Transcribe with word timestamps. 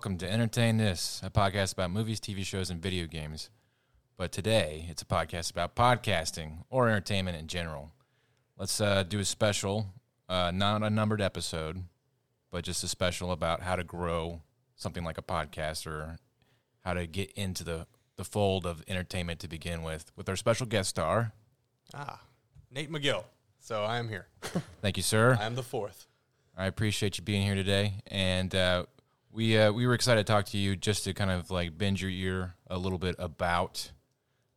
welcome 0.00 0.16
to 0.16 0.32
Entertain 0.32 0.78
This, 0.78 1.20
a 1.22 1.28
podcast 1.28 1.74
about 1.74 1.90
movies, 1.90 2.20
TV 2.20 2.42
shows, 2.42 2.70
and 2.70 2.80
video 2.80 3.06
games. 3.06 3.50
But 4.16 4.32
today, 4.32 4.86
it's 4.88 5.02
a 5.02 5.04
podcast 5.04 5.50
about 5.50 5.76
podcasting 5.76 6.64
or 6.70 6.88
entertainment 6.88 7.36
in 7.36 7.48
general. 7.48 7.92
Let's 8.56 8.80
uh, 8.80 9.02
do 9.02 9.18
a 9.18 9.26
special, 9.26 9.92
uh, 10.26 10.52
not 10.54 10.82
a 10.82 10.88
numbered 10.88 11.20
episode, 11.20 11.84
but 12.50 12.64
just 12.64 12.82
a 12.82 12.88
special 12.88 13.30
about 13.30 13.60
how 13.60 13.76
to 13.76 13.84
grow 13.84 14.40
something 14.74 15.04
like 15.04 15.18
a 15.18 15.22
podcast 15.22 15.86
or 15.86 16.16
how 16.82 16.94
to 16.94 17.06
get 17.06 17.30
into 17.32 17.62
the, 17.62 17.86
the 18.16 18.24
fold 18.24 18.64
of 18.64 18.82
entertainment 18.88 19.38
to 19.40 19.48
begin 19.48 19.82
with, 19.82 20.12
with 20.16 20.30
our 20.30 20.36
special 20.36 20.64
guest 20.64 20.88
star. 20.88 21.34
Ah, 21.92 22.22
Nate 22.70 22.90
McGill. 22.90 23.24
So 23.58 23.84
I 23.84 23.98
am 23.98 24.08
here. 24.08 24.28
Thank 24.80 24.96
you, 24.96 25.02
sir. 25.02 25.36
I 25.38 25.44
am 25.44 25.56
the 25.56 25.62
fourth. 25.62 26.06
I 26.56 26.64
appreciate 26.64 27.18
you 27.18 27.24
being 27.24 27.42
here 27.42 27.54
today, 27.54 27.96
and 28.06 28.54
uh, 28.54 28.86
we 29.32 29.56
uh, 29.58 29.72
we 29.72 29.86
were 29.86 29.94
excited 29.94 30.26
to 30.26 30.32
talk 30.32 30.46
to 30.46 30.58
you 30.58 30.76
just 30.76 31.04
to 31.04 31.14
kind 31.14 31.30
of 31.30 31.50
like 31.50 31.76
bend 31.76 32.00
your 32.00 32.10
ear 32.10 32.54
a 32.68 32.78
little 32.78 32.98
bit 32.98 33.14
about 33.18 33.92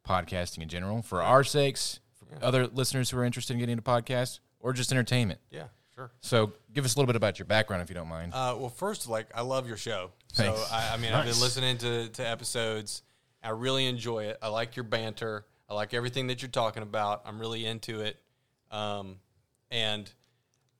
podcasting 0.07 0.61
in 0.61 0.69
general 0.69 1.01
for 1.01 1.21
our 1.21 1.43
sakes, 1.43 1.99
for 2.15 2.43
other 2.43 2.67
listeners 2.67 3.09
who 3.09 3.17
are 3.17 3.23
interested 3.23 3.53
in 3.53 3.59
getting 3.59 3.73
into 3.73 3.83
podcasts, 3.83 4.39
or 4.59 4.73
just 4.73 4.91
entertainment. 4.91 5.39
Yeah, 5.51 5.67
sure. 5.95 6.11
So, 6.21 6.53
give 6.73 6.85
us 6.85 6.95
a 6.95 6.97
little 6.97 7.07
bit 7.07 7.15
about 7.15 7.39
your 7.39 7.45
background 7.45 7.83
if 7.83 7.89
you 7.89 7.95
don't 7.95 8.07
mind. 8.07 8.33
Uh, 8.33 8.55
well, 8.57 8.69
first, 8.69 9.07
like 9.07 9.27
I 9.35 9.41
love 9.41 9.67
your 9.67 9.77
show. 9.77 10.11
Thanks. 10.33 10.59
So 10.59 10.75
I, 10.75 10.93
I 10.93 10.97
mean, 10.97 11.13
I've 11.13 11.25
been 11.25 11.39
listening 11.39 11.77
to 11.79 12.09
to 12.09 12.27
episodes. 12.27 13.03
I 13.43 13.49
really 13.49 13.87
enjoy 13.87 14.25
it. 14.25 14.37
I 14.41 14.47
like 14.47 14.75
your 14.75 14.85
banter. 14.85 15.45
I 15.69 15.73
like 15.73 15.93
everything 15.93 16.27
that 16.27 16.41
you're 16.41 16.49
talking 16.51 16.83
about. 16.83 17.23
I'm 17.25 17.39
really 17.39 17.65
into 17.65 18.01
it. 18.01 18.17
Um, 18.71 19.17
and 19.69 20.11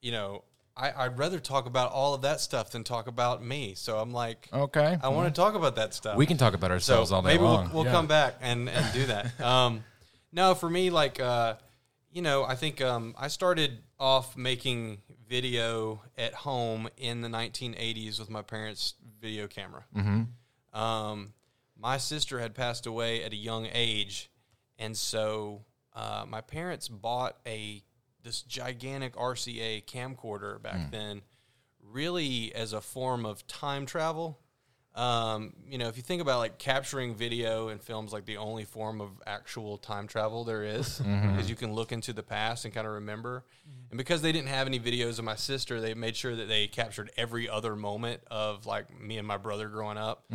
you 0.01 0.11
know, 0.11 0.43
I, 0.75 0.91
I'd 1.05 1.17
rather 1.17 1.39
talk 1.39 1.65
about 1.65 1.91
all 1.91 2.13
of 2.13 2.21
that 2.23 2.41
stuff 2.41 2.71
than 2.71 2.83
talk 2.83 3.07
about 3.07 3.43
me. 3.43 3.75
So 3.75 3.97
I'm 3.99 4.11
like, 4.11 4.49
okay, 4.51 4.97
I 5.01 5.09
want 5.09 5.33
to 5.33 5.39
talk 5.39 5.55
about 5.55 5.75
that 5.75 5.93
stuff. 5.93 6.17
we 6.17 6.25
can 6.25 6.37
talk 6.37 6.53
about 6.53 6.69
so 6.69 6.73
ourselves 6.73 7.11
all 7.11 7.21
day 7.21 7.29
maybe 7.29 7.43
long. 7.43 7.69
we'll, 7.73 7.83
we'll 7.83 7.91
come 7.93 8.07
back 8.07 8.35
and, 8.41 8.69
and 8.69 8.93
do 8.93 9.05
that. 9.05 9.39
um, 9.41 9.83
no, 10.31 10.55
for 10.55 10.69
me, 10.69 10.89
like 10.89 11.19
uh, 11.19 11.55
you 12.11 12.21
know, 12.21 12.43
I 12.43 12.55
think 12.55 12.81
um, 12.81 13.15
I 13.17 13.27
started 13.27 13.79
off 13.99 14.35
making 14.35 15.01
video 15.27 16.01
at 16.17 16.33
home 16.33 16.89
in 16.97 17.21
the 17.21 17.29
1980s 17.29 18.19
with 18.19 18.29
my 18.29 18.41
parents' 18.41 18.95
video 19.21 19.47
camera. 19.47 19.83
mm-hmm. 19.95 20.23
Um, 20.79 21.33
my 21.77 21.97
sister 21.97 22.39
had 22.39 22.55
passed 22.55 22.87
away 22.87 23.23
at 23.23 23.31
a 23.31 23.35
young 23.35 23.67
age, 23.71 24.31
and 24.79 24.95
so 24.97 25.65
uh, 25.95 26.25
my 26.27 26.41
parents 26.41 26.87
bought 26.87 27.37
a 27.45 27.83
this 28.23 28.41
gigantic 28.41 29.15
RCA 29.15 29.83
camcorder 29.85 30.61
back 30.61 30.91
then, 30.91 31.21
really 31.91 32.53
as 32.55 32.73
a 32.73 32.81
form 32.81 33.25
of 33.25 33.45
time 33.47 33.85
travel. 33.85 34.39
Um, 34.95 35.53
you 35.67 35.79
know, 35.79 35.87
if 35.87 35.97
you 35.97 36.03
think 36.03 36.21
about 36.21 36.37
like 36.37 36.59
capturing 36.59 37.15
video 37.15 37.69
and 37.69 37.81
films, 37.81 38.13
like 38.13 38.25
the 38.25 38.37
only 38.37 38.63
form 38.63 39.01
of 39.01 39.09
actual 39.25 39.77
time 39.77 40.07
travel 40.07 40.43
there 40.43 40.63
is, 40.63 41.01
is 41.39 41.49
you 41.49 41.55
can 41.55 41.73
look 41.73 41.91
into 41.91 42.13
the 42.13 42.21
past 42.23 42.65
and 42.65 42.73
kind 42.73 42.85
of 42.85 42.93
remember. 42.93 43.43
And 43.89 43.97
because 43.97 44.21
they 44.21 44.31
didn't 44.31 44.49
have 44.49 44.67
any 44.67 44.79
videos 44.79 45.17
of 45.19 45.25
my 45.25 45.35
sister, 45.35 45.81
they 45.81 45.93
made 45.95 46.15
sure 46.15 46.35
that 46.35 46.47
they 46.47 46.67
captured 46.67 47.11
every 47.17 47.49
other 47.49 47.75
moment 47.75 48.21
of 48.29 48.65
like 48.67 48.85
me 48.99 49.17
and 49.17 49.27
my 49.27 49.37
brother 49.37 49.67
growing 49.67 49.97
up. 49.97 50.25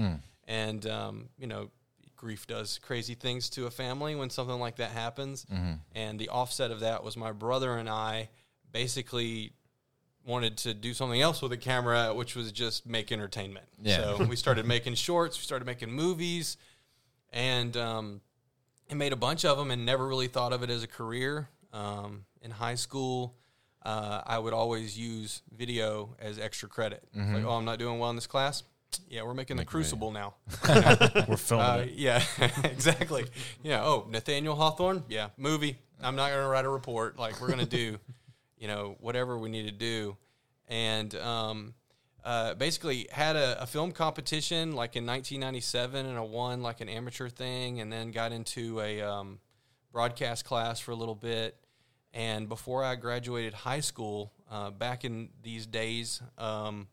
And 0.48 0.86
um, 0.86 1.28
you 1.38 1.46
know, 1.46 1.70
grief 2.18 2.46
does 2.46 2.78
crazy 2.82 3.14
things 3.14 3.48
to 3.50 3.64
a 3.66 3.70
family 3.70 4.14
when 4.14 4.28
something 4.28 4.58
like 4.60 4.76
that 4.76 4.90
happens. 4.90 5.46
And 5.94 6.18
the 6.18 6.28
offset 6.28 6.70
of 6.70 6.80
that 6.80 7.02
was 7.02 7.16
my 7.16 7.32
brother 7.32 7.78
and 7.78 7.88
I 7.88 8.28
basically 8.70 9.52
wanted 10.26 10.58
to 10.58 10.74
do 10.74 10.92
something 10.92 11.22
else 11.22 11.40
with 11.40 11.50
the 11.52 11.56
camera, 11.56 12.12
which 12.12 12.36
was 12.36 12.52
just 12.52 12.84
make 12.86 13.10
entertainment. 13.10 13.64
Yeah. 13.80 14.16
So 14.18 14.24
we 14.24 14.36
started 14.36 14.66
making 14.66 14.94
shorts, 14.96 15.38
we 15.38 15.42
started 15.42 15.64
making 15.64 15.90
movies, 15.90 16.58
and 17.32 17.74
um, 17.76 18.20
and 18.90 18.98
made 18.98 19.12
a 19.12 19.16
bunch 19.16 19.44
of 19.44 19.56
them, 19.56 19.70
and 19.70 19.86
never 19.86 20.06
really 20.06 20.28
thought 20.28 20.52
of 20.52 20.62
it 20.62 20.70
as 20.70 20.82
a 20.82 20.86
career. 20.86 21.48
Um, 21.72 22.24
in 22.42 22.50
high 22.50 22.74
school, 22.74 23.34
uh, 23.84 24.22
I 24.26 24.38
would 24.38 24.52
always 24.52 24.98
use 24.98 25.42
video 25.56 26.16
as 26.20 26.38
extra 26.38 26.68
credit. 26.68 27.02
It's 27.14 27.16
Like, 27.34 27.44
oh, 27.44 27.52
I'm 27.52 27.64
not 27.64 27.78
doing 27.78 27.98
well 27.98 28.10
in 28.10 28.16
this 28.16 28.26
class. 28.26 28.62
Yeah, 29.08 29.22
we're 29.22 29.34
making 29.34 29.56
the 29.56 29.64
Crucible 29.64 30.10
now. 30.10 30.34
We're 31.28 31.36
filming 31.36 31.66
Uh, 31.66 31.84
it. 31.86 31.92
yeah, 31.94 32.22
exactly. 32.64 33.26
Yeah. 33.62 33.82
Oh, 33.84 34.06
Nathaniel 34.10 34.54
Hawthorne. 34.54 35.04
Yeah, 35.08 35.28
movie. 35.36 35.78
I'm 36.02 36.16
not 36.16 36.30
going 36.30 36.42
to 36.42 36.48
write 36.48 36.64
a 36.64 36.68
report. 36.70 37.18
Like 37.18 37.40
we're 37.40 37.48
going 37.48 37.58
to 37.60 37.66
do, 37.66 37.98
you 38.58 38.68
know, 38.68 38.96
whatever 39.00 39.38
we 39.38 39.48
need 39.50 39.66
to 39.66 39.72
do, 39.72 40.16
and 40.68 41.14
um, 41.16 41.74
uh, 42.24 42.54
basically 42.54 43.08
had 43.10 43.36
a, 43.36 43.62
a 43.62 43.66
film 43.66 43.92
competition 43.92 44.72
like 44.72 44.96
in 44.96 45.04
1997, 45.06 46.06
and 46.06 46.16
I 46.16 46.20
won 46.20 46.62
like 46.62 46.80
an 46.80 46.88
amateur 46.88 47.28
thing, 47.28 47.80
and 47.80 47.92
then 47.92 48.10
got 48.10 48.32
into 48.32 48.80
a 48.80 49.00
um, 49.02 49.38
broadcast 49.92 50.44
class 50.44 50.80
for 50.80 50.92
a 50.92 50.96
little 50.96 51.14
bit. 51.14 51.56
And 52.14 52.48
before 52.48 52.84
I 52.84 52.94
graduated 52.96 53.52
high 53.54 53.80
school, 53.80 54.32
uh, 54.50 54.70
back 54.70 55.04
in 55.04 55.28
these 55.42 55.66
days, 55.66 56.22
um, 56.38 56.88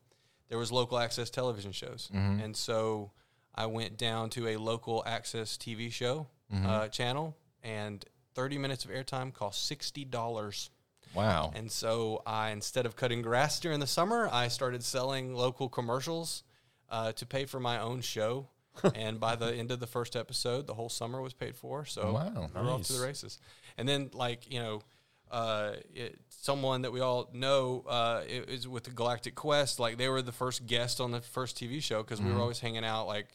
there 0.48 0.58
was 0.58 0.70
local 0.72 0.98
access 0.98 1.30
television 1.30 1.72
shows, 1.72 2.08
and 2.12 2.56
so 2.56 3.10
I 3.54 3.66
went 3.66 3.96
down 3.96 4.30
to 4.30 4.48
a 4.48 4.56
local 4.56 5.02
access 5.06 5.56
TV 5.56 5.90
show 5.92 6.26
uh, 6.64 6.88
channel, 6.88 7.36
and 7.62 8.04
30 8.34 8.58
minutes 8.58 8.84
of 8.84 8.90
airtime 8.90 9.32
cost 9.32 9.66
sixty 9.66 10.04
dollars. 10.04 10.70
Wow. 11.14 11.52
And 11.54 11.70
so 11.72 12.22
I, 12.26 12.50
instead 12.50 12.84
of 12.84 12.94
cutting 12.96 13.22
grass 13.22 13.58
during 13.60 13.80
the 13.80 13.86
summer, 13.86 14.28
I 14.30 14.48
started 14.48 14.82
selling 14.84 15.34
local 15.34 15.68
commercials 15.68 16.42
uh, 16.90 17.12
to 17.12 17.24
pay 17.24 17.46
for 17.46 17.58
my 17.60 17.80
own 17.80 18.00
show. 18.02 18.48
and 18.94 19.18
by 19.18 19.34
the 19.36 19.54
end 19.54 19.70
of 19.70 19.80
the 19.80 19.86
first 19.86 20.14
episode, 20.16 20.66
the 20.66 20.74
whole 20.74 20.90
summer 20.90 21.22
was 21.22 21.32
paid 21.32 21.56
for. 21.56 21.86
So 21.86 22.12
Wow. 22.12 22.50
we're 22.54 22.70
off 22.70 22.82
to 22.88 22.92
the 22.92 23.02
races. 23.06 23.38
And 23.78 23.88
then, 23.88 24.10
like 24.12 24.50
you 24.52 24.58
know, 24.60 24.82
uh, 25.30 25.72
it, 25.94 26.18
someone 26.28 26.82
that 26.82 26.92
we 26.92 27.00
all 27.00 27.28
know 27.32 27.84
uh, 27.88 28.22
is 28.26 28.66
with 28.68 28.84
the 28.84 28.90
Galactic 28.90 29.34
Quest. 29.34 29.78
Like 29.80 29.96
they 29.98 30.08
were 30.08 30.22
the 30.22 30.32
first 30.32 30.66
guest 30.66 31.00
on 31.00 31.10
the 31.10 31.20
first 31.20 31.56
TV 31.58 31.82
show 31.82 32.02
because 32.02 32.20
we 32.22 32.32
were 32.32 32.40
always 32.40 32.60
hanging 32.60 32.84
out, 32.84 33.06
like 33.06 33.26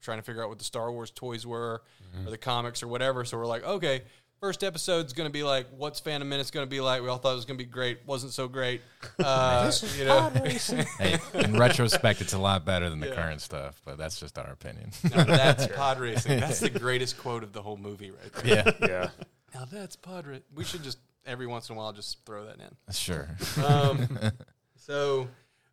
trying 0.00 0.18
to 0.18 0.22
figure 0.22 0.42
out 0.42 0.48
what 0.48 0.58
the 0.58 0.64
Star 0.64 0.90
Wars 0.92 1.10
toys 1.10 1.44
were 1.46 1.82
or 2.24 2.30
the 2.30 2.38
comics 2.38 2.82
or 2.82 2.88
whatever. 2.88 3.24
So 3.24 3.36
we're 3.36 3.46
like, 3.46 3.64
okay, 3.64 4.02
first 4.40 4.62
episode's 4.62 5.12
going 5.12 5.28
to 5.28 5.32
be 5.32 5.42
like, 5.42 5.66
what's 5.76 5.98
Phantom 5.98 6.28
Menace 6.28 6.50
going 6.52 6.64
to 6.64 6.70
be 6.70 6.80
like? 6.80 7.02
We 7.02 7.08
all 7.08 7.18
thought 7.18 7.32
it 7.32 7.36
was 7.36 7.44
going 7.44 7.58
to 7.58 7.64
be 7.64 7.68
great. 7.70 7.98
Wasn't 8.06 8.32
so 8.32 8.46
great. 8.48 8.80
Uh, 9.18 9.72
you 9.96 10.04
know, 10.04 10.30
hey, 10.98 11.18
in 11.34 11.56
retrospect, 11.58 12.20
it's 12.20 12.34
a 12.34 12.38
lot 12.38 12.64
better 12.66 12.90
than 12.90 13.00
the 13.00 13.08
Yeah. 13.08 13.14
current 13.14 13.40
stuff, 13.40 13.80
but 13.84 13.96
that's 13.96 14.20
just 14.20 14.36
our 14.38 14.50
opinion. 14.50 14.90
Now 15.14 15.24
that's 15.24 15.66
pod 15.68 15.98
racing. 16.00 16.38
That's 16.40 16.60
the 16.60 16.68
greatest 16.70 17.16
quote 17.16 17.42
of 17.42 17.52
the 17.52 17.62
whole 17.62 17.76
movie, 17.78 18.10
right 18.10 18.32
there. 18.44 18.74
yeah, 18.80 18.88
Yeah. 18.88 19.08
Now 19.54 19.64
that's 19.64 19.96
pod 19.96 20.26
racing. 20.26 20.44
We 20.54 20.64
should 20.64 20.82
just 20.82 20.98
every 21.26 21.46
once 21.46 21.68
in 21.68 21.74
a 21.74 21.78
while 21.78 21.92
just 21.92 22.24
throw 22.24 22.46
that 22.46 22.56
in. 22.56 22.76
sure. 22.92 23.28
um, 23.64 24.08
so 24.76 25.28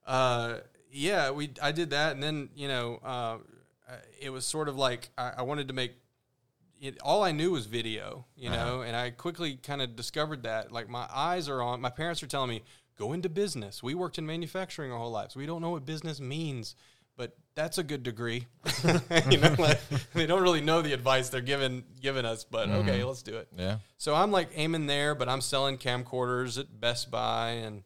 uh, 0.06 0.56
yeah, 0.92 1.32
we 1.32 1.52
I 1.62 1.72
did 1.72 1.92
that, 1.92 2.14
and 2.14 2.24
then 2.24 2.50
you 2.56 2.68
know 2.68 3.00
uh, 3.04 3.38
it 4.20 4.30
was 4.30 4.46
sort 4.46 4.68
of 4.68 4.76
like 4.76 5.10
I, 5.18 5.34
I 5.38 5.42
wanted 5.44 5.68
to 5.70 5.74
make. 5.74 5.94
It, 6.82 6.98
all 7.02 7.24
I 7.24 7.32
knew 7.32 7.52
was 7.52 7.66
video, 7.66 8.26
you 8.36 8.50
know, 8.50 8.82
and 8.82 8.94
I 8.94 9.10
quickly 9.12 9.56
kind 9.56 9.82
of 9.82 9.96
discovered 9.96 10.44
that. 10.44 10.70
Like 10.70 10.90
my 10.90 11.08
eyes 11.14 11.48
are 11.48 11.62
on. 11.62 11.80
My 11.80 11.90
parents 11.90 12.22
are 12.24 12.28
telling 12.28 12.50
me 12.50 12.64
go 12.98 13.14
into 13.14 13.30
business. 13.30 13.82
We 13.82 13.96
worked 13.96 14.18
in 14.18 14.26
manufacturing 14.26 14.92
our 14.92 14.98
whole 14.98 15.12
lives. 15.12 15.36
We 15.36 15.46
don't 15.46 15.62
know 15.62 15.70
what 15.70 15.86
business 15.86 16.20
means, 16.20 16.76
that's 17.56 17.78
a 17.78 17.84
good 17.84 18.04
degree. 18.04 18.48
you 19.30 19.38
know, 19.38 19.56
like, 19.58 19.80
they 20.14 20.26
don't 20.26 20.42
really 20.42 20.62
know 20.62 20.82
the 20.82 20.94
advice 20.94 21.30
they're 21.30 21.42
giving 21.42 21.84
giving 22.02 22.26
us, 22.26 22.44
but 22.44 22.70
okay, 22.70 23.04
let's 23.04 23.22
do 23.22 23.38
it. 23.38 23.48
Yeah. 23.56 23.78
So 23.98 24.16
I'm 24.16 24.32
like 24.32 24.50
aiming 24.56 24.88
there, 24.88 25.16
but 25.16 25.30
I'm 25.30 25.42
selling 25.42 25.78
camcorders 25.78 26.60
at 26.60 26.80
Best 26.80 27.12
Buy 27.12 27.50
and 27.50 27.84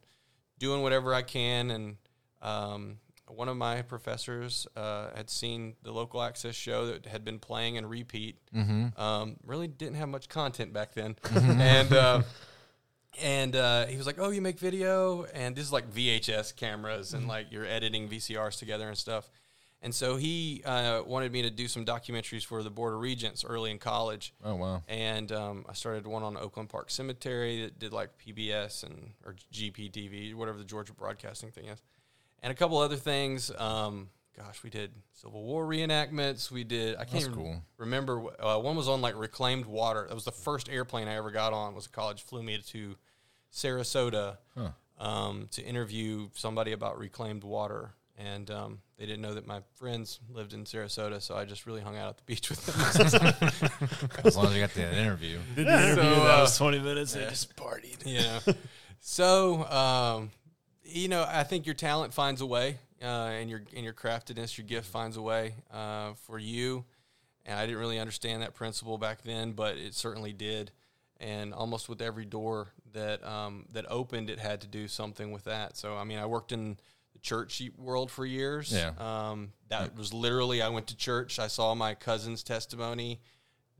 doing 0.58 0.82
whatever 0.82 1.14
I 1.14 1.22
can. 1.22 1.70
And 1.70 1.96
um, 2.42 2.98
one 3.28 3.48
of 3.48 3.56
my 3.56 3.82
professors 3.82 4.66
uh, 4.76 5.08
had 5.14 5.30
seen 5.30 5.74
the 5.82 5.92
local 5.92 6.22
access 6.22 6.54
show 6.54 6.86
that 6.86 7.06
had 7.06 7.24
been 7.24 7.38
playing 7.38 7.76
and 7.76 7.88
repeat. 7.88 8.38
Mm-hmm. 8.54 9.00
Um, 9.00 9.36
really 9.44 9.68
didn't 9.68 9.96
have 9.96 10.08
much 10.08 10.28
content 10.28 10.72
back 10.72 10.94
then, 10.94 11.16
and 11.34 11.92
uh, 11.92 12.22
and 13.20 13.54
uh, 13.54 13.86
he 13.86 13.96
was 13.96 14.06
like, 14.06 14.18
"Oh, 14.18 14.30
you 14.30 14.40
make 14.40 14.58
video?" 14.58 15.24
And 15.24 15.54
this 15.54 15.64
is 15.64 15.72
like 15.72 15.92
VHS 15.92 16.56
cameras, 16.56 17.14
and 17.14 17.28
like 17.28 17.48
you're 17.50 17.66
editing 17.66 18.08
VCRs 18.08 18.58
together 18.58 18.88
and 18.88 18.96
stuff. 18.96 19.30
And 19.80 19.94
so 19.94 20.16
he 20.16 20.62
uh, 20.64 21.02
wanted 21.06 21.30
me 21.32 21.42
to 21.42 21.50
do 21.50 21.68
some 21.68 21.84
documentaries 21.84 22.44
for 22.44 22.62
the 22.64 22.70
Board 22.70 22.94
of 22.94 23.00
Regents 23.00 23.44
early 23.44 23.70
in 23.70 23.78
college 23.78 24.34
Oh 24.44 24.56
wow. 24.56 24.82
and 24.88 25.30
um, 25.30 25.64
I 25.68 25.72
started 25.74 26.04
one 26.06 26.24
on 26.24 26.36
Oakland 26.36 26.68
Park 26.68 26.90
Cemetery 26.90 27.62
that 27.62 27.78
did 27.78 27.92
like 27.92 28.10
PBS 28.18 28.82
and 28.82 29.12
or 29.24 29.36
GPTV, 29.52 30.34
whatever 30.34 30.58
the 30.58 30.64
Georgia 30.64 30.92
Broadcasting 30.92 31.52
thing 31.52 31.66
is, 31.66 31.80
and 32.42 32.50
a 32.50 32.56
couple 32.56 32.76
other 32.78 32.96
things. 32.96 33.52
Um, 33.56 34.08
gosh, 34.36 34.64
we 34.64 34.70
did 34.70 34.90
Civil 35.12 35.42
War 35.44 35.64
reenactments. 35.64 36.50
We 36.50 36.64
did. 36.64 36.96
I 36.96 37.04
can't 37.04 37.32
cool. 37.32 37.62
remember. 37.76 38.24
Uh, 38.42 38.58
one 38.58 38.74
was 38.76 38.88
on 38.88 39.00
like 39.00 39.16
reclaimed 39.16 39.66
water. 39.66 40.06
That 40.08 40.14
was 40.14 40.24
the 40.24 40.32
first 40.32 40.68
airplane 40.68 41.06
I 41.06 41.14
ever 41.14 41.30
got 41.30 41.52
on. 41.52 41.74
Was 41.76 41.86
a 41.86 41.90
college 41.90 42.22
flew 42.22 42.42
me 42.42 42.58
to 42.58 42.96
Sarasota 43.52 44.38
Huh. 44.56 44.70
um, 44.98 45.48
to 45.52 45.62
interview 45.62 46.28
somebody 46.34 46.72
about 46.72 46.98
reclaimed 46.98 47.44
water 47.44 47.94
and 48.18 48.50
um, 48.50 48.78
they 48.98 49.06
didn't 49.06 49.22
know 49.22 49.34
that 49.34 49.46
my 49.46 49.60
friends 49.76 50.18
lived 50.28 50.52
in 50.52 50.64
Sarasota, 50.64 51.22
so 51.22 51.36
I 51.36 51.44
just 51.44 51.66
really 51.66 51.80
hung 51.80 51.96
out 51.96 52.08
at 52.10 52.16
the 52.18 52.24
beach 52.24 52.50
with 52.50 52.66
them. 52.66 54.10
As 54.24 54.36
long 54.36 54.46
as 54.46 54.54
you 54.54 54.60
got 54.60 54.74
the 54.74 54.92
interview. 54.98 55.38
Did 55.54 55.66
the 55.68 55.72
interview 55.72 55.94
So, 56.14 56.24
that 56.24 56.38
uh, 56.38 56.40
was 56.40 56.58
twenty 56.58 56.78
minutes. 56.80 57.14
They 57.14 57.24
just 57.26 57.54
partied. 57.56 58.04
you 58.04 58.18
know. 58.20 58.38
So, 59.00 59.64
um, 59.70 60.30
you 60.84 61.08
know, 61.08 61.24
I 61.28 61.44
think 61.44 61.66
your 61.66 61.74
talent 61.76 62.12
finds 62.12 62.40
a 62.40 62.46
way, 62.46 62.78
uh, 63.00 63.06
and 63.06 63.48
your 63.48 63.62
and 63.74 63.84
your 63.84 63.94
craftedness, 63.94 64.58
your 64.58 64.66
gift 64.66 64.88
finds 64.88 65.16
a 65.16 65.22
way 65.22 65.54
uh, 65.70 66.14
for 66.26 66.38
you. 66.38 66.84
And 67.46 67.58
I 67.58 67.64
didn't 67.64 67.78
really 67.78 67.98
understand 67.98 68.42
that 68.42 68.54
principle 68.54 68.98
back 68.98 69.22
then, 69.22 69.52
but 69.52 69.76
it 69.78 69.94
certainly 69.94 70.32
did. 70.32 70.70
And 71.20 71.54
almost 71.54 71.88
with 71.88 72.02
every 72.02 72.24
door 72.26 72.68
that 72.92 73.24
um, 73.26 73.66
that 73.72 73.86
opened, 73.88 74.28
it 74.28 74.38
had 74.38 74.60
to 74.62 74.66
do 74.66 74.88
something 74.88 75.30
with 75.30 75.44
that. 75.44 75.76
So, 75.76 75.96
I 75.96 76.04
mean, 76.04 76.18
I 76.18 76.26
worked 76.26 76.52
in 76.52 76.72
the 76.72 76.78
church 77.22 77.62
world 77.76 78.10
for 78.10 78.24
years. 78.24 78.72
Yeah. 78.72 78.92
Um, 78.98 79.52
that 79.68 79.96
was 79.96 80.12
literally, 80.14 80.62
I 80.62 80.68
went 80.68 80.86
to 80.88 80.96
church. 80.96 81.38
I 81.38 81.48
saw 81.48 81.74
my 81.74 81.94
cousin's 81.94 82.42
testimony 82.42 83.20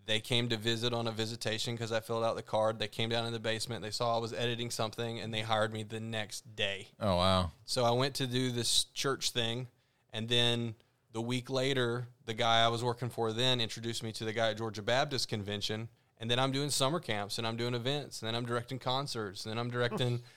they 0.09 0.21
came 0.21 0.49
to 0.49 0.57
visit 0.57 0.95
on 0.95 1.07
a 1.07 1.13
visitation 1.13 1.75
because 1.75 1.93
I 1.93 2.01
filled 2.01 2.25
out 2.25 2.35
the 2.35 2.43
card. 2.43 2.79
They 2.79 2.89
came 2.89 3.11
down 3.11 3.27
in 3.27 3.33
the 3.35 3.39
basement. 3.39 3.83
They 3.83 3.91
saw 3.91 4.17
I 4.17 4.19
was 4.19 4.33
editing 4.33 4.71
something, 4.71 5.21
and 5.21 5.33
they 5.33 5.43
hired 5.43 5.73
me 5.73 5.83
the 5.83 6.01
next 6.01 6.57
day. 6.57 6.89
Oh 6.99 7.17
wow. 7.17 7.53
So 7.67 7.85
I 7.85 7.91
went 7.91 8.15
to 8.15 8.27
do 8.27 8.51
this 8.51 8.85
church 8.95 9.31
thing, 9.33 9.69
and 10.11 10.27
then 10.27 10.75
the 11.13 11.21
week 11.21 11.51
later, 11.51 12.09
the 12.25 12.33
guy 12.33 12.65
I 12.65 12.69
was 12.69 12.83
working 12.83 13.11
for 13.11 13.33
then 13.33 13.61
introduced 13.61 14.03
me 14.03 14.11
to 14.13 14.25
the 14.25 14.33
guy 14.33 14.51
at 14.51 14.57
Georgia 14.57 14.83
Baptist 14.83 15.29
Convention, 15.29 15.91
and 16.17 16.31
then 16.31 16.39
I'm 16.39 16.53
doing 16.53 16.71
summer 16.71 17.01
camps, 17.01 17.37
and 17.37 17.47
I'm 17.47 17.57
doing 17.57 17.75
events, 17.75 18.23
and 18.23 18.29
then 18.29 18.35
I'm 18.35 18.47
directing 18.47 18.79
concerts, 18.79 19.45
and 19.45 19.53
then 19.53 19.59
I'm 19.59 19.71
directing. 19.71 20.23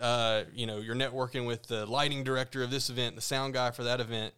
Uh, 0.00 0.44
you 0.54 0.66
know, 0.66 0.78
you're 0.78 0.96
networking 0.96 1.46
with 1.46 1.64
the 1.66 1.86
lighting 1.86 2.24
director 2.24 2.62
of 2.62 2.70
this 2.70 2.90
event, 2.90 3.14
the 3.14 3.20
sound 3.22 3.54
guy 3.54 3.70
for 3.70 3.84
that 3.84 4.00
event, 4.00 4.34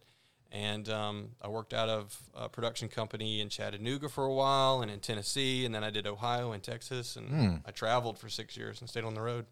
and 0.51 0.87
um, 0.89 1.29
I 1.41 1.47
worked 1.47 1.73
out 1.73 1.89
of 1.89 2.17
a 2.35 2.47
production 2.49 2.87
company 2.87 3.41
in 3.41 3.49
Chattanooga 3.49 4.09
for 4.09 4.25
a 4.25 4.33
while, 4.33 4.81
and 4.81 4.91
in 4.91 4.99
Tennessee, 4.99 5.65
and 5.65 5.73
then 5.73 5.83
I 5.83 5.89
did 5.89 6.05
Ohio 6.07 6.51
and 6.51 6.61
Texas, 6.61 7.15
and 7.15 7.61
I 7.65 7.71
traveled 7.71 8.19
for 8.19 8.29
six 8.29 8.55
years 8.55 8.79
and 8.81 8.89
stayed 8.89 9.03
on 9.05 9.15
the 9.15 9.21
road, 9.21 9.45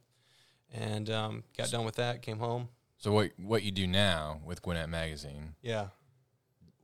and 0.72 1.10
um, 1.10 1.44
got 1.58 1.72
done 1.72 1.86
with 1.86 1.96
that, 1.96 2.22
came 2.22 2.38
home. 2.40 2.70
So 2.98 3.12
what 3.12 3.32
what 3.38 3.64
you 3.64 3.72
do 3.72 3.86
now 3.88 4.40
with 4.46 4.62
Gwinnett 4.62 4.90
Magazine? 4.90 5.56
Yeah, 5.62 5.88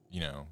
You 0.09 0.21
know, 0.21 0.47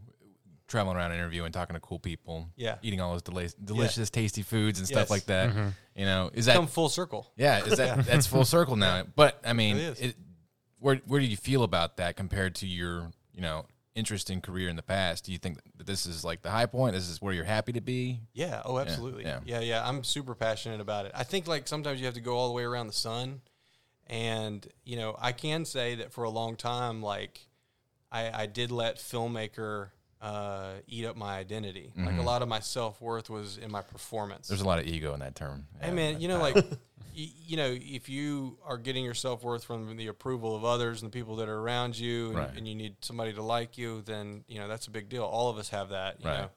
traveling 0.67 0.97
around 0.97 1.13
interviewing, 1.13 1.51
talking 1.51 1.73
to 1.75 1.79
cool 1.79 1.99
people. 1.99 2.49
Yeah. 2.55 2.75
Eating 2.81 2.99
all 3.01 3.13
those 3.13 3.21
deli- 3.21 3.49
delicious, 3.63 4.09
tasty 4.09 4.41
foods 4.41 4.79
and 4.79 4.87
stuff 4.87 5.03
Yes. 5.03 5.09
like 5.09 5.25
that. 5.25 5.49
Mm-hmm. 5.49 5.67
You 5.95 6.05
know, 6.05 6.29
is 6.33 6.45
that 6.45 6.55
come 6.55 6.67
full 6.67 6.89
circle. 6.89 7.31
yeah? 7.37 7.63
Is 7.65 7.77
that 7.77 8.05
that's 8.05 8.27
full 8.27 8.45
circle 8.45 8.75
now? 8.75 9.03
But 9.15 9.39
I 9.45 9.53
mean, 9.53 9.77
It 9.77 9.81
is. 9.81 9.99
it, 10.01 10.15
where 10.79 10.97
where 11.07 11.19
do 11.19 11.25
you 11.25 11.37
feel 11.37 11.63
about 11.63 11.97
that 11.97 12.15
compared 12.17 12.55
to 12.55 12.67
your 12.67 13.11
you 13.33 13.41
know 13.41 13.65
interesting 13.95 14.41
career 14.41 14.69
in 14.69 14.75
the 14.75 14.83
past? 14.83 15.25
Do 15.25 15.31
you 15.31 15.37
think 15.39 15.57
that 15.77 15.87
this 15.87 16.05
is 16.05 16.23
like 16.23 16.41
the 16.43 16.51
high 16.51 16.67
point? 16.67 16.93
This 16.93 17.09
is 17.09 17.19
where 17.21 17.33
you're 17.33 17.45
happy 17.45 17.73
to 17.73 17.81
be? 17.81 18.19
Yeah. 18.33 18.61
Oh, 18.63 18.77
absolutely. 18.77 19.23
yeah. 19.23 19.39
Yeah. 19.45 19.59
yeah. 19.61 19.87
I'm 19.87 20.03
super 20.03 20.35
passionate 20.35 20.81
about 20.81 21.05
it. 21.07 21.13
I 21.15 21.23
think 21.23 21.47
like 21.47 21.67
sometimes 21.67 21.99
you 21.99 22.05
have 22.05 22.13
to 22.15 22.21
go 22.21 22.35
all 22.37 22.47
the 22.47 22.53
way 22.53 22.63
around 22.63 22.87
the 22.87 22.93
sun, 22.93 23.41
and 24.07 24.67
you 24.83 24.97
know 24.97 25.15
I 25.19 25.31
can 25.31 25.65
say 25.65 25.95
that 25.95 26.11
for 26.11 26.25
a 26.25 26.29
long 26.29 26.55
time, 26.57 27.01
like 27.01 27.47
I, 28.11 28.43
I 28.43 28.45
did 28.45 28.69
let 28.71 28.97
filmmaker 28.97 29.89
uh, 30.21 30.73
eat 30.87 31.05
up 31.05 31.15
my 31.15 31.37
identity. 31.37 31.91
Like 31.95 32.17
a 32.17 32.21
lot 32.21 32.41
of 32.41 32.47
my 32.47 32.59
self 32.59 32.99
worth 33.01 33.29
was 33.29 33.57
in 33.57 33.71
my 33.71 33.81
performance. 33.81 34.47
Mm-hmm. 34.47 34.53
There's 34.53 34.61
a 34.61 34.67
lot 34.67 34.79
of 34.79 34.87
ego 34.87 35.13
in 35.13 35.19
that 35.19 35.35
term. 35.35 35.67
Hey 35.81 35.91
man, 35.91 36.19
you 36.19 36.27
know, 36.27 36.39
like 36.39 36.55
y- 36.55 36.71
you 37.13 37.57
know, 37.57 37.75
if 37.79 38.09
you 38.09 38.57
are 38.65 38.77
getting 38.77 39.03
your 39.05 39.13
self 39.13 39.43
worth 39.43 39.63
from 39.63 39.95
the 39.97 40.07
approval 40.07 40.55
of 40.55 40.65
others 40.65 41.01
and 41.03 41.11
the 41.11 41.15
people 41.17 41.35
that 41.37 41.49
are 41.49 41.59
around 41.59 41.97
you, 41.97 42.27
and, 42.29 42.37
Right. 42.37 42.49
and 42.57 42.67
you 42.67 42.75
need 42.75 42.95
somebody 43.01 43.33
to 43.33 43.41
like 43.43 43.77
you, 43.77 44.01
then 44.01 44.43
you 44.47 44.59
know 44.59 44.67
that's 44.67 44.87
a 44.87 44.91
big 44.91 45.07
deal. 45.09 45.23
All 45.23 45.49
of 45.49 45.57
us 45.57 45.69
have 45.69 45.89
that, 45.89 46.19
you 46.21 46.27
Right. 46.27 46.41
know. 46.41 46.49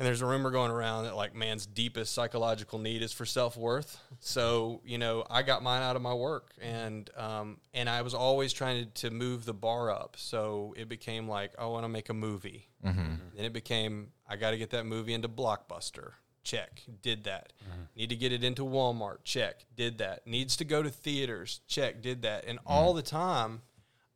And 0.00 0.06
there's 0.06 0.22
a 0.22 0.26
rumor 0.26 0.50
going 0.50 0.70
around 0.70 1.04
that 1.04 1.14
like 1.14 1.34
man's 1.34 1.66
deepest 1.66 2.14
psychological 2.14 2.78
need 2.78 3.02
is 3.02 3.12
for 3.12 3.26
self 3.26 3.54
worth. 3.54 4.00
So 4.18 4.80
you 4.82 4.96
know, 4.96 5.26
I 5.28 5.42
got 5.42 5.62
mine 5.62 5.82
out 5.82 5.94
of 5.94 6.00
my 6.00 6.14
work, 6.14 6.54
and 6.58 7.10
um, 7.18 7.58
and 7.74 7.86
I 7.86 8.00
was 8.00 8.14
always 8.14 8.54
trying 8.54 8.86
to, 8.86 9.08
to 9.08 9.10
move 9.10 9.44
the 9.44 9.52
bar 9.52 9.90
up. 9.90 10.16
So 10.18 10.74
it 10.78 10.88
became 10.88 11.28
like 11.28 11.52
I 11.58 11.66
want 11.66 11.84
to 11.84 11.88
make 11.90 12.08
a 12.08 12.14
movie. 12.14 12.66
Mm-hmm. 12.82 13.14
Then 13.36 13.44
it 13.44 13.52
became 13.52 14.12
I 14.26 14.36
got 14.36 14.52
to 14.52 14.56
get 14.56 14.70
that 14.70 14.86
movie 14.86 15.12
into 15.12 15.28
Blockbuster. 15.28 16.12
Check, 16.42 16.80
did 17.02 17.24
that. 17.24 17.52
Mm-hmm. 17.62 17.82
Need 17.96 18.08
to 18.08 18.16
get 18.16 18.32
it 18.32 18.42
into 18.42 18.62
Walmart. 18.62 19.18
Check, 19.24 19.66
did 19.76 19.98
that. 19.98 20.26
Needs 20.26 20.56
to 20.56 20.64
go 20.64 20.82
to 20.82 20.88
theaters. 20.88 21.60
Check, 21.68 22.00
did 22.00 22.22
that. 22.22 22.46
And 22.46 22.58
Mm-hmm. 22.60 22.72
all 22.72 22.94
the 22.94 23.02
time, 23.02 23.60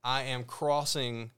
I 0.02 0.22
am 0.22 0.44
crossing 0.44 1.32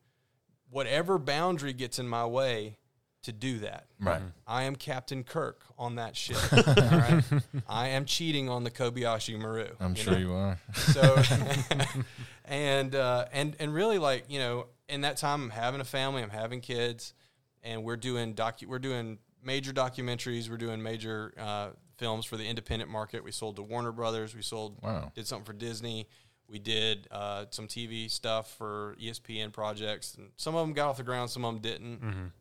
whatever 0.71 1.19
boundary 1.19 1.73
gets 1.73 1.99
in 1.99 2.09
my 2.09 2.25
way 2.25 2.79
to 3.27 3.33
do 3.33 3.59
that. 3.61 3.87
Right. 4.01 4.23
I 4.47 4.63
am 4.65 4.75
Captain 4.77 5.23
Kirk 5.23 5.63
on 5.79 5.97
that 5.97 6.17
ship. 6.17 6.39
all 6.53 6.75
right, 6.99 7.23
I 7.69 7.89
am 7.89 8.05
cheating 8.05 8.49
on 8.49 8.65
the 8.65 8.71
Kobayashi 8.71 9.39
Maru. 9.39 9.69
I'm 9.79 9.95
you 9.95 10.03
sure 10.03 10.13
know? 10.15 10.19
you 10.19 10.33
are. 10.33 10.59
So, 10.75 11.23
and 12.45 12.95
uh, 12.95 13.27
and 13.33 13.57
and 13.59 13.75
really, 13.75 13.99
like 13.99 14.25
you 14.29 14.39
know, 14.39 14.67
in 14.89 15.03
that 15.03 15.17
time, 15.17 15.45
I'm 15.45 15.51
having 15.51 15.81
a 15.81 15.85
family, 15.85 16.23
I'm 16.23 16.31
having 16.31 16.61
kids, 16.61 17.15
and 17.63 17.85
we're 17.85 17.97
doing 17.97 18.35
docu- 18.35 18.67
we're 18.67 18.79
doing 18.79 19.19
major 19.43 19.73
documentaries, 19.73 20.49
we're 20.51 20.57
doing 20.57 20.83
major 20.83 21.33
uh, 21.39 21.69
films 21.99 22.25
for 22.25 22.37
the 22.37 22.45
independent 22.47 22.91
market. 22.91 23.23
We 23.25 23.33
sold 23.33 23.57
to 23.57 23.63
Warner 23.63 23.93
Brothers, 23.93 24.35
we 24.35 24.43
sold, 24.43 24.77
Wow. 24.83 25.13
did 25.15 25.27
something 25.27 25.45
for 25.45 25.53
Disney. 25.53 26.09
We 26.49 26.61
did 26.61 27.09
uh, 27.11 27.47
some 27.51 27.67
TV 27.67 28.09
stuff 28.09 28.55
for 28.57 28.95
ESPN 29.03 29.53
projects, 29.53 30.15
and 30.15 30.31
some 30.37 30.55
of 30.55 30.65
them 30.65 30.75
got 30.75 30.89
off 30.89 30.97
the 30.97 31.03
ground, 31.03 31.29
some 31.29 31.45
of 31.45 31.55
them 31.55 31.61
didn't. 31.63 32.33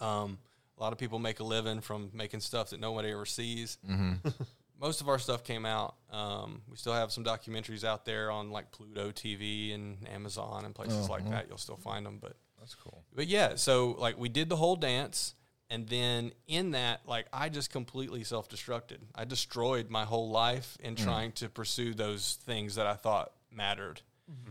Um, 0.00 0.38
a 0.78 0.82
lot 0.82 0.92
of 0.92 0.98
people 0.98 1.18
make 1.18 1.40
a 1.40 1.44
living 1.44 1.80
from 1.80 2.10
making 2.14 2.40
stuff 2.40 2.70
that 2.70 2.80
nobody 2.80 3.10
ever 3.10 3.26
sees 3.26 3.78
Mm-hmm. 3.88 4.28
most 4.80 5.00
of 5.00 5.08
our 5.08 5.18
stuff 5.18 5.42
came 5.42 5.66
out. 5.66 5.96
Um, 6.12 6.62
we 6.70 6.76
still 6.76 6.92
have 6.92 7.10
some 7.10 7.24
documentaries 7.24 7.82
out 7.82 8.04
there 8.04 8.30
on 8.30 8.50
like 8.52 8.70
Pluto 8.70 9.10
TV 9.10 9.74
and 9.74 10.06
Amazon 10.08 10.64
and 10.64 10.72
places 10.72 11.08
like 11.08 11.28
that. 11.30 11.46
You'll 11.48 11.58
still 11.58 11.76
find 11.76 12.06
them, 12.06 12.18
but 12.20 12.36
That's 12.60 12.76
cool. 12.76 13.02
but 13.14 13.26
yeah. 13.26 13.56
So 13.56 13.96
like 13.98 14.16
we 14.18 14.28
did 14.28 14.48
the 14.48 14.54
whole 14.54 14.76
dance, 14.76 15.34
and 15.68 15.88
then 15.88 16.30
in 16.46 16.70
that, 16.70 17.00
like 17.06 17.26
I 17.32 17.48
just 17.48 17.70
completely 17.72 18.22
self 18.22 18.48
destructed. 18.48 18.98
I 19.16 19.24
destroyed 19.24 19.90
my 19.90 20.04
whole 20.04 20.30
life 20.30 20.78
in 20.80 20.94
trying 20.94 21.32
to 21.32 21.48
pursue 21.48 21.92
those 21.92 22.38
things 22.46 22.76
that 22.76 22.86
I 22.86 22.94
thought 22.94 23.32
mattered. 23.50 24.00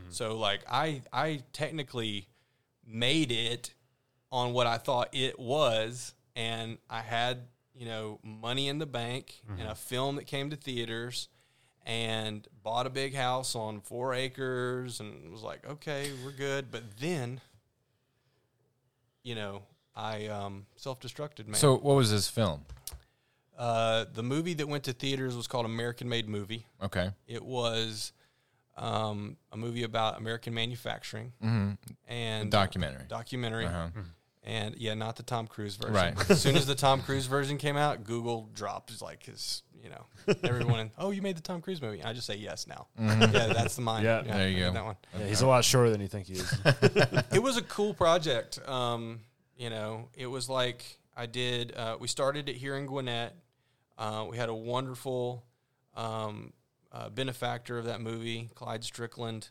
So 0.09 0.37
like 0.37 0.59
I 0.69 1.03
I 1.13 1.43
technically 1.53 2.27
made 2.85 3.31
it 3.31 3.73
on 4.31 4.53
what 4.53 4.67
I 4.67 4.77
thought 4.77 5.09
it 5.13 5.39
was, 5.39 6.13
and 6.35 6.77
I 6.89 7.01
had 7.01 7.47
you 7.75 7.85
know 7.85 8.19
money 8.23 8.67
in 8.67 8.79
the 8.79 8.85
bank 8.85 9.41
and 9.59 9.67
a 9.67 9.75
film 9.75 10.15
that 10.17 10.25
came 10.27 10.49
to 10.49 10.55
theaters, 10.55 11.29
and 11.85 12.47
bought 12.63 12.85
a 12.87 12.89
big 12.89 13.15
house 13.15 13.55
on 13.55 13.79
four 13.81 14.13
acres, 14.13 14.99
and 14.99 15.31
was 15.31 15.41
like, 15.43 15.65
okay, 15.69 16.11
we're 16.25 16.31
good. 16.31 16.71
But 16.71 16.83
then, 16.99 17.39
you 19.23 19.35
know, 19.35 19.63
I 19.95 20.27
um, 20.27 20.65
self 20.75 20.99
destructed. 20.99 21.45
Man, 21.47 21.55
So 21.55 21.77
what 21.77 21.95
was 21.95 22.11
this 22.11 22.27
film? 22.27 22.65
uh, 23.57 24.05
the 24.13 24.21
movie 24.21 24.53
that 24.53 24.67
went 24.67 24.83
to 24.83 24.93
theaters 24.93 25.35
was 25.35 25.47
called 25.47 25.65
American 25.65 26.07
Made 26.07 26.29
Movie. 26.29 26.67
Okay. 26.83 27.09
It 27.25 27.43
was 27.43 28.11
um, 28.77 29.35
a 29.51 29.57
movie 29.57 29.81
about 29.81 30.17
American 30.19 30.53
manufacturing 30.53 31.33
Mm-hmm. 31.43 31.71
and 32.07 32.51
Documentary. 32.51 33.05
documentary. 33.07 33.65
Uh-huh. 33.65 33.87
And 34.47 34.75
yeah, 34.77 34.93
not 34.93 35.17
the 35.17 35.23
Tom 35.23 35.45
Cruise 35.45 35.75
version. 35.75 35.93
Right. 35.93 36.29
as 36.29 36.41
soon 36.41 36.55
as 36.55 36.65
the 36.65 36.73
Tom 36.73 37.01
Cruise 37.01 37.25
version 37.25 37.57
came 37.57 37.75
out, 37.75 38.05
Google 38.05 38.49
dropped 38.53 38.91
it's 38.91 39.01
like 39.01 39.23
his, 39.23 39.61
you 39.83 39.89
know, 39.89 40.05
everyone. 40.41 40.89
oh, 40.97 41.11
you 41.11 41.21
made 41.21 41.35
the 41.35 41.41
Tom 41.41 41.59
Cruise 41.61 41.81
movie. 41.81 42.01
I 42.01 42.13
just 42.13 42.25
say 42.25 42.37
yes 42.37 42.65
now. 42.65 42.87
Mm-hmm. 42.97 43.35
Yeah, 43.35 43.47
that's 43.47 43.75
the 43.75 43.81
mine. 43.81 44.05
Yeah. 44.05 44.21
There 44.21 44.47
you 44.47 44.63
I 44.65 44.67
go. 44.69 44.73
That 44.73 44.85
one. 44.85 44.95
Yeah, 45.19 45.27
he's 45.27 45.41
a 45.41 45.47
lot 45.47 45.65
shorter 45.65 45.89
than 45.89 45.99
you 45.99 46.07
think 46.07 46.27
he 46.27 46.35
is. 46.35 46.55
It 47.33 47.43
was 47.43 47.57
a 47.57 47.61
cool 47.61 47.93
project. 47.93 48.57
Um, 48.67 49.19
you 49.57 49.69
know, 49.69 50.07
it 50.15 50.27
was 50.27 50.47
like 50.47 50.97
I 51.15 51.25
did. 51.25 51.75
Uh, 51.75 51.97
we 51.99 52.07
started 52.07 52.47
it 52.47 52.55
here 52.55 52.77
in 52.77 52.85
Gwinnett. 52.85 53.35
Uh, 53.97 54.27
we 54.29 54.37
had 54.37 54.47
a 54.47 54.55
wonderful 54.55 55.43
um, 55.93 56.53
uh, 56.93 57.09
benefactor 57.09 57.77
of 57.77 57.85
that 57.85 57.99
movie, 57.99 58.49
Clyde 58.55 58.85
Strickland, 58.85 59.49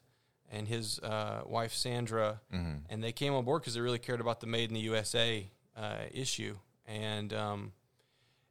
and 0.51 0.69
his 0.69 0.99
uh, 1.01 1.43
wife 1.47 1.73
Sandra, 1.75 2.41
Mhm. 2.53 2.83
and 2.89 3.03
they 3.03 3.13
came 3.13 3.33
on 3.35 3.45
board 3.45 3.63
because 3.63 3.75
they 3.75 3.81
really 3.81 3.99
cared 3.99 4.21
about 4.21 4.41
the 4.41 4.47
Made 4.47 4.71
in 4.71 4.75
the 4.75 4.81
USA 4.81 5.51
uh, 5.77 6.05
issue, 6.13 6.57
and 6.87 7.33
um, 7.33 7.73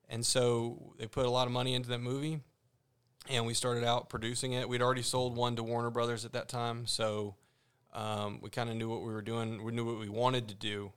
and 0.09 0.25
so 0.25 0.93
they 0.97 1.07
put 1.07 1.25
a 1.25 1.29
lot 1.29 1.47
of 1.47 1.53
money 1.53 1.73
into 1.73 1.89
that 1.89 1.99
movie, 2.01 2.39
and 3.29 3.45
we 3.47 3.53
started 3.53 3.83
out 3.83 4.09
producing 4.09 4.53
it. 4.53 4.67
We'd 4.69 4.81
already 4.81 5.01
sold 5.01 5.35
one 5.35 5.55
to 5.55 5.63
Warner 5.63 5.89
Brothers 5.89 6.25
at 6.25 6.33
that 6.33 6.47
time, 6.49 6.85
so 6.85 7.35
um, 7.93 8.39
we 8.41 8.49
kind 8.49 8.69
of 8.69 8.75
knew 8.75 8.89
what 8.89 9.01
we 9.01 9.11
were 9.13 9.21
doing. 9.21 9.63
We 9.63 9.71
knew 9.71 9.85
what 9.85 9.99
we 9.99 10.09
wanted 10.09 10.49
to 10.49 10.53
do, 10.53 10.91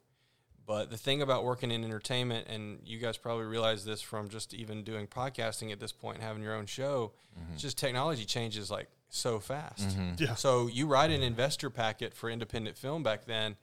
But 0.68 0.90
the 0.90 0.98
thing 0.98 1.22
about 1.22 1.44
working 1.44 1.70
in 1.70 1.82
entertainment, 1.82 2.46
and 2.46 2.80
you 2.84 2.98
guys 2.98 3.16
probably 3.16 3.46
realize 3.46 3.86
this 3.86 4.02
from 4.02 4.28
just 4.28 4.52
even 4.52 4.84
doing 4.84 5.06
podcasting 5.06 5.72
at 5.72 5.80
this 5.80 5.92
point, 5.92 6.18
and 6.18 6.24
having 6.24 6.42
your 6.42 6.54
own 6.54 6.66
show, 6.66 7.12
it's 7.54 7.62
just 7.62 7.78
technology 7.78 8.26
changes 8.26 8.70
like 8.70 8.86
so 9.08 9.40
fast. 9.40 9.88
Mm-hmm. 9.88 10.22
Yeah. 10.22 10.34
So 10.34 10.66
you 10.66 10.86
write 10.86 11.10
an 11.10 11.22
investor 11.22 11.70
packet 11.70 12.12
for 12.12 12.28
independent 12.28 12.76
film 12.76 13.02
back 13.02 13.24
then, 13.24 13.56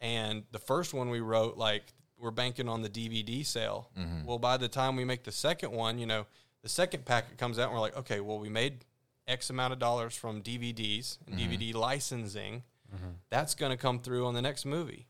and 0.00 0.44
the 0.52 0.60
first 0.60 0.94
one 0.94 1.10
we 1.10 1.18
wrote, 1.18 1.56
like 1.56 1.82
we're 2.20 2.30
banking 2.30 2.68
on 2.68 2.82
the 2.82 2.88
DVD 2.88 3.44
sale. 3.44 3.90
Mm-hmm. 3.98 4.24
Well, 4.24 4.38
by 4.38 4.56
the 4.56 4.68
time 4.68 4.94
we 4.94 5.04
make 5.04 5.24
the 5.24 5.32
second 5.32 5.72
one, 5.72 5.98
you 5.98 6.06
know, 6.06 6.24
the 6.62 6.68
second 6.68 7.04
packet 7.04 7.36
comes 7.36 7.58
out, 7.58 7.64
and 7.64 7.74
we're 7.74 7.80
like, 7.80 7.96
okay, 7.96 8.20
well, 8.20 8.38
we 8.38 8.48
made 8.48 8.84
X 9.26 9.50
amount 9.50 9.72
of 9.72 9.80
dollars 9.80 10.14
from 10.14 10.40
DVDs 10.40 11.18
and 11.26 11.36
DVD 11.36 11.74
licensing. 11.74 12.62
That's 13.28 13.56
going 13.56 13.72
to 13.72 13.76
come 13.76 13.98
through 13.98 14.24
on 14.24 14.34
the 14.34 14.42
next 14.42 14.64
movie. 14.64 15.08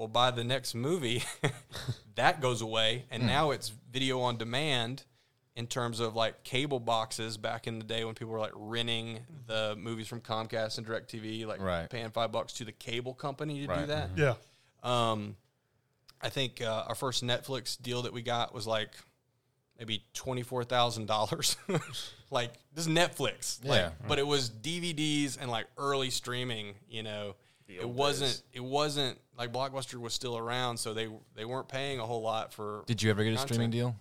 Well, 0.00 0.08
by 0.08 0.30
the 0.30 0.42
next 0.44 0.74
movie, 0.74 1.22
that 2.14 2.40
goes 2.40 2.62
away, 2.62 3.04
and 3.10 3.26
now 3.26 3.50
it's 3.50 3.68
video 3.92 4.20
on 4.22 4.38
demand 4.38 5.04
in 5.54 5.66
terms 5.66 6.00
of 6.00 6.16
like 6.16 6.42
cable 6.42 6.80
boxes 6.80 7.36
back 7.36 7.66
in 7.66 7.78
the 7.78 7.84
day 7.84 8.06
when 8.06 8.14
people 8.14 8.32
were 8.32 8.38
like 8.38 8.54
renting 8.54 9.18
the 9.46 9.76
movies 9.78 10.08
from 10.08 10.22
Comcast 10.22 10.78
and 10.78 10.86
DirecTV, 10.86 11.44
like 11.46 11.60
Right. 11.60 11.90
paying 11.90 12.08
five 12.12 12.32
bucks 12.32 12.54
to 12.54 12.64
the 12.64 12.72
cable 12.72 13.12
company 13.12 13.60
to 13.60 13.66
do 13.66 13.72
Right. 13.72 13.88
that. 13.88 14.08
Yeah. 14.16 14.34
Um, 14.82 15.36
I 16.22 16.30
think 16.30 16.62
uh, 16.62 16.84
our 16.88 16.94
first 16.94 17.22
Netflix 17.22 17.76
deal 17.78 18.00
that 18.00 18.14
we 18.14 18.22
got 18.22 18.54
was 18.54 18.66
like 18.66 18.92
maybe 19.78 20.02
twenty 20.14 20.42
four 20.42 20.64
thousand 20.64 21.08
dollars. 21.08 21.56
like 22.30 22.54
this 22.72 22.86
is 22.86 22.88
Netflix, 22.90 23.62
like, 23.62 23.76
Yeah. 23.80 23.90
but 24.08 24.18
it 24.18 24.26
was 24.26 24.48
DVDs 24.48 25.36
and 25.38 25.50
like 25.50 25.66
early 25.76 26.08
streaming. 26.08 26.76
You 26.88 27.02
know, 27.02 27.34
it 27.80 27.88
wasn't. 27.88 28.30
days. 28.30 28.42
It 28.54 28.64
wasn't 28.64 29.18
like 29.36 29.52
Blockbuster 29.52 30.00
was 30.00 30.14
still 30.14 30.36
around, 30.36 30.76
so 30.78 30.94
they 30.94 31.08
they 31.34 31.44
weren't 31.44 31.68
paying 31.68 32.00
a 32.00 32.06
whole 32.06 32.22
lot 32.22 32.52
for. 32.52 32.84
Did 32.86 33.02
you 33.02 33.10
ever 33.10 33.22
get 33.24 33.34
a 33.34 33.38
streaming 33.38 33.70
deal? 33.70 33.96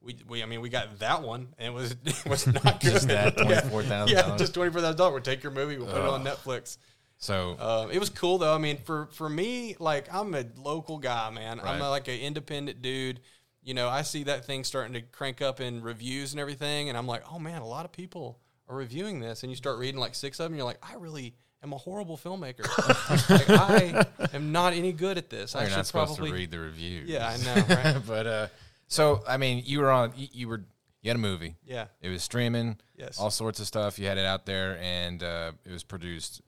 We, 0.00 0.16
we 0.28 0.42
I 0.42 0.46
mean 0.46 0.60
we 0.60 0.68
got 0.68 0.98
that 0.98 1.22
one 1.22 1.54
and 1.58 1.68
it 1.68 1.74
was 1.74 1.92
it 2.04 2.26
was 2.26 2.46
not 2.64 2.80
good. 2.80 2.92
Just 2.92 3.08
that 3.08 3.36
$24,000? 3.36 4.08
Yeah, 4.10 4.36
just 4.36 4.52
twenty 4.52 4.70
four 4.70 4.80
thousand 4.82 4.98
dollars. 4.98 5.12
We'll 5.14 5.22
take 5.22 5.42
your 5.42 5.52
movie, 5.52 5.78
we'll 5.78 5.86
put 5.86 5.96
it 5.96 6.08
on 6.08 6.24
Netflix. 6.24 6.76
So 7.16 7.56
Um, 7.58 7.90
it 7.90 7.98
was 7.98 8.10
cool 8.10 8.36
though. 8.38 8.54
I 8.54 8.58
mean, 8.58 8.76
for 8.76 9.06
for 9.12 9.28
me, 9.30 9.76
like 9.78 10.12
I'm 10.12 10.34
a 10.34 10.44
local 10.56 10.98
guy, 10.98 11.30
man. 11.30 11.60
I'm 11.60 11.80
a, 11.80 11.88
like 11.88 12.08
an 12.08 12.18
independent 12.20 12.82
dude. 12.82 13.20
You 13.62 13.72
know, 13.72 13.88
I 13.88 14.02
see 14.02 14.24
that 14.24 14.44
thing 14.44 14.62
starting 14.62 14.92
to 14.92 15.00
crank 15.00 15.40
up 15.40 15.58
in 15.58 15.82
reviews 15.82 16.32
and 16.34 16.40
everything, 16.40 16.90
and 16.90 16.98
I'm 16.98 17.06
like, 17.06 17.22
oh 17.32 17.38
man, 17.38 17.62
a 17.62 17.66
lot 17.66 17.86
of 17.86 17.92
people 17.92 18.40
are 18.68 18.76
reviewing 18.76 19.20
this. 19.20 19.42
And 19.42 19.50
you 19.50 19.56
start 19.56 19.78
reading 19.78 19.98
like 19.98 20.14
six 20.14 20.38
of 20.38 20.50
them, 20.50 20.54
you're 20.54 20.66
like, 20.66 20.80
I 20.82 20.96
really 20.96 21.34
am 21.64 21.72
a 21.72 21.78
horrible 21.78 22.16
filmmaker. 22.16 22.62
like, 23.28 23.50
I 23.50 24.36
am 24.36 24.52
not 24.52 24.74
any 24.74 24.92
good 24.92 25.18
at 25.18 25.30
this. 25.30 25.56
I 25.56 25.62
you're 25.62 25.70
should 25.70 25.76
not 25.76 25.86
supposed 25.86 26.16
probably. 26.16 26.30
to 26.30 26.36
read 26.36 26.50
the 26.50 26.60
reviews. 26.60 27.08
Yeah, 27.08 27.28
I 27.28 27.36
know, 27.38 27.74
right? 27.74 28.02
but 28.06 28.26
uh, 28.26 28.46
so 28.86 29.22
I 29.26 29.36
mean, 29.36 29.62
you 29.66 29.80
were 29.80 29.90
on. 29.90 30.12
You, 30.16 30.28
you 30.32 30.48
were. 30.48 30.64
You 31.02 31.10
had 31.10 31.16
a 31.16 31.20
movie. 31.20 31.56
Yeah. 31.66 31.86
It 32.00 32.08
was 32.08 32.22
streaming. 32.22 32.78
Yes. 32.96 33.20
All 33.20 33.30
sorts 33.30 33.60
of 33.60 33.66
stuff. 33.66 33.98
You 33.98 34.06
had 34.06 34.16
it 34.16 34.24
out 34.24 34.46
there, 34.46 34.78
and 34.80 35.22
uh, 35.22 35.52
it 35.66 35.72
was 35.72 35.82
produced. 35.82 36.40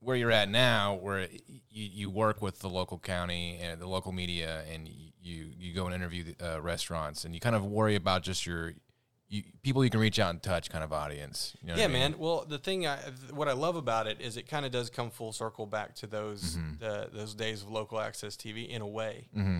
Where 0.00 0.16
you're 0.16 0.30
at 0.30 0.48
now, 0.48 0.94
where 0.94 1.20
you, 1.50 1.58
you 1.70 2.10
work 2.10 2.40
with 2.40 2.60
the 2.60 2.68
local 2.68 2.98
county 2.98 3.58
and 3.60 3.80
the 3.80 3.86
local 3.88 4.12
media, 4.12 4.62
and 4.72 4.88
you 5.20 5.50
you 5.58 5.74
go 5.74 5.86
and 5.86 5.94
interview 5.94 6.24
the, 6.24 6.56
uh, 6.56 6.60
restaurants, 6.60 7.24
and 7.24 7.34
you 7.34 7.40
kind 7.40 7.56
of 7.56 7.64
worry 7.64 7.96
about 7.96 8.22
just 8.22 8.46
your 8.46 8.74
you, 9.30 9.42
people 9.62 9.84
you 9.84 9.90
can 9.90 10.00
reach 10.00 10.18
out 10.18 10.30
and 10.30 10.42
touch, 10.42 10.70
kind 10.70 10.82
of 10.82 10.92
audience. 10.92 11.54
You 11.62 11.68
know 11.68 11.76
yeah, 11.76 11.84
I 11.84 11.88
mean? 11.88 11.98
man. 12.00 12.14
Well, 12.18 12.46
the 12.48 12.58
thing, 12.58 12.86
I, 12.86 12.96
what 13.32 13.46
I 13.48 13.52
love 13.52 13.76
about 13.76 14.06
it 14.06 14.20
is 14.20 14.36
it 14.38 14.48
kind 14.48 14.64
of 14.64 14.72
does 14.72 14.88
come 14.90 15.10
full 15.10 15.32
circle 15.32 15.66
back 15.66 15.94
to 15.96 16.06
those 16.06 16.56
Mm-hmm. 16.56 16.78
the, 16.84 17.10
those 17.12 17.34
days 17.34 17.62
of 17.62 17.70
local 17.70 18.00
access 18.00 18.36
TV 18.36 18.68
in 18.68 18.80
a 18.80 18.86
way. 18.86 19.28
Mm-hmm. 19.36 19.58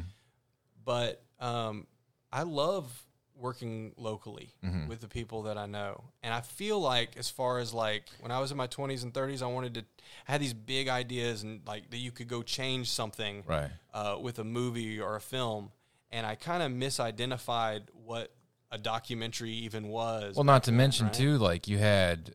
But 0.85 1.23
um, 1.41 1.87
I 2.33 2.43
love 2.43 2.91
working 3.37 3.93
locally 3.97 4.53
Mm-hmm. 4.65 4.89
with 4.89 5.01
the 5.01 5.07
people 5.09 5.43
that 5.43 5.57
I 5.59 5.67
know, 5.67 6.03
and 6.23 6.33
I 6.35 6.41
feel 6.41 6.81
like 6.81 7.17
as 7.17 7.31
far 7.31 7.59
as 7.59 7.73
like 7.75 8.05
when 8.21 8.33
I 8.33 8.41
was 8.41 8.51
in 8.51 8.57
my 8.57 8.67
twenties 8.67 9.03
and 9.05 9.13
thirties, 9.15 9.43
I 9.43 9.47
wanted 9.47 9.75
to 9.75 9.85
I 10.27 10.33
had 10.33 10.41
these 10.41 10.55
big 10.55 10.89
ideas 10.89 11.43
and 11.43 11.61
like 11.67 11.91
that 11.91 11.99
you 11.99 12.11
could 12.11 12.27
go 12.29 12.43
change 12.43 12.91
something 12.91 13.45
Right. 13.47 13.71
uh, 13.95 14.17
with 14.21 14.39
a 14.41 14.45
movie 14.45 14.99
or 15.01 15.15
a 15.15 15.21
film, 15.21 15.71
and 16.11 16.27
I 16.27 16.35
kind 16.35 16.63
of 16.63 16.73
misidentified 16.73 17.83
what 17.93 18.33
a 18.71 18.79
documentary 18.79 19.51
even 19.53 19.89
was. 19.89 20.37
Well, 20.37 20.45
not 20.45 20.65
to 20.65 20.73
mention 20.73 21.07
right? 21.07 21.15
too, 21.15 21.39
like 21.39 21.69
you 21.69 21.79
had 21.79 22.35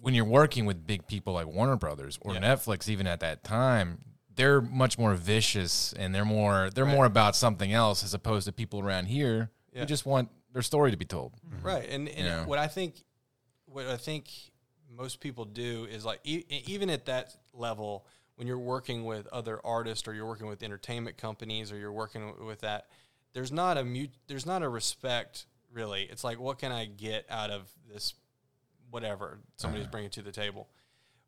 when 0.00 0.14
you're 0.14 0.24
working 0.24 0.64
with 0.66 0.86
big 0.86 1.06
people 1.06 1.34
like 1.34 1.46
Warner 1.46 1.76
Brothers 1.76 2.18
or 2.22 2.32
Yeah. 2.34 2.40
Netflix, 2.40 2.88
even 2.88 3.06
at 3.06 3.20
that 3.20 3.44
time, 3.44 3.98
they're 4.34 4.60
much 4.62 4.98
more 4.98 5.14
vicious 5.14 5.92
and 5.92 6.14
they're 6.14 6.24
more 6.24 6.70
they're 6.70 6.84
Right. 6.86 6.94
more 6.94 7.04
about 7.04 7.36
something 7.36 7.72
else 7.72 8.02
as 8.02 8.14
opposed 8.14 8.46
to 8.46 8.52
people 8.52 8.80
around 8.80 9.06
here 9.06 9.50
Yeah. 9.72 9.80
who 9.80 9.86
just 9.86 10.06
want 10.06 10.30
their 10.52 10.62
story 10.62 10.90
to 10.90 10.96
be 10.96 11.04
told. 11.04 11.34
Mm-hmm. 11.46 11.66
right 11.66 11.88
and, 11.88 12.08
and 12.08 12.26
Yeah. 12.26 12.44
what 12.46 12.58
i 12.58 12.66
think 12.66 13.04
what 13.66 13.86
i 13.86 13.96
think 13.96 14.28
most 14.88 15.20
people 15.20 15.44
do 15.44 15.84
is 15.90 16.04
like 16.04 16.20
e- 16.24 16.44
even 16.48 16.90
at 16.90 17.04
that 17.06 17.36
level 17.52 18.06
when 18.36 18.46
you're 18.48 18.58
working 18.58 19.04
with 19.04 19.26
other 19.28 19.60
artists 19.64 20.08
or 20.08 20.14
you're 20.14 20.26
working 20.26 20.46
with 20.48 20.62
entertainment 20.62 21.16
companies 21.18 21.70
or 21.70 21.76
you're 21.76 21.92
working 21.92 22.44
with 22.46 22.60
that 22.62 22.86
there's 23.34 23.52
not 23.52 23.76
a 23.78 23.84
mute 23.84 24.10
there's 24.26 24.46
not 24.46 24.62
a 24.62 24.68
respect 24.68 25.46
really 25.72 26.02
it's 26.10 26.24
like 26.24 26.38
what 26.40 26.58
can 26.58 26.72
i 26.72 26.84
get 26.84 27.24
out 27.30 27.50
of 27.50 27.70
this 27.92 28.14
whatever 28.90 29.38
somebody's 29.56 29.84
uh-huh. 29.84 29.92
bringing 29.92 30.10
to 30.10 30.22
the 30.22 30.32
table? 30.32 30.68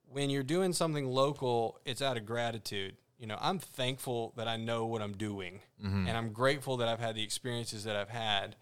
When 0.08 0.30
you're 0.30 0.42
doing 0.42 0.72
something 0.72 1.06
local 1.06 1.78
it's 1.84 2.02
out 2.02 2.16
of 2.16 2.26
gratitude. 2.26 2.96
You 3.18 3.28
know 3.28 3.38
i'm 3.40 3.60
thankful 3.60 4.32
that 4.36 4.48
i 4.48 4.56
know 4.56 4.86
what 4.86 5.00
i'm 5.00 5.12
doing 5.12 5.60
mm-hmm. 5.80 6.08
and 6.08 6.16
i'm 6.16 6.32
grateful 6.32 6.78
that 6.78 6.88
i've 6.88 6.98
had 6.98 7.14
the 7.14 7.22
experiences 7.22 7.84
that 7.84 7.94
i've 7.94 8.08
had 8.08 8.56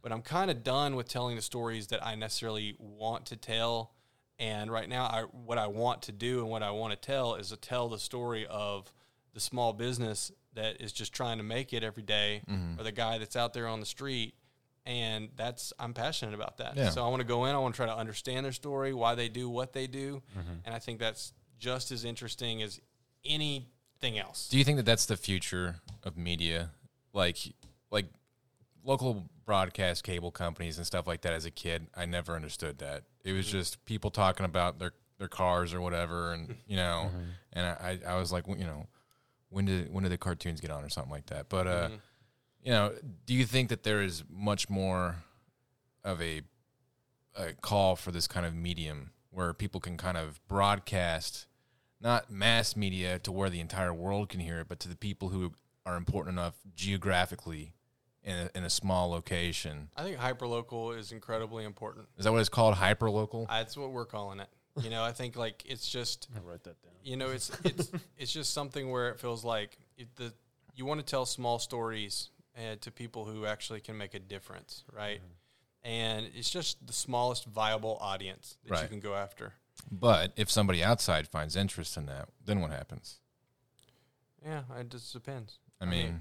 but 0.00 0.10
i'm 0.10 0.22
kind 0.22 0.50
of 0.50 0.62
done 0.62 0.96
with 0.96 1.06
telling 1.06 1.36
the 1.36 1.42
stories 1.42 1.88
that 1.88 2.02
i 2.02 2.14
necessarily 2.14 2.74
want 2.78 3.26
to 3.26 3.36
tell 3.36 3.92
and 4.38 4.72
right 4.72 4.88
now 4.88 5.04
I, 5.04 5.24
what 5.24 5.58
i 5.58 5.66
want 5.66 6.00
to 6.04 6.12
do 6.12 6.40
and 6.40 6.48
what 6.48 6.62
i 6.62 6.70
want 6.70 6.94
to 6.94 6.96
tell 6.98 7.34
is 7.34 7.50
to 7.50 7.58
tell 7.58 7.90
the 7.90 7.98
story 7.98 8.46
of 8.46 8.90
the 9.34 9.40
small 9.40 9.74
business 9.74 10.32
that 10.54 10.80
is 10.80 10.92
just 10.92 11.12
trying 11.12 11.36
to 11.36 11.44
make 11.44 11.72
it 11.72 11.84
every 11.84 12.02
day, 12.02 12.40
mm-hmm. 12.50 12.80
or 12.80 12.84
the 12.84 12.90
guy 12.90 13.18
that's 13.18 13.36
out 13.36 13.52
there 13.52 13.68
on 13.68 13.80
the 13.80 13.86
street 13.86 14.34
and 14.86 15.28
that's 15.36 15.72
i'm 15.78 15.92
passionate 15.92 16.34
about 16.34 16.56
that 16.58 16.76
Yeah. 16.76 16.90
so 16.90 17.04
i 17.04 17.08
want 17.08 17.20
to 17.20 17.26
go 17.26 17.44
in 17.44 17.54
i 17.54 17.58
want 17.58 17.74
to 17.74 17.76
try 17.76 17.86
to 17.86 17.96
understand 17.96 18.44
their 18.44 18.52
story 18.52 18.94
why 18.94 19.14
they 19.14 19.28
do 19.28 19.50
what 19.50 19.72
they 19.72 19.86
do 19.86 20.22
mm-hmm. 20.38 20.54
and 20.64 20.74
i 20.74 20.78
think 20.78 21.00
that's 21.00 21.32
just 21.58 21.90
as 21.90 22.04
interesting 22.04 22.62
as 22.62 22.80
anything 23.24 24.18
else 24.18 24.48
Do 24.48 24.58
you 24.58 24.64
think 24.64 24.76
that 24.76 24.86
that's 24.86 25.06
the 25.06 25.16
future 25.16 25.76
of 26.04 26.16
media? 26.16 26.70
Like 27.12 27.38
like 27.90 28.06
local 28.84 29.28
broadcast 29.44 30.04
cable 30.04 30.30
companies 30.30 30.76
and 30.76 30.86
stuff 30.86 31.06
like 31.06 31.22
that 31.22 31.32
as 31.32 31.44
a 31.44 31.50
kid, 31.50 31.86
I 31.96 32.04
never 32.04 32.34
understood 32.34 32.78
that. 32.78 33.04
It 33.24 33.32
was 33.32 33.46
mm-hmm. 33.46 33.58
just 33.58 33.84
people 33.84 34.10
talking 34.10 34.46
about 34.46 34.78
their 34.78 34.92
their 35.18 35.28
cars 35.28 35.72
or 35.72 35.80
whatever 35.80 36.32
and 36.32 36.48
mm-hmm. 36.48 36.60
you 36.66 36.76
know, 36.76 37.10
and 37.52 37.66
I 37.66 37.98
I 38.06 38.16
was 38.16 38.32
like, 38.32 38.46
well, 38.46 38.58
you 38.58 38.66
know, 38.66 38.86
when 39.48 39.64
did 39.64 39.92
when 39.92 40.02
did 40.02 40.12
the 40.12 40.18
cartoons 40.18 40.60
get 40.60 40.70
on 40.70 40.84
or 40.84 40.88
something 40.88 41.12
like 41.12 41.26
that. 41.26 41.48
But 41.48 41.66
uh 41.66 41.88
you 42.66 42.72
know, 42.72 42.92
do 43.26 43.32
you 43.32 43.46
think 43.46 43.68
that 43.68 43.84
there 43.84 44.02
is 44.02 44.24
much 44.28 44.68
more 44.68 45.22
of 46.04 46.20
a 46.20 46.42
a 47.36 47.52
call 47.52 47.94
for 47.96 48.10
this 48.10 48.26
kind 48.26 48.44
of 48.44 48.54
medium 48.54 49.10
where 49.30 49.52
people 49.54 49.78
can 49.80 49.96
kind 49.96 50.16
of 50.16 50.40
broadcast 50.48 51.46
not 52.00 52.30
mass 52.30 52.74
media 52.74 53.18
to 53.20 53.30
where 53.30 53.48
the 53.50 53.60
entire 53.60 53.92
world 53.94 54.28
can 54.30 54.40
hear 54.40 54.60
it, 54.60 54.68
but 54.68 54.80
to 54.80 54.88
the 54.88 54.96
people 54.96 55.28
who 55.28 55.52
are 55.84 55.96
important 55.96 56.34
enough 56.34 56.54
geographically 56.74 57.72
in 58.24 58.34
a, 58.36 58.50
in 58.58 58.64
a 58.64 58.70
small 58.70 59.08
location. 59.10 59.88
i 59.96 60.02
think 60.02 60.16
hyperlocal 60.18 60.98
is 60.98 61.12
incredibly 61.12 61.64
important 61.64 62.08
Is 62.18 62.24
that 62.24 62.32
what 62.32 62.40
it's 62.40 62.48
called? 62.48 62.74
Hyperlocal? 62.74 63.44
Uh, 63.48 63.58
that's 63.58 63.76
what 63.76 63.92
we're 63.92 64.06
calling 64.06 64.40
it 64.40 64.48
you 64.82 64.90
know 64.90 65.02
i 65.04 65.12
think 65.12 65.36
like 65.36 65.62
it's 65.64 65.88
just 65.88 66.28
I'll 66.36 66.42
write 66.42 66.64
that 66.64 66.82
down. 66.82 66.92
you 67.04 67.16
know 67.16 67.30
it's 67.30 67.50
it's 67.64 67.90
it's 68.18 68.32
just 68.32 68.52
something 68.52 68.90
where 68.90 69.10
it 69.10 69.20
feels 69.20 69.44
like 69.44 69.78
it, 69.96 70.08
the 70.16 70.32
you 70.74 70.84
want 70.84 71.00
to 71.00 71.06
tell 71.06 71.24
small 71.24 71.58
stories 71.58 72.30
uh, 72.56 72.76
to 72.80 72.90
people 72.90 73.24
who 73.24 73.46
actually 73.46 73.80
can 73.80 73.96
make 73.96 74.14
a 74.14 74.18
difference 74.18 74.84
right 74.92 75.20
and 75.84 76.28
it's 76.34 76.50
just 76.50 76.84
the 76.86 76.92
smallest 76.92 77.44
viable 77.46 77.96
audience 78.00 78.56
that 78.68 78.82
you 78.82 78.88
can 78.88 79.00
go 79.00 79.14
after 79.14 79.52
But 79.90 80.32
if 80.36 80.50
somebody 80.50 80.82
outside 80.82 81.28
finds 81.28 81.54
interest 81.54 81.96
in 81.96 82.06
that, 82.06 82.28
then 82.44 82.60
what 82.60 82.70
happens? 82.70 83.20
yeah 84.44 84.62
it 84.80 84.88
just 84.90 85.12
depends 85.12 85.58
I 85.80 85.84
mean, 85.84 86.20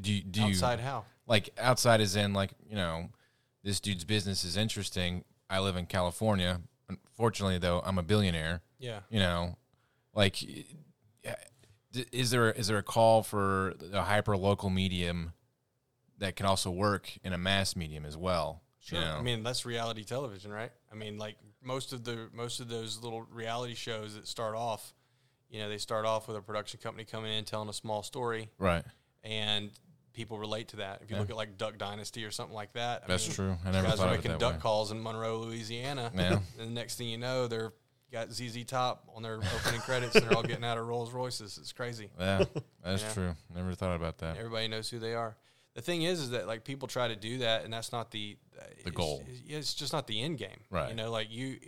do 0.00 0.12
you, 0.12 0.22
do 0.22 0.40
you 0.42 0.46
outside 0.48 0.80
how 0.80 1.04
like 1.26 1.50
outside 1.58 2.00
is 2.00 2.16
in 2.16 2.32
like 2.34 2.50
you 2.68 2.76
know 2.76 3.08
this 3.62 3.80
dude's 3.80 4.04
business 4.04 4.44
is 4.44 4.56
interesting. 4.56 5.24
I 5.48 5.60
live 5.60 5.76
in 5.76 5.84
California. 5.86 6.60
Unfortunately, 6.88 7.58
though, 7.58 7.80
I'm 7.84 7.98
a 7.98 8.02
billionaire. 8.02 8.62
yeah 8.78 9.00
you 9.10 9.18
know 9.20 9.56
like 10.14 10.42
is 12.12 12.30
there 12.30 12.50
is 12.52 12.68
there 12.68 12.78
a 12.78 12.82
call 12.82 13.22
for 13.22 13.74
a 13.92 14.02
hyper 14.02 14.36
local 14.36 14.70
medium 14.70 15.32
that 16.20 16.36
can 16.36 16.46
also 16.46 16.70
work 16.70 17.10
in 17.24 17.32
a 17.32 17.38
mass 17.38 17.74
medium 17.76 18.06
as 18.06 18.16
well 18.16 18.62
Sure. 18.82 18.98
you 18.98 19.04
know? 19.04 19.16
I 19.16 19.22
mean, 19.22 19.42
that's 19.42 19.66
reality 19.66 20.04
television, 20.04 20.50
right? 20.52 20.70
I 20.90 20.94
mean, 20.94 21.18
like 21.18 21.36
most 21.62 21.92
of 21.92 22.04
the 22.04 22.28
most 22.32 22.60
of 22.60 22.68
those 22.68 23.02
little 23.02 23.22
reality 23.30 23.74
shows 23.74 24.14
that 24.14 24.26
start 24.26 24.54
off, 24.54 24.94
you 25.50 25.60
know, 25.60 25.68
they 25.68 25.76
start 25.78 26.06
off 26.06 26.28
with 26.28 26.36
a 26.38 26.40
production 26.40 26.80
company 26.82 27.04
coming 27.04 27.30
in 27.32 27.44
telling 27.44 27.68
a 27.68 27.72
small 27.74 28.02
story, 28.02 28.48
right 28.58 28.84
and 29.22 29.70
people 30.14 30.38
relate 30.38 30.68
to 30.68 30.76
that. 30.76 31.00
If 31.02 31.10
you 31.10 31.16
look 31.18 31.28
at 31.30 31.36
like 31.36 31.58
Duck 31.58 31.76
Dynasty 31.78 32.24
or 32.24 32.30
something 32.30 32.54
like 32.54 32.72
that, 32.72 33.02
I 33.04 33.06
That's 33.06 33.26
mean, 33.28 33.34
true. 33.34 33.56
I 33.66 33.70
never 33.70 33.86
guys 33.88 34.00
are 34.00 34.10
making 34.10 34.38
duck 34.38 34.54
way. 34.54 34.58
calls 34.60 34.90
in 34.92 35.02
Monroe, 35.02 35.38
Louisiana. 35.38 36.10
Yeah. 36.16 36.38
and 36.58 36.68
the 36.70 36.74
next 36.74 36.96
thing 36.96 37.08
you 37.08 37.18
know, 37.18 37.46
they're 37.46 37.72
got 38.10 38.32
ZZ 38.32 38.64
Top 38.64 39.08
on 39.14 39.22
their 39.22 39.36
opening 39.36 39.80
credits, 39.82 40.16
and 40.16 40.24
they're 40.24 40.34
all 40.36 40.42
getting 40.42 40.64
out 40.64 40.78
of 40.78 40.86
Rolls 40.86 41.12
Royces. 41.12 41.58
It's 41.58 41.72
crazy. 41.72 42.08
Yeah, 42.18 42.44
that's 42.82 43.02
Yeah. 43.08 43.12
true. 43.12 43.36
Never 43.54 43.74
thought 43.74 43.94
about 43.94 44.18
that. 44.18 44.36
Everybody 44.36 44.66
knows 44.68 44.88
who 44.90 44.98
they 44.98 45.14
are. 45.14 45.36
The 45.74 45.82
thing 45.82 46.02
is, 46.02 46.20
is 46.20 46.30
that 46.30 46.46
like 46.46 46.64
people 46.64 46.88
try 46.88 47.08
to 47.08 47.16
do 47.16 47.38
that, 47.38 47.64
and 47.64 47.72
that's 47.72 47.92
not 47.92 48.10
the 48.10 48.36
The 48.84 48.90
goal. 48.90 49.22
It's, 49.28 49.42
it's 49.46 49.74
just 49.74 49.92
not 49.92 50.06
the 50.06 50.20
end 50.20 50.38
game, 50.38 50.60
Right. 50.70 50.90
You 50.90 50.96
know, 50.96 51.10
like 51.10 51.28
you, 51.30 51.58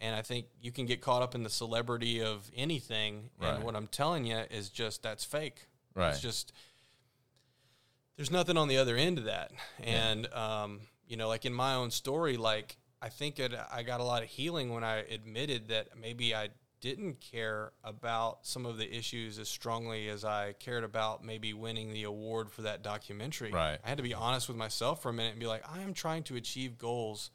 and 0.00 0.14
I 0.14 0.22
think 0.22 0.46
you 0.60 0.70
can 0.72 0.86
get 0.86 1.00
caught 1.00 1.22
up 1.22 1.34
in 1.34 1.42
the 1.42 1.50
celebrity 1.50 2.22
of 2.22 2.50
anything. 2.56 3.30
Right. 3.40 3.54
And 3.54 3.64
what 3.64 3.74
I'm 3.74 3.86
telling 3.88 4.24
you 4.24 4.38
is 4.50 4.70
just 4.70 5.02
that's 5.02 5.24
fake. 5.24 5.66
Right. 5.94 6.10
It's 6.10 6.20
just 6.20 6.52
there's 8.16 8.30
nothing 8.30 8.56
on 8.56 8.68
the 8.68 8.76
other 8.76 8.96
end 8.96 9.18
of 9.18 9.24
that. 9.24 9.50
And 9.82 10.32
um, 10.32 10.80
you 11.06 11.16
know, 11.16 11.28
like 11.28 11.44
in 11.44 11.52
my 11.52 11.74
own 11.74 11.90
story, 11.90 12.36
like 12.36 12.76
I 13.02 13.08
think 13.08 13.38
it, 13.38 13.52
I 13.72 13.82
got 13.82 14.00
a 14.00 14.04
lot 14.04 14.22
of 14.22 14.28
healing 14.28 14.72
when 14.72 14.84
I 14.84 14.98
admitted 14.98 15.68
that 15.68 15.88
maybe 15.98 16.34
I 16.34 16.50
didn't 16.80 17.20
care 17.20 17.72
about 17.84 18.46
some 18.46 18.64
of 18.64 18.78
the 18.78 18.96
issues 18.96 19.38
as 19.38 19.48
strongly 19.48 20.08
as 20.08 20.24
I 20.24 20.54
cared 20.54 20.84
about 20.84 21.24
maybe 21.24 21.52
winning 21.52 21.92
the 21.92 22.04
award 22.04 22.50
for 22.50 22.62
that 22.62 22.82
documentary. 22.82 23.52
Right. 23.52 23.78
I 23.84 23.88
had 23.88 23.98
to 23.98 24.02
be 24.02 24.14
honest 24.14 24.48
with 24.48 24.56
myself 24.56 25.02
for 25.02 25.10
a 25.10 25.12
minute 25.12 25.32
and 25.32 25.40
be 25.40 25.46
like, 25.46 25.62
I 25.70 25.80
am 25.80 25.92
trying 25.92 26.22
to 26.24 26.36
achieve 26.36 26.78
goals 26.78 27.30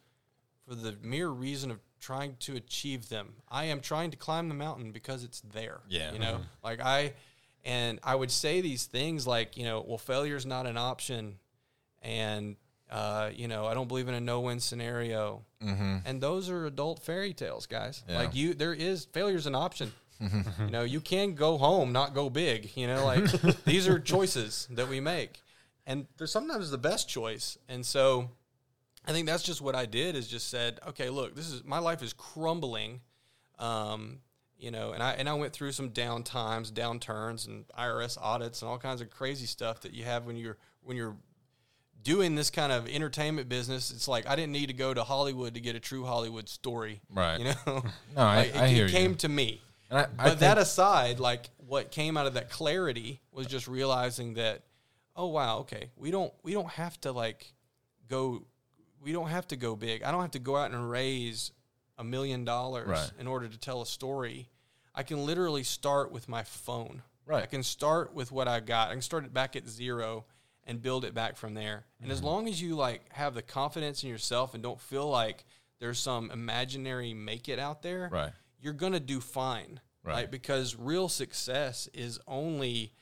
for 0.67 0.75
the 0.75 0.95
mere 1.01 1.29
reason 1.29 1.69
of 1.69 1.79
trying 1.99 2.35
to 2.41 2.55
achieve 2.55 3.09
them. 3.09 3.33
I 3.49 3.65
am 3.65 3.81
trying 3.81 4.11
to 4.11 4.17
climb 4.17 4.49
the 4.49 4.55
mountain 4.55 4.91
because 4.91 5.23
it's 5.23 5.41
there. 5.41 5.81
Yeah. 5.87 6.11
You 6.11 6.19
know, 6.19 6.33
mm-hmm. 6.33 6.43
like 6.63 6.81
I, 6.81 7.13
and 7.63 7.99
I 8.03 8.15
would 8.15 8.31
say 8.31 8.61
these 8.61 8.85
things 8.85 9.27
like, 9.27 9.57
you 9.57 9.63
know, 9.63 9.83
well, 9.87 9.97
failure 9.97 10.35
is 10.35 10.45
not 10.45 10.65
an 10.65 10.77
option. 10.77 11.39
And, 12.01 12.55
uh, 12.89 13.31
you 13.33 13.47
know, 13.47 13.65
I 13.65 13.73
don't 13.73 13.87
believe 13.87 14.07
in 14.07 14.13
a 14.13 14.21
no 14.21 14.41
win 14.41 14.59
scenario. 14.59 15.43
Mm-hmm. 15.63 15.97
And 16.05 16.21
those 16.21 16.49
are 16.49 16.65
adult 16.65 17.01
fairy 17.01 17.33
tales, 17.33 17.65
guys. 17.65 18.03
Yeah. 18.07 18.17
Like 18.17 18.35
you, 18.35 18.53
there 18.53 18.73
is 18.73 19.05
failure's 19.05 19.47
an 19.47 19.55
option. 19.55 19.91
you 20.19 20.71
know, 20.71 20.83
you 20.83 21.01
can 21.01 21.35
go 21.35 21.57
home, 21.57 21.91
not 21.91 22.13
go 22.13 22.29
big. 22.29 22.71
You 22.75 22.87
know, 22.87 23.05
like 23.05 23.25
these 23.65 23.87
are 23.87 23.99
choices 23.99 24.67
that 24.71 24.87
we 24.87 24.99
make, 24.99 25.41
and 25.85 26.07
they're 26.17 26.27
sometimes 26.27 26.71
the 26.71 26.77
best 26.77 27.09
choice. 27.09 27.57
And 27.67 27.85
so, 27.85 28.29
I 29.05 29.11
think 29.11 29.27
that's 29.27 29.43
just 29.43 29.61
what 29.61 29.75
I 29.75 29.85
did. 29.85 30.15
Is 30.15 30.27
just 30.27 30.49
said, 30.49 30.79
okay, 30.87 31.09
look, 31.09 31.35
this 31.35 31.51
is 31.51 31.63
my 31.65 31.79
life 31.79 32.01
is 32.01 32.13
crumbling. 32.13 33.01
Um, 33.59 34.19
you 34.57 34.71
know, 34.71 34.93
and 34.93 35.03
I 35.03 35.13
and 35.13 35.27
I 35.27 35.33
went 35.33 35.51
through 35.51 35.73
some 35.73 35.89
down 35.89 36.23
times, 36.23 36.71
downturns, 36.71 37.45
and 37.47 37.65
IRS 37.77 38.17
audits, 38.21 38.61
and 38.61 38.69
all 38.69 38.77
kinds 38.77 39.01
of 39.01 39.09
crazy 39.09 39.47
stuff 39.47 39.81
that 39.81 39.93
you 39.93 40.05
have 40.05 40.25
when 40.25 40.37
you're 40.37 40.57
when 40.81 40.95
you're 40.95 41.17
doing 42.05 42.35
this 42.35 42.49
kind 42.49 42.71
of 42.71 42.87
entertainment 42.87 43.49
business. 43.49 43.91
It's 43.91 44.07
like 44.07 44.25
I 44.29 44.37
didn't 44.37 44.53
need 44.53 44.67
to 44.67 44.73
go 44.73 44.93
to 44.93 45.03
Hollywood 45.03 45.55
to 45.55 45.59
get 45.59 45.75
a 45.75 45.79
true 45.81 46.05
Hollywood 46.05 46.47
story. 46.47 47.01
Right. 47.13 47.39
You 47.39 47.45
know, 47.45 47.55
No, 48.15 48.21
I- 48.21 48.35
Like, 48.37 48.55
it, 48.55 48.69
hear 48.69 48.85
it 48.85 48.91
you. 48.91 48.97
came 48.97 49.15
to 49.15 49.27
me. 49.27 49.61
And 49.89 49.99
I, 49.99 50.05
But 50.15 50.25
I 50.27 50.35
that 50.35 50.57
aside, 50.57 51.19
like 51.19 51.49
what 51.57 51.91
came 51.91 52.15
out 52.15 52.27
of 52.27 52.35
that 52.35 52.49
clarity 52.49 53.19
was 53.33 53.47
just 53.47 53.67
realizing 53.67 54.35
that, 54.35 54.61
oh 55.15 55.27
wow, 55.27 55.59
okay, 55.59 55.89
we 55.97 56.11
don't 56.11 56.31
we 56.43 56.53
don't 56.53 56.69
have 56.69 56.99
to 57.01 57.11
like 57.11 57.53
go, 58.07 58.45
we 59.01 59.11
don't 59.11 59.27
have 59.29 59.47
to 59.49 59.55
go 59.57 59.75
big. 59.75 60.03
I 60.03 60.11
don't 60.11 60.21
have 60.21 60.31
to 60.31 60.39
go 60.39 60.55
out 60.55 60.71
and 60.71 60.89
raise 60.89 61.51
a 61.97 62.03
million 62.03 62.45
dollars 62.45 63.11
in 63.19 63.27
order 63.27 63.47
to 63.47 63.57
tell 63.57 63.81
a 63.81 63.85
story. 63.85 64.49
I 64.93 65.03
can 65.03 65.25
literally 65.25 65.63
start 65.63 66.11
with 66.11 66.29
my 66.29 66.43
phone. 66.43 67.01
Right. 67.25 67.43
I 67.43 67.45
can 67.47 67.63
start 67.63 68.13
with 68.13 68.31
what 68.31 68.47
I 68.47 68.59
got. 68.59 68.89
I 68.89 68.93
can 68.93 69.01
start 69.01 69.25
it 69.25 69.33
back 69.33 69.55
at 69.55 69.67
zero 69.67 70.25
and 70.65 70.81
build 70.81 71.05
it 71.05 71.13
back 71.13 71.35
from 71.35 71.53
there. 71.53 71.85
And 71.99 72.05
Mm-hmm. 72.07 72.11
as 72.11 72.23
long 72.23 72.47
as 72.47 72.61
you 72.61 72.75
like 72.75 73.01
have 73.13 73.33
the 73.35 73.41
confidence 73.41 74.03
in 74.03 74.09
yourself 74.09 74.53
and 74.53 74.63
don't 74.63 74.81
feel 74.81 75.07
like 75.09 75.45
there's 75.79 75.99
some 75.99 76.31
imaginary 76.31 77.13
make 77.13 77.47
it 77.49 77.59
out 77.59 77.81
there, 77.81 78.09
Right. 78.11 78.31
you're 78.59 78.73
gonna 78.73 78.99
do 78.99 79.19
fine. 79.21 79.79
Right. 80.03 80.29
Because 80.29 80.75
real 80.75 81.09
success 81.09 81.87
is 81.93 82.19
only 82.27 82.93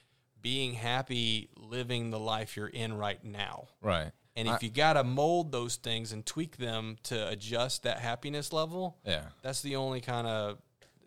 being 0.42 0.74
happy 0.74 1.50
living 1.56 2.12
the 2.12 2.20
life 2.20 2.56
you're 2.58 2.68
in 2.68 2.94
right 2.94 3.24
now. 3.24 3.68
right. 3.82 4.12
And 4.36 4.48
if 4.48 4.64
you 4.64 4.72
gotta 4.72 5.04
mold 5.04 5.52
those 5.52 5.76
things 5.76 6.12
and 6.12 6.26
tweak 6.26 6.58
them 6.58 6.98
to 7.04 7.28
adjust 7.30 7.84
that 7.84 8.00
happiness 8.00 8.52
level, 8.52 8.98
Yeah. 9.06 9.26
that's 9.44 9.62
the 9.62 9.76
only 9.76 10.02
kind 10.02 10.26
of 10.26 10.58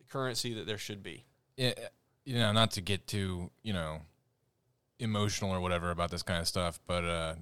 currency 0.09 0.55
that 0.55 0.67
there 0.67 0.79
should 0.79 1.03
be. 1.03 1.25
yeah, 1.57 1.73
you 2.25 2.35
know, 2.39 2.53
not 2.53 2.71
to 2.73 2.81
get 2.81 3.07
too, 3.09 3.51
you 3.63 3.73
know, 3.73 4.01
emotional 4.99 5.51
or 5.51 5.61
whatever 5.61 5.91
about 5.91 6.11
this 6.11 6.23
kind 6.23 6.41
of 6.41 6.49
stuff, 6.49 6.81
but 6.87 7.05
uh, 7.05 7.35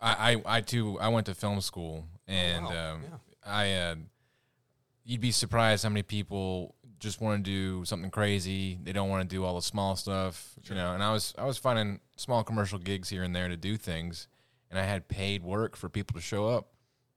I, 0.00 0.34
I, 0.46 0.56
I 0.56 0.60
too, 0.60 0.98
I 1.00 1.08
went 1.08 1.26
to 1.26 1.34
film 1.34 1.60
school, 1.60 2.06
and 2.26 2.64
Oh, 2.66 2.70
wow. 2.70 2.92
um, 2.94 3.02
Yeah. 3.02 3.16
I, 3.46 3.72
uh, 3.74 3.94
you'd 5.04 5.20
be 5.20 5.30
surprised 5.32 5.82
how 5.84 5.90
many 5.90 6.02
people 6.02 6.74
just 6.98 7.20
want 7.20 7.44
to 7.44 7.50
do 7.50 7.84
something 7.84 8.10
crazy. 8.10 8.78
They 8.82 8.92
don't 8.92 9.10
want 9.10 9.28
to 9.28 9.34
do 9.36 9.44
all 9.44 9.54
the 9.56 9.62
small 9.62 9.96
stuff, 9.96 10.54
you 10.64 10.74
know. 10.74 10.94
And 10.94 11.02
I 11.02 11.12
was, 11.12 11.34
I 11.36 11.44
was 11.44 11.58
finding 11.58 12.00
small 12.16 12.42
commercial 12.42 12.78
gigs 12.78 13.10
here 13.10 13.22
and 13.22 13.34
there 13.36 13.48
to 13.48 13.56
do 13.56 13.76
things, 13.76 14.28
and 14.70 14.78
I 14.78 14.84
had 14.84 15.06
paid 15.08 15.42
work 15.42 15.76
for 15.76 15.88
people 15.90 16.14
to 16.18 16.22
show 16.22 16.48
up. 16.48 16.68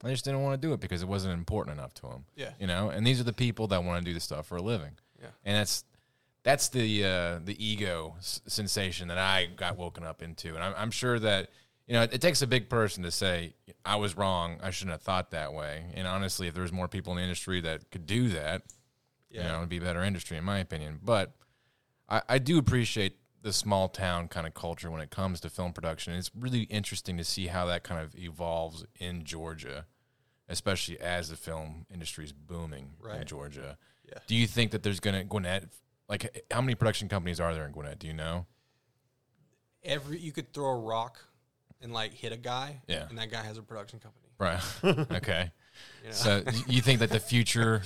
I 0.03 0.09
just 0.09 0.25
didn't 0.25 0.43
want 0.43 0.61
to 0.61 0.67
do 0.67 0.73
it 0.73 0.79
because 0.79 1.01
it 1.01 1.07
wasn't 1.07 1.33
important 1.33 1.77
enough 1.79 1.93
to 1.95 2.01
them. 2.03 2.25
Yeah. 2.35 2.51
you 2.59 2.67
know. 2.67 2.89
And 2.89 3.07
these 3.07 3.19
are 3.19 3.23
the 3.23 3.33
people 3.33 3.67
that 3.69 3.83
want 3.83 4.03
to 4.03 4.05
do 4.09 4.13
the 4.13 4.19
stuff 4.19 4.45
for 4.47 4.57
a 4.57 4.61
living. 4.61 4.91
Yeah. 5.19 5.29
and 5.45 5.55
that's 5.57 5.83
that's 6.47 6.69
the 6.69 7.03
uh, 7.03 7.39
the 7.43 7.57
ego 7.59 8.15
s- 8.19 8.39
sensation 8.47 9.09
that 9.09 9.17
I 9.17 9.49
got 9.53 9.75
woken 9.77 10.05
up 10.05 10.23
into, 10.23 10.55
and 10.55 10.63
I'm, 10.63 10.73
I'm 10.77 10.91
sure 10.91 11.19
that 11.19 11.49
you 11.87 11.93
know 11.93 12.03
it, 12.03 12.13
it 12.13 12.21
takes 12.21 12.41
a 12.41 12.47
big 12.47 12.69
person 12.69 13.03
to 13.03 13.11
say 13.11 13.53
I 13.83 13.97
was 13.97 14.15
wrong. 14.15 14.57
I 14.63 14.71
shouldn't 14.71 14.93
have 14.93 15.01
thought 15.01 15.31
that 15.31 15.53
way. 15.53 15.87
And 15.93 16.07
honestly, 16.07 16.47
if 16.47 16.53
there 16.53 16.63
was 16.63 16.71
more 16.71 16.87
people 16.87 17.11
in 17.11 17.17
the 17.17 17.23
industry 17.23 17.59
that 17.61 17.91
could 17.91 18.05
do 18.05 18.29
that, 18.29 18.61
you 19.29 19.43
know, 19.43 19.57
it'd 19.57 19.67
be 19.67 19.75
a 19.77 19.81
better 19.81 20.01
industry 20.01 20.37
in 20.37 20.45
my 20.45 20.59
opinion. 20.59 20.99
But 21.03 21.33
I, 22.07 22.21
I 22.29 22.37
do 22.37 22.57
appreciate 22.57 23.17
the 23.41 23.51
small 23.51 23.89
town 23.89 24.29
kind 24.29 24.47
of 24.47 24.53
culture 24.53 24.89
when 24.89 25.01
it 25.01 25.09
comes 25.09 25.41
to 25.41 25.49
film 25.49 25.73
production. 25.73 26.13
It's 26.13 26.31
really 26.33 26.61
interesting 26.61 27.17
to 27.17 27.25
see 27.25 27.47
how 27.47 27.65
that 27.65 27.83
kind 27.83 28.01
of 28.01 28.15
evolves 28.15 28.85
in 28.95 29.25
Georgia, 29.25 29.85
especially 30.47 30.97
as 31.01 31.29
the 31.29 31.35
film 31.35 31.85
industry 31.93 32.23
is 32.23 32.31
booming 32.31 32.91
in 33.19 33.27
Georgia. 33.27 33.77
Yeah. 34.07 34.19
Do 34.27 34.35
you 34.35 34.47
think 34.47 34.71
that 34.71 34.83
there's 34.83 35.01
gonna 35.01 35.25
Gwinnett? 35.25 35.65
Like, 36.09 36.45
how 36.51 36.61
many 36.61 36.75
production 36.75 37.09
companies 37.09 37.39
are 37.39 37.53
there 37.53 37.65
in 37.65 37.71
Gwinnett? 37.71 37.99
Do 37.99 38.07
you 38.07 38.13
know? 38.13 38.45
Every 39.83 40.17
you 40.19 40.31
could 40.31 40.53
throw 40.53 40.69
a 40.69 40.79
rock 40.79 41.19
and 41.81 41.93
like 41.93 42.13
hit 42.13 42.31
a 42.31 42.37
guy, 42.37 42.81
Yeah. 42.87 43.07
and 43.09 43.17
that 43.17 43.29
guy 43.31 43.43
has 43.43 43.57
a 43.57 43.61
production 43.61 43.99
company. 43.99 44.27
Right. 44.39 44.61
okay. 45.17 45.51
You 46.03 46.09
know? 46.09 46.13
So 46.13 46.43
you 46.67 46.81
think 46.81 46.99
that 46.99 47.09
the 47.09 47.19
future 47.33 47.83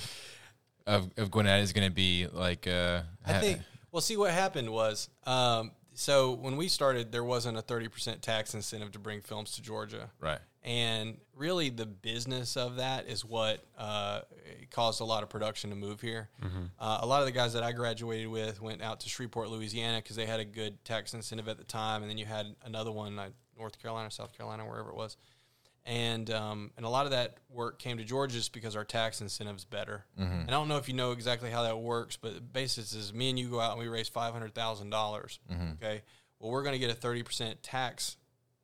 of 0.86 1.10
of 1.16 1.30
Gwinnett 1.30 1.60
is 1.60 1.72
going 1.72 1.88
to 1.88 1.94
be 1.94 2.26
like? 2.32 2.66
Uh, 2.66 3.02
I 3.26 3.34
think. 3.40 3.60
Well, 3.90 4.00
see 4.00 4.16
what 4.16 4.30
happened 4.30 4.70
was, 4.70 5.10
um, 5.26 5.72
so 5.92 6.32
when 6.32 6.56
we 6.56 6.68
started, 6.68 7.12
there 7.12 7.24
wasn't 7.24 7.58
a 7.58 7.62
thirty 7.62 7.88
percent 7.88 8.22
tax 8.22 8.54
incentive 8.54 8.92
to 8.92 8.98
bring 8.98 9.20
films 9.20 9.52
to 9.52 9.62
Georgia, 9.62 10.10
right. 10.20 10.40
And 10.64 11.18
really 11.34 11.70
the 11.70 11.86
business 11.86 12.56
of 12.56 12.76
that 12.76 13.08
is 13.08 13.24
what 13.24 13.64
uh, 13.76 14.20
caused 14.70 15.00
a 15.00 15.04
lot 15.04 15.22
of 15.22 15.28
production 15.28 15.70
to 15.70 15.76
move 15.76 16.00
here. 16.00 16.28
Uh, 16.78 16.98
a 17.02 17.06
lot 17.06 17.20
of 17.20 17.26
the 17.26 17.32
guys 17.32 17.52
that 17.54 17.62
I 17.62 17.72
graduated 17.72 18.28
with 18.28 18.60
went 18.62 18.80
out 18.82 19.00
to 19.00 19.08
Shreveport, 19.08 19.48
Louisiana, 19.50 19.98
because 19.98 20.16
they 20.16 20.26
had 20.26 20.40
a 20.40 20.44
good 20.44 20.84
tax 20.84 21.14
incentive 21.14 21.48
at 21.48 21.58
the 21.58 21.64
time, 21.64 22.02
and 22.02 22.10
then 22.10 22.18
you 22.18 22.26
had 22.26 22.46
another 22.64 22.92
one, 22.92 23.18
uh, 23.18 23.30
North 23.58 23.80
Carolina, 23.82 24.10
South 24.10 24.32
Carolina, 24.36 24.64
wherever 24.64 24.90
it 24.90 24.96
was. 24.96 25.16
And 25.84 26.30
um, 26.30 26.70
and 26.76 26.86
a 26.86 26.88
lot 26.88 27.06
of 27.06 27.10
that 27.10 27.38
work 27.50 27.80
came 27.80 27.98
to 27.98 28.04
Georgia 28.04 28.34
just 28.36 28.52
because 28.52 28.76
our 28.76 28.84
tax 28.84 29.20
incentives 29.20 29.64
better. 29.64 30.04
And 30.16 30.48
I 30.48 30.52
don't 30.52 30.68
know 30.68 30.76
if 30.76 30.86
you 30.88 30.94
know 30.94 31.10
exactly 31.10 31.50
how 31.50 31.64
that 31.64 31.76
works, 31.76 32.16
but 32.16 32.34
the 32.34 32.40
basis 32.40 32.94
is 32.94 33.12
me 33.12 33.30
and 33.30 33.36
you 33.38 33.48
go 33.48 33.58
out 33.58 33.72
and 33.72 33.80
we 33.80 33.88
raise 33.88 34.08
five 34.08 34.32
hundred 34.32 34.54
thousand 34.54 34.90
dollars. 34.90 35.40
Okay, 35.82 36.02
well 36.38 36.52
we're 36.52 36.62
going 36.62 36.74
to 36.74 36.78
get 36.78 36.90
a 36.90 36.94
thirty 36.94 37.24
percent 37.24 37.64
tax 37.64 38.16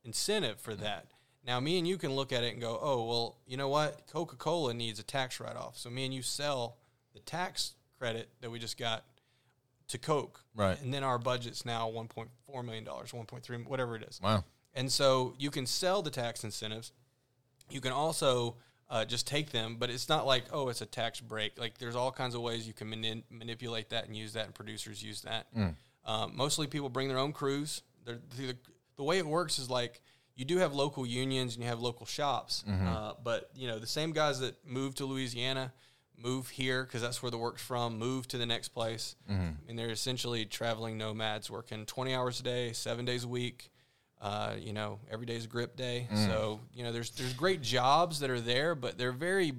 incentive 0.04 0.60
for 0.60 0.76
that. 0.76 1.06
Now 1.48 1.60
me 1.60 1.78
and 1.78 1.88
you 1.88 1.96
can 1.96 2.12
look 2.14 2.30
at 2.30 2.44
it 2.44 2.52
and 2.52 2.60
go, 2.60 2.78
oh 2.80 3.04
well, 3.06 3.36
you 3.46 3.56
know 3.56 3.70
what? 3.70 4.06
Coca 4.12 4.36
Cola 4.36 4.74
needs 4.74 5.00
a 5.00 5.02
tax 5.02 5.40
write 5.40 5.56
off, 5.56 5.78
so 5.78 5.88
me 5.88 6.04
and 6.04 6.12
you 6.12 6.20
sell 6.20 6.76
the 7.14 7.20
tax 7.20 7.72
credit 7.98 8.28
that 8.42 8.50
we 8.50 8.58
just 8.58 8.76
got 8.78 9.04
to 9.88 9.96
Coke, 9.96 10.44
Right. 10.54 10.78
And 10.82 10.92
then 10.92 11.02
our 11.02 11.18
budget's 11.18 11.64
now 11.64 11.88
one 11.88 12.06
point 12.06 12.28
four 12.46 12.62
million 12.62 12.84
dollars, 12.84 13.14
one 13.14 13.24
point 13.24 13.42
three, 13.42 13.56
whatever 13.56 13.96
it 13.96 14.02
is. 14.02 14.20
Wow. 14.22 14.44
And 14.74 14.92
so 14.92 15.34
you 15.38 15.50
can 15.50 15.64
sell 15.64 16.02
the 16.02 16.10
tax 16.10 16.44
incentives. 16.44 16.92
You 17.70 17.80
can 17.80 17.92
also 17.92 18.56
uh, 18.90 19.06
just 19.06 19.26
take 19.26 19.50
them, 19.50 19.76
but 19.78 19.88
it's 19.88 20.10
not 20.10 20.26
like 20.26 20.44
oh, 20.52 20.68
it's 20.68 20.82
a 20.82 20.86
tax 20.86 21.18
break. 21.18 21.58
Like 21.58 21.78
there's 21.78 21.96
all 21.96 22.12
kinds 22.12 22.34
of 22.34 22.42
ways 22.42 22.66
you 22.66 22.74
can 22.74 22.90
mani- 22.90 23.24
manipulate 23.30 23.88
that 23.88 24.06
and 24.06 24.14
use 24.14 24.34
that, 24.34 24.44
and 24.44 24.54
producers 24.54 25.02
use 25.02 25.22
that. 25.22 25.46
Um, 26.04 26.32
mostly 26.36 26.66
people 26.66 26.90
bring 26.90 27.08
their 27.08 27.18
own 27.18 27.32
crews. 27.32 27.82
They're, 28.04 28.18
the, 28.36 28.54
the 28.96 29.02
way 29.02 29.16
it 29.16 29.26
works 29.26 29.58
is 29.58 29.70
like 29.70 30.02
you 30.38 30.46
do 30.46 30.56
have 30.56 30.72
local 30.72 31.04
unions 31.04 31.54
and 31.54 31.62
you 31.62 31.68
have 31.68 31.80
local 31.80 32.06
shops, 32.06 32.64
uh, 32.86 33.12
but 33.22 33.50
you 33.54 33.66
know 33.68 33.78
the 33.78 33.86
same 33.86 34.12
guys 34.12 34.40
that 34.40 34.54
move 34.66 34.94
to 34.94 35.04
Louisiana 35.04 35.72
move 36.16 36.48
here 36.48 36.84
because 36.84 37.02
that's 37.02 37.22
where 37.22 37.30
the 37.30 37.38
work's 37.38 37.62
from. 37.62 37.98
Move 37.98 38.26
to 38.28 38.38
the 38.38 38.46
next 38.46 38.68
place, 38.70 39.16
and 39.68 39.78
they're 39.78 39.90
essentially 39.90 40.46
traveling 40.46 40.96
nomads, 40.96 41.50
working 41.50 41.84
20 41.84 42.14
hours 42.14 42.40
a 42.40 42.42
day, 42.42 42.72
seven 42.72 43.04
days 43.04 43.24
a 43.24 43.28
week 43.28 43.70
Uh, 44.20 44.54
you 44.58 44.72
know, 44.72 44.98
every 45.12 45.26
day's 45.26 45.44
a 45.44 45.48
grip 45.48 45.76
day. 45.76 46.08
Mm. 46.10 46.26
So 46.26 46.60
you 46.74 46.82
know, 46.82 46.92
there's 46.92 47.10
there's 47.10 47.34
great 47.34 47.62
jobs 47.62 48.18
that 48.20 48.30
are 48.30 48.40
there, 48.40 48.74
but 48.74 48.98
they're 48.98 49.12
very 49.12 49.52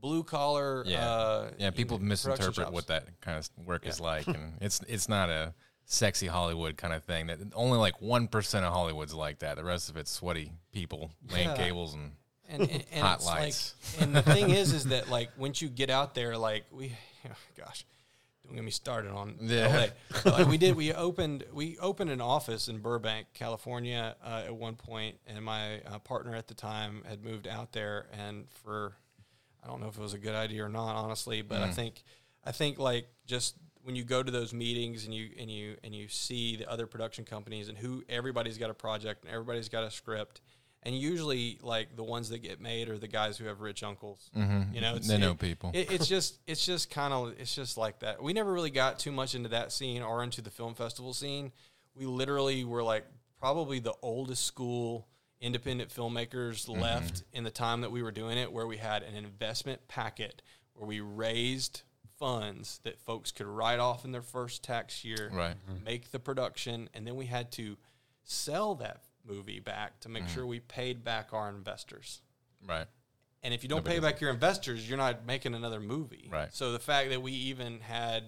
blue 0.00 0.24
collar. 0.24 0.82
Yeah, 0.84 1.08
uh, 1.08 1.50
yeah. 1.56 1.66
you 1.66 1.72
People 1.72 1.98
know, 1.98 2.06
misinterpret 2.06 2.72
what 2.72 2.88
that 2.88 3.04
kind 3.20 3.38
of 3.38 3.48
work 3.64 3.86
is 3.86 4.00
like, 4.00 4.26
and 4.26 4.54
it's 4.60 4.80
it's 4.88 5.08
not 5.08 5.30
a 5.30 5.54
sexy 5.84 6.26
Hollywood 6.26 6.76
kind 6.76 6.94
of 6.94 7.02
thing. 7.04 7.26
That 7.26 7.38
only 7.54 7.78
like 7.78 8.00
one 8.00 8.28
percent 8.28 8.64
of 8.64 8.72
Hollywood's 8.72 9.14
like 9.14 9.40
that. 9.40 9.56
The 9.56 9.64
rest 9.64 9.88
of 9.90 9.96
it's 9.96 10.10
sweaty 10.10 10.52
people 10.72 11.10
laying 11.30 11.48
Yeah. 11.50 11.56
cables 11.56 11.94
and 11.94 12.12
and, 12.48 12.62
and, 12.70 12.84
and 12.92 13.02
Hot 13.02 13.24
lights. 13.24 13.74
Like, 13.94 14.02
and 14.02 14.14
the 14.14 14.22
thing 14.22 14.50
is, 14.50 14.72
is 14.74 14.84
that 14.86 15.08
like 15.16 15.30
once 15.38 15.62
you 15.62 15.68
get 15.68 15.88
out 15.90 16.14
there, 16.14 16.36
like 16.36 16.64
we, 16.70 16.92
gosh, 17.56 17.86
don't 18.44 18.54
get 18.54 18.64
me 18.64 18.70
started 18.70 19.10
on 19.12 19.36
Yeah. 19.40 19.88
LA. 20.24 20.30
Like 20.32 20.48
we 20.48 20.58
did, 20.58 20.76
we 20.76 20.92
opened 20.92 21.44
we 21.52 21.78
opened 21.78 22.10
an 22.10 22.20
office 22.20 22.68
in 22.68 22.78
Burbank, 22.80 23.28
California, 23.32 24.16
uh, 24.24 24.42
at 24.46 24.54
one 24.54 24.74
point, 24.74 25.16
and 25.26 25.42
my 25.44 25.80
uh, 25.82 25.98
partner 26.00 26.34
at 26.34 26.48
the 26.48 26.54
time 26.54 27.02
had 27.08 27.24
moved 27.24 27.46
out 27.46 27.72
there, 27.72 28.06
and 28.12 28.44
for 28.64 28.92
I 29.64 29.68
don't 29.68 29.80
know 29.80 29.88
if 29.88 29.96
it 29.96 30.02
was 30.02 30.12
a 30.14 30.18
good 30.18 30.34
idea 30.34 30.64
or 30.64 30.68
not, 30.68 30.94
honestly, 30.96 31.40
but 31.42 31.62
I 31.62 31.68
Mm. 31.68 31.74
think 31.74 32.02
I 32.44 32.52
think 32.52 32.78
like 32.78 33.06
just 33.26 33.54
when 33.84 33.96
you 33.96 34.04
go 34.04 34.22
to 34.22 34.30
those 34.30 34.52
meetings 34.52 35.04
and 35.04 35.14
you 35.14 35.30
and 35.38 35.50
you 35.50 35.76
and 35.84 35.94
you 35.94 36.08
see 36.08 36.56
the 36.56 36.70
other 36.70 36.86
production 36.86 37.24
companies 37.24 37.68
and 37.68 37.76
who 37.78 38.02
everybody's 38.08 38.58
got 38.58 38.70
a 38.70 38.74
project 38.74 39.24
and 39.24 39.32
everybody's 39.32 39.68
got 39.68 39.84
a 39.84 39.90
script, 39.90 40.40
and 40.84 40.96
usually 40.96 41.58
like 41.62 41.96
the 41.96 42.04
ones 42.04 42.28
that 42.30 42.38
get 42.38 42.60
made 42.60 42.88
are 42.88 42.98
the 42.98 43.08
guys 43.08 43.36
who 43.38 43.46
have 43.46 43.60
rich 43.60 43.82
uncles. 43.82 44.30
You 44.34 44.80
know, 44.80 44.94
it's, 44.96 45.08
they 45.08 45.18
know 45.18 45.32
it- 45.32 45.38
people. 45.38 45.70
it, 45.74 45.90
it's 45.90 46.06
just 46.06 46.38
it's 46.46 46.64
just 46.64 46.90
kind 46.90 47.12
of 47.12 47.34
it's 47.38 47.54
just 47.54 47.76
like 47.76 47.98
that. 48.00 48.22
We 48.22 48.32
never 48.32 48.52
really 48.52 48.70
got 48.70 48.98
too 48.98 49.12
much 49.12 49.34
into 49.34 49.48
that 49.50 49.72
scene 49.72 50.02
or 50.02 50.22
into 50.22 50.40
the 50.42 50.50
film 50.50 50.74
festival 50.74 51.12
scene. 51.12 51.52
We 51.94 52.06
literally 52.06 52.64
were 52.64 52.82
like 52.82 53.04
probably 53.38 53.80
the 53.80 53.94
oldest 54.02 54.44
school 54.46 55.08
independent 55.40 55.90
filmmakers 55.90 56.68
Mm-hmm. 56.68 56.80
left 56.80 57.24
in 57.32 57.42
the 57.42 57.50
time 57.50 57.80
that 57.80 57.90
we 57.90 58.00
were 58.00 58.12
doing 58.12 58.38
it, 58.38 58.52
where 58.52 58.66
we 58.68 58.76
had 58.76 59.02
an 59.02 59.16
investment 59.16 59.88
packet 59.88 60.40
where 60.74 60.86
we 60.86 61.00
raised 61.00 61.82
funds 62.22 62.78
that 62.84 63.00
folks 63.00 63.32
could 63.32 63.48
write 63.48 63.80
off 63.80 64.04
in 64.04 64.12
their 64.12 64.22
first 64.22 64.62
tax 64.62 65.04
year, 65.04 65.28
Right. 65.32 65.56
make 65.84 66.12
the 66.12 66.20
production, 66.20 66.88
and 66.94 67.04
then 67.04 67.16
we 67.16 67.26
had 67.26 67.50
to 67.52 67.76
sell 68.22 68.76
that 68.76 69.02
movie 69.24 69.58
back 69.58 69.98
to 70.00 70.08
Mm-hmm. 70.08 70.12
make 70.12 70.28
sure 70.28 70.46
we 70.46 70.60
paid 70.60 71.02
back 71.02 71.32
our 71.32 71.48
investors. 71.48 72.22
right. 72.64 72.86
And 73.44 73.52
if 73.52 73.64
you 73.64 73.68
don't 73.68 73.78
Nobody 73.78 73.96
pay 73.96 74.00
back 74.00 74.20
your 74.20 74.30
investors, 74.30 74.88
you're 74.88 74.96
not 74.98 75.26
making 75.26 75.54
another 75.56 75.80
movie. 75.80 76.28
Right. 76.30 76.54
So 76.54 76.70
the 76.70 76.78
fact 76.78 77.10
that 77.10 77.20
we 77.22 77.32
even 77.32 77.80
had 77.80 78.22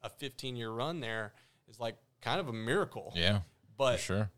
a 0.00 0.08
15 0.08 0.54
year 0.54 0.70
run 0.70 1.00
there 1.00 1.32
is 1.68 1.80
like 1.80 1.96
kind 2.20 2.38
of 2.38 2.46
a 2.46 2.52
miracle. 2.52 3.12
Yeah. 3.16 3.38
For 3.38 3.44
But 3.76 3.98
sure. 3.98 4.30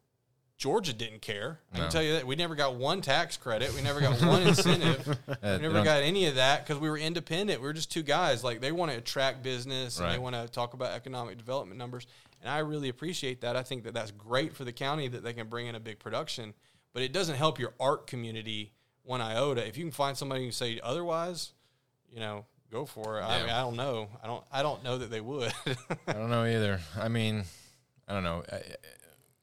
Georgia 0.62 0.92
didn't 0.92 1.22
care. 1.22 1.58
I 1.72 1.76
No. 1.78 1.82
can 1.82 1.90
tell 1.90 2.02
you 2.04 2.12
that 2.12 2.24
we 2.24 2.36
never 2.36 2.54
got 2.54 2.76
one 2.76 3.00
tax 3.00 3.36
credit. 3.36 3.74
We 3.74 3.82
never 3.82 4.00
got 4.00 4.22
one 4.22 4.42
incentive. 4.46 5.08
Uh, 5.28 5.34
we 5.42 5.58
never 5.58 5.82
got 5.82 6.02
any 6.04 6.26
of 6.26 6.36
that 6.36 6.64
because 6.64 6.80
we 6.80 6.88
were 6.88 6.96
independent. 6.96 7.60
We 7.60 7.66
were 7.66 7.72
just 7.72 7.90
two 7.90 8.04
guys. 8.04 8.44
Like 8.44 8.60
they 8.60 8.70
want 8.70 8.92
to 8.92 8.96
attract 8.98 9.42
business 9.42 9.98
and 9.98 10.08
they 10.08 10.20
want 10.20 10.36
to 10.36 10.46
talk 10.46 10.72
about 10.74 10.92
economic 10.92 11.36
development 11.36 11.78
numbers. 11.78 12.06
And 12.40 12.48
I 12.48 12.58
really 12.58 12.88
appreciate 12.90 13.40
that. 13.40 13.56
I 13.56 13.64
think 13.64 13.82
that 13.82 13.92
that's 13.94 14.12
great 14.12 14.54
for 14.54 14.62
the 14.62 14.70
county 14.72 15.08
that 15.08 15.24
they 15.24 15.32
can 15.32 15.48
bring 15.48 15.66
in 15.66 15.74
a 15.74 15.80
big 15.80 15.98
production. 15.98 16.54
But 16.92 17.02
it 17.02 17.12
doesn't 17.12 17.34
help 17.34 17.58
your 17.58 17.74
art 17.80 18.06
community 18.06 18.72
one 19.02 19.20
iota. 19.20 19.66
If 19.66 19.76
you 19.76 19.82
can 19.82 19.90
find 19.90 20.16
somebody 20.16 20.44
who 20.44 20.52
say 20.52 20.78
otherwise, 20.80 21.54
you 22.08 22.20
know, 22.20 22.44
go 22.70 22.86
for 22.86 23.18
it. 23.18 23.24
I, 23.24 23.40
mean, 23.40 23.50
I 23.50 23.62
don't 23.62 23.74
know. 23.74 24.10
I 24.22 24.28
don't. 24.28 24.44
I 24.52 24.62
don't 24.62 24.84
know 24.84 24.98
that 24.98 25.10
they 25.10 25.20
would. 25.20 25.52
I 26.06 26.12
don't 26.12 26.30
know 26.30 26.44
either. 26.44 26.78
I 26.96 27.08
mean, 27.08 27.42
I 28.06 28.12
don't 28.12 28.22
know. 28.22 28.44
I, 28.52 28.60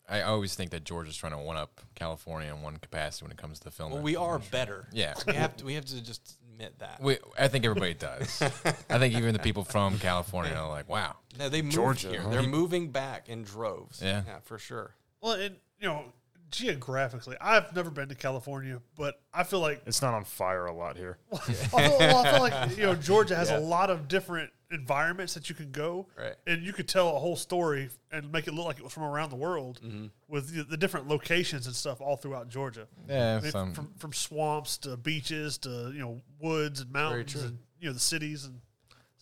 I 0.09 0.21
always 0.23 0.55
think 0.55 0.71
that 0.71 0.83
Georgia's 0.83 1.15
trying 1.17 1.33
to 1.33 1.37
one 1.37 1.57
up 1.57 1.81
California 1.95 2.49
in 2.53 2.61
one 2.61 2.77
capacity 2.77 3.25
when 3.25 3.31
it 3.31 3.37
comes 3.37 3.59
to 3.59 3.65
the 3.65 3.71
film. 3.71 3.91
well, 3.91 4.01
we 4.01 4.15
are 4.15 4.39
better. 4.39 4.87
Yeah. 4.91 5.13
We 5.27 5.33
have 5.33 5.55
to. 5.57 5.65
We 5.65 5.73
have 5.75 5.85
to 5.85 6.01
just 6.03 6.35
admit 6.51 6.79
that. 6.79 6.99
We, 7.01 7.17
I 7.37 7.47
think 7.47 7.65
everybody 7.65 7.93
does. 7.93 8.41
I 8.89 8.97
think 8.99 9.13
even 9.15 9.33
the 9.33 9.39
people 9.39 9.63
from 9.63 9.99
California 9.99 10.53
are 10.53 10.67
like, 10.69 10.89
wow. 10.89 11.15
No, 11.37 11.47
they 11.49 11.61
moved 11.61 11.75
Georgia, 11.75 12.09
here. 12.09 12.21
huh? 12.21 12.29
They're 12.29 12.43
moving 12.43 12.89
back 12.89 13.29
in 13.29 13.43
droves. 13.43 14.01
Yeah. 14.03 14.23
yeah, 14.25 14.39
for 14.43 14.57
sure. 14.57 14.95
Well, 15.21 15.33
and 15.33 15.55
you 15.79 15.87
know, 15.87 16.05
geographically, 16.51 17.37
I've 17.39 17.73
never 17.75 17.89
been 17.89 18.09
to 18.09 18.15
California, 18.15 18.81
but 18.97 19.21
I 19.33 19.43
feel 19.43 19.59
like 19.59 19.81
It's 19.85 20.01
not 20.01 20.13
on 20.13 20.23
fire 20.25 20.65
a 20.65 20.73
lot 20.73 20.97
here. 20.97 21.17
I 21.33 21.37
feel, 21.37 21.79
well, 21.99 22.17
I 22.25 22.31
feel 22.31 22.41
like 22.41 22.77
you 22.77 22.83
know 22.83 22.95
Georgia 22.95 23.35
has 23.35 23.49
Yeah. 23.49 23.59
a 23.59 23.61
lot 23.61 23.89
of 23.89 24.07
different 24.07 24.51
environments 24.71 25.33
that 25.33 25.49
you 25.49 25.55
can 25.55 25.71
go, 25.71 26.07
Right. 26.17 26.35
and 26.47 26.61
you 26.63 26.73
could 26.73 26.87
tell 26.87 27.15
a 27.15 27.19
whole 27.19 27.35
story 27.35 27.89
and 28.11 28.31
make 28.31 28.47
it 28.47 28.53
look 28.53 28.65
like 28.65 28.77
it 28.77 28.83
was 28.83 28.93
from 28.93 29.03
around 29.03 29.29
the 29.29 29.35
world 29.35 29.79
Mm-hmm. 29.83 30.07
with 30.27 30.53
the, 30.55 30.63
the 30.63 30.77
different 30.77 31.07
locations 31.07 31.65
and 31.67 31.75
stuff 31.75 32.01
all 32.01 32.15
throughout 32.17 32.49
Georgia. 32.49 32.87
Yeah, 33.07 33.37
I 33.37 33.41
mean, 33.41 33.51
some, 33.51 33.73
from 33.73 33.93
from 33.97 34.13
swamps 34.13 34.77
to 34.79 34.95
beaches 34.97 35.57
to 35.59 35.91
you 35.93 35.99
know 35.99 36.21
woods 36.39 36.81
and 36.81 36.91
mountains 36.91 37.35
and 37.35 37.57
you 37.79 37.87
know 37.87 37.93
the 37.93 37.99
cities 37.99 38.45
and 38.45 38.59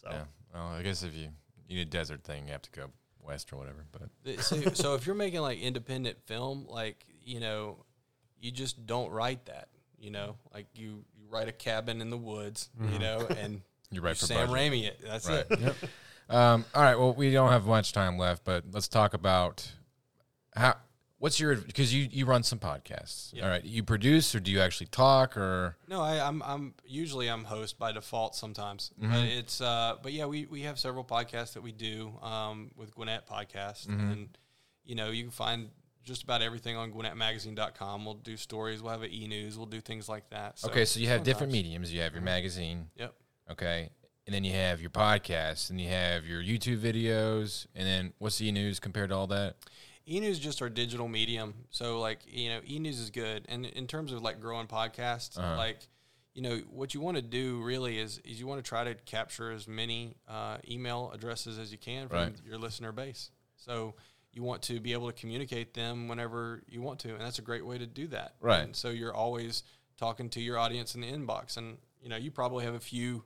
so 0.01 0.10
yeah. 0.12 0.23
Well, 0.53 0.67
I 0.67 0.81
guess 0.81 1.03
if 1.03 1.13
you 1.15 1.29
you 1.67 1.77
need 1.77 1.88
a 1.88 1.89
desert 1.89 2.23
thing, 2.23 2.45
you 2.47 2.51
have 2.53 2.62
to 2.63 2.71
go 2.71 2.88
west 3.21 3.51
or 3.51 3.57
whatever. 3.57 3.83
But 3.91 4.39
So, 4.43 4.62
so 4.73 4.95
if 4.95 5.05
you're 5.05 5.15
making 5.15 5.41
like 5.41 5.60
independent 5.60 6.17
film, 6.25 6.65
like 6.67 7.05
you 7.23 7.39
know, 7.39 7.83
you 8.39 8.51
just 8.51 8.86
don't 8.86 9.12
write 9.12 9.45
that. 9.45 9.67
You 9.99 10.12
know, 10.12 10.36
like 10.53 10.67
you 10.75 11.03
you 11.17 11.25
write 11.29 11.47
a 11.47 11.51
cabin 11.51 12.01
in 12.01 12.10
the 12.10 12.17
woods. 12.17 12.69
You 12.91 12.99
know, 12.99 13.27
and 13.38 13.62
you 13.91 14.02
write 14.02 14.17
for 14.17 14.26
Sam 14.26 14.47
budget. 14.50 14.71
Raimi 14.73 14.84
it. 14.88 15.02
That's 15.04 15.28
Right. 15.30 15.45
it. 15.50 15.76
Um, 16.30 16.65
all 16.76 16.82
right. 16.84 17.00
Well, 17.00 17.13
we 17.13 17.32
don't 17.32 17.52
have 17.52 17.65
much 17.65 17.93
time 17.93 18.17
left, 18.17 18.43
but 18.43 18.65
let's 18.71 18.88
talk 18.88 19.13
about 19.13 19.69
how. 20.56 20.76
What's 21.19 21.39
your 21.39 21.56
because 21.56 21.91
you 21.95 22.08
you 22.12 22.26
run 22.28 22.43
some 22.43 22.60
podcasts. 22.60 23.34
Yeah. 23.34 23.43
All 23.45 23.50
right. 23.50 23.63
You 23.65 23.82
produce 23.82 24.36
or 24.36 24.39
do 24.39 24.52
you 24.52 24.60
actually 24.62 24.86
talk 24.88 25.36
or 25.36 25.76
No, 25.88 26.00
I, 26.02 26.19
I'm 26.19 26.43
I'm 26.43 26.76
usually 26.86 27.28
I'm 27.28 27.43
host 27.45 27.80
by 27.80 27.91
default 27.91 28.36
sometimes, 28.36 28.91
Mm-hmm. 29.02 29.12
but 29.13 29.23
it's 29.23 29.60
uh, 29.60 29.95
but 30.04 30.13
yeah, 30.13 30.26
we 30.28 30.45
we 30.45 30.62
have 30.62 30.78
several 30.78 31.04
podcasts 31.04 31.54
that 31.54 31.63
we 31.63 31.71
do 31.71 32.13
um, 32.21 32.69
with 32.76 32.93
Gwinnett 32.93 33.28
Podcast, 33.28 33.88
Mm-hmm. 33.88 34.12
and 34.12 34.38
you 34.86 34.93
know 34.93 35.10
you 35.10 35.23
can 35.23 35.32
find 35.32 35.69
just 36.04 36.21
about 36.21 36.43
everything 36.43 36.76
on 36.78 36.91
GwinnettMagazine.com. 36.91 38.06
We'll 38.06 38.13
do 38.13 38.38
stories, 38.38 38.84
we'll 38.84 38.91
have 38.91 39.02
an 39.02 39.12
e 39.12 39.28
news, 39.28 39.58
we'll 39.58 39.65
do 39.65 39.82
things 39.82 40.08
like 40.08 40.30
that. 40.30 40.60
So 40.60 40.69
okay? 40.69 40.86
So 40.86 41.00
you 41.00 41.08
have 41.08 41.23
different 41.23 41.52
mediums. 41.52 41.91
You 41.91 42.02
have 42.02 42.13
your 42.13 42.21
magazine. 42.21 42.89
Yep. 42.95 43.15
Okay. 43.51 43.89
And 44.25 44.33
then 44.33 44.43
you 44.43 44.51
have 44.53 44.81
your 44.81 44.89
podcast, 44.89 45.69
and 45.69 45.79
you 45.79 45.88
have 45.88 46.25
your 46.25 46.43
YouTube 46.43 46.79
videos, 46.79 47.65
and 47.75 47.88
then 47.88 48.13
what's 48.17 48.41
e 48.41 48.51
news 48.51 48.77
compared 48.79 49.10
to 49.10 49.15
all 49.15 49.27
that? 49.27 49.55
E-news 50.10 50.38
is 50.38 50.39
just 50.39 50.62
our 50.62 50.69
digital 50.69 51.07
medium. 51.10 51.53
So 51.69 51.99
like, 51.99 52.19
you 52.25 52.47
know, 52.49 52.62
e-news 52.65 52.97
is 52.99 53.10
good. 53.10 53.45
And 53.49 53.65
in 53.65 53.88
terms 53.88 54.13
of 54.13 54.21
like 54.21 54.39
growing 54.39 54.65
podcasts, 54.67 55.38
Uh-huh. 55.38 55.57
like, 55.57 55.79
you 56.33 56.41
know, 56.41 56.60
what 56.69 56.93
you 56.93 57.01
want 57.01 57.17
to 57.17 57.21
do 57.21 57.62
really 57.62 57.99
is 57.99 58.19
is 58.19 58.39
you 58.39 58.47
want 58.47 58.63
to 58.63 58.67
try 58.67 58.86
to 58.86 58.95
capture 58.95 59.51
as 59.51 59.67
many 59.67 60.15
uh, 60.27 60.57
email 60.69 61.12
addresses 61.13 61.57
as 61.60 61.71
you 61.73 61.77
can 61.77 62.07
from 62.07 62.17
Right. 62.19 62.36
your 62.45 62.57
listener 62.57 62.91
base. 62.93 63.31
So 63.57 63.95
you 64.31 64.43
want 64.43 64.62
to 64.63 64.79
be 64.79 64.93
able 64.93 65.07
to 65.07 65.13
communicate 65.19 65.73
them 65.73 66.07
whenever 66.07 66.63
you 66.69 66.81
want 66.81 66.99
to, 66.99 67.10
and 67.12 67.19
that's 67.21 67.39
a 67.39 67.41
great 67.41 67.65
way 67.65 67.77
to 67.77 67.88
do 67.88 68.07
that. 68.07 68.36
Right. 68.39 68.62
And 68.63 68.75
so 68.75 68.89
you're 68.89 69.13
always 69.13 69.63
talking 69.97 70.29
to 70.31 70.41
your 70.41 70.57
audience 70.57 70.95
in 70.95 71.01
the 71.01 71.12
inbox, 71.12 71.57
and 71.57 71.79
you 72.01 72.07
know, 72.07 72.17
you 72.17 72.31
probably 72.31 72.63
have 72.63 72.75
a 72.75 72.79
few 72.79 73.25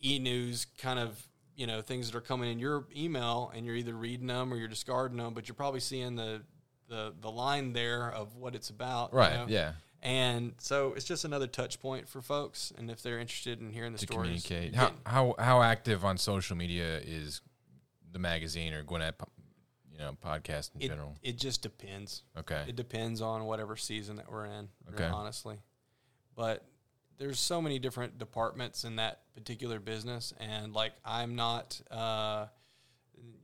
e-news 0.00 0.66
kind 0.78 0.98
of 0.98 1.26
you 1.56 1.66
know 1.66 1.80
things 1.82 2.10
that 2.10 2.16
are 2.16 2.20
coming 2.22 2.50
in 2.50 2.58
your 2.58 2.86
email 2.96 3.50
and 3.54 3.66
you're 3.66 3.74
either 3.74 3.94
reading 3.94 4.26
them 4.28 4.52
or 4.52 4.56
you're 4.56 4.68
discarding 4.68 5.18
them 5.18 5.34
but 5.34 5.48
you're 5.48 5.54
probably 5.54 5.80
seeing 5.80 6.14
the 6.16 6.42
the, 6.88 7.12
the 7.20 7.30
line 7.30 7.72
there 7.74 8.10
of 8.12 8.36
what 8.36 8.54
it's 8.54 8.70
about 8.70 9.12
you 9.12 9.18
Right. 9.18 9.34
know? 9.34 9.44
Yeah. 9.48 9.72
and 10.02 10.54
so 10.58 10.94
it's 10.94 11.04
just 11.04 11.24
another 11.24 11.46
touch 11.46 11.80
point 11.80 12.08
for 12.08 12.22
folks 12.22 12.72
and 12.78 12.90
if 12.90 13.02
they're 13.02 13.18
interested 13.18 13.60
in 13.60 13.70
hearing 13.72 13.92
the 13.92 13.98
To 13.98 14.06
stories 14.06 14.44
communicate. 14.46 14.74
How, 14.76 14.92
how 15.04 15.34
how 15.38 15.62
active 15.62 16.04
on 16.04 16.16
social 16.16 16.56
media 16.56 16.98
is 16.98 17.40
the 18.10 18.18
magazine 18.18 18.72
or 18.72 18.82
Gwinnett, 18.84 19.16
you 19.92 19.98
know, 19.98 20.16
podcast 20.24 20.70
in 20.76 20.82
it, 20.82 20.88
general? 20.88 21.14
it 21.22 21.36
just 21.36 21.60
depends 21.62 22.22
Okay. 22.38 22.62
it 22.68 22.76
depends 22.76 23.20
on 23.20 23.44
whatever 23.44 23.76
season 23.76 24.16
that 24.16 24.30
we're 24.30 24.46
in 24.46 24.68
Okay. 24.94 25.04
honestly 25.04 25.58
but 26.36 26.64
there's 27.18 27.38
so 27.38 27.60
many 27.60 27.78
different 27.78 28.16
departments 28.18 28.84
in 28.84 28.96
that 28.96 29.20
particular 29.34 29.78
business 29.80 30.32
and 30.40 30.72
like 30.74 30.92
i'm 31.04 31.34
not 31.36 31.80
uh, 31.90 32.46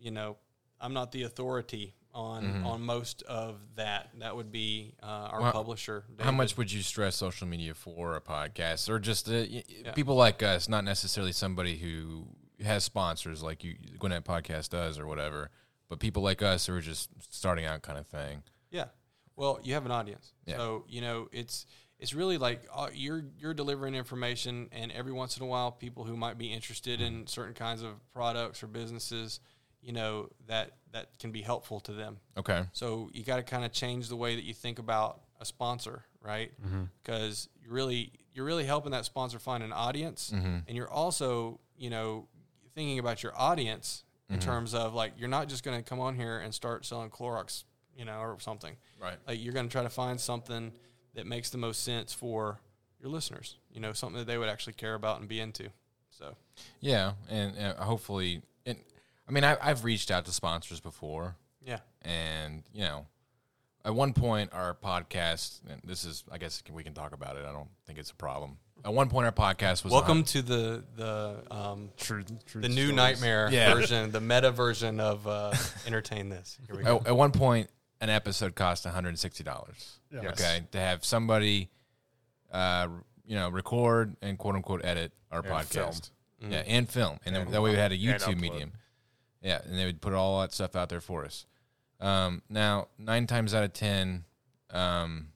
you 0.01 0.11
know 0.11 0.37
i'm 0.81 0.93
not 0.93 1.13
the 1.13 1.23
authority 1.25 1.95
on 2.13 2.63
on 2.65 2.81
most 2.81 3.23
of 3.25 3.59
that 3.75 4.09
that 4.21 4.37
would 4.37 4.53
be 4.53 4.95
uh, 5.03 5.07
our 5.07 5.33
Mm-hmm. 5.35 5.43
Well, 5.43 5.53
publisher 5.53 6.05
How 6.21 6.31
much 6.31 6.57
would 6.57 6.71
you 6.71 6.81
stress 6.83 7.17
social 7.17 7.49
media 7.49 7.75
for 7.75 8.15
a 8.15 8.21
podcast, 8.21 8.89
or 8.89 9.01
just 9.01 9.29
uh, 9.29 9.33
Yeah. 9.49 9.91
people 9.95 10.15
like 10.15 10.41
us, 10.43 10.69
not 10.69 10.85
necessarily 10.85 11.33
somebody 11.33 11.77
who 11.77 12.29
has 12.65 12.85
sponsors 12.85 13.43
like 13.43 13.65
you 13.65 13.75
Gwinnett 13.99 14.25
Podcast 14.25 14.69
does 14.71 14.97
or 14.97 15.09
whatever, 15.09 15.51
but 15.89 15.99
people 15.99 16.23
like 16.23 16.41
us 16.41 16.67
who 16.67 16.75
are 16.75 16.81
just 16.81 17.11
starting 17.31 17.65
out, 17.65 17.83
kind 17.83 17.99
of 17.99 18.07
thing. 18.07 18.45
Yeah. 18.71 18.85
Well, 19.35 19.59
you 19.65 19.75
have 19.75 19.85
an 19.85 19.91
audience, 19.91 20.33
Yeah. 20.47 20.59
so 20.59 20.85
you 20.89 21.01
know 21.01 21.29
it's 21.33 21.67
it's 21.99 22.13
really 22.15 22.39
like 22.39 22.63
uh, 22.75 22.89
you're 22.93 23.25
you're 23.39 23.55
delivering 23.55 23.95
information, 23.95 24.69
and 24.73 24.91
every 24.93 25.13
once 25.13 25.37
in 25.37 25.43
a 25.43 25.47
while, 25.47 25.71
people 25.71 26.05
who 26.05 26.17
might 26.17 26.39
be 26.39 26.53
interested 26.53 27.01
Mm-hmm. 27.01 27.21
in 27.21 27.27
certain 27.27 27.55
kinds 27.55 27.83
of 27.83 27.91
products 28.13 28.63
or 28.63 28.67
businesses, 28.67 29.41
you 29.81 29.93
know 29.93 30.29
that 30.47 30.73
that 30.93 31.19
can 31.19 31.31
be 31.33 31.43
helpful 31.43 31.81
to 31.81 31.93
them. 31.93 32.19
Okay. 32.37 32.65
So 32.73 33.11
you 33.13 33.23
got 33.25 33.37
to 33.37 33.43
kind 33.43 33.65
of 33.65 33.73
change 33.73 34.09
the 34.09 34.17
way 34.17 34.35
that 34.37 34.45
you 34.45 34.55
think 34.55 34.79
about 34.79 35.21
a 35.41 35.45
sponsor, 35.45 36.05
right? 36.21 36.53
Because 37.03 37.49
you 37.63 37.71
really 37.71 38.13
you're 38.33 38.45
really 38.47 38.65
helping 38.65 38.93
that 38.93 39.05
sponsor 39.05 39.39
find 39.39 39.63
an 39.63 39.73
audience, 39.73 40.31
and 40.33 40.77
you're 40.77 40.91
also 40.91 41.61
you 41.77 41.91
know 41.91 42.29
thinking 42.75 42.99
about 42.99 43.23
your 43.23 43.33
audience 43.39 44.05
in 44.31 44.41
terms 44.41 44.75
of 44.75 44.95
like 44.95 45.13
you're 45.17 45.29
not 45.29 45.49
just 45.49 45.63
going 45.63 45.77
to 45.77 45.89
come 45.89 46.01
on 46.01 46.17
here 46.17 46.39
and 46.39 46.53
start 46.53 46.85
selling 46.85 47.09
Clorox, 47.11 47.63
you 47.97 48.05
know, 48.05 48.19
or 48.19 48.37
something. 48.41 48.75
Right. 49.01 49.17
Like 49.29 49.41
you're 49.43 49.53
going 49.53 49.69
to 49.69 49.73
try 49.73 49.85
to 49.85 49.91
find 49.91 50.19
something 50.21 50.73
that 51.15 51.27
makes 51.27 51.51
the 51.51 51.59
most 51.59 51.83
sense 51.83 52.13
for 52.13 52.61
your 53.01 53.11
listeners. 53.11 53.57
You 53.73 53.81
know, 53.81 53.93
something 53.93 54.19
that 54.19 54.27
they 54.27 54.39
would 54.39 54.49
actually 54.49 54.73
care 54.75 54.95
about 54.95 55.21
and 55.21 55.29
be 55.29 55.41
into. 55.41 55.69
So 56.11 56.37
Yeah, 56.81 57.13
and, 57.29 57.57
and 57.57 57.77
hopefully, 57.79 58.43
and 58.67 58.79
I 59.29 59.33
mean, 59.33 59.45
I, 59.45 59.57
I've 59.61 59.85
reached 59.85 60.11
out 60.11 60.25
to 60.27 60.33
sponsors 60.33 60.81
before, 60.81 61.37
yeah, 61.65 61.79
and 62.03 62.63
you 62.73 62.83
know, 62.83 63.07
at 63.85 63.95
one 63.95 64.13
point 64.13 64.51
our 64.53 64.75
podcast, 64.75 65.61
and 65.69 65.81
this 65.85 66.05
is, 66.05 66.25
I 66.31 66.39
guess 66.39 66.63
we 66.73 66.83
can 66.85 66.95
talk 66.95 67.13
about 67.13 67.37
it. 67.37 67.45
I 67.45 67.53
don't 67.53 67.69
think 67.87 67.99
it's 67.99 68.11
a 68.11 68.15
problem. 68.15 68.59
At 68.85 68.93
one 68.93 69.09
point, 69.09 69.25
our 69.25 69.33
podcast 69.33 69.83
was 69.83 69.93
welcome 69.95 70.25
to 70.25 70.43
the 70.43 70.85
the 70.95 71.37
um, 71.51 71.89
True, 71.97 72.23
true 72.47 72.61
the 72.61 72.69
new 72.69 72.75
stories. 72.89 72.95
nightmare 72.97 73.49
Yeah. 73.51 73.73
version, 73.75 74.11
the 74.13 74.21
meta 74.21 74.51
version 74.51 75.01
of 75.01 75.27
uh, 75.27 75.55
entertain 75.87 76.29
this. 76.29 76.59
Here 76.67 76.77
we 76.77 76.83
go. 76.85 76.99
At, 76.99 77.07
at 77.09 77.17
one 77.17 77.33
point, 77.33 77.71
an 78.01 78.11
episode 78.11 78.55
cost 78.55 78.85
one 78.85 78.95
hundred 78.95 79.11
and 79.11 79.19
sixty 79.19 79.45
dollars. 79.45 79.99
Yes. 80.11 80.25
Okay, 80.41 80.63
to 80.73 80.79
have 80.79 81.05
somebody, 81.05 81.71
uh, 82.53 82.89
you 83.25 83.35
know, 83.37 83.49
record 83.49 84.17
and 84.23 84.39
quote 84.39 84.55
unquote 84.57 84.85
edit 84.85 85.13
our 85.31 85.41
And 85.41 85.49
podcast. 85.49 86.11
film. 86.41 86.53
Yeah, 86.53 86.63
and 86.67 86.89
film, 86.89 87.19
and, 87.25 87.35
then 87.35 87.51
that 87.53 87.63
way 87.63 87.71
we 87.71 87.77
had 87.77 87.91
a 87.93 87.97
YouTube 87.99 88.39
medium. 88.39 88.73
Yeah, 89.41 89.61
and 89.65 89.79
they 89.79 89.87
would 89.87 90.01
put 90.03 90.13
all 90.13 90.41
that 90.43 90.53
stuff 90.53 90.77
out 90.77 90.89
there 90.91 91.01
for 91.01 91.25
us. 91.25 91.47
Um, 92.01 92.43
now, 92.51 92.89
nine 92.99 93.27
times 93.27 93.55
out 93.55 93.65
of 93.65 93.73
ten, 93.73 94.25
um, 94.71 95.29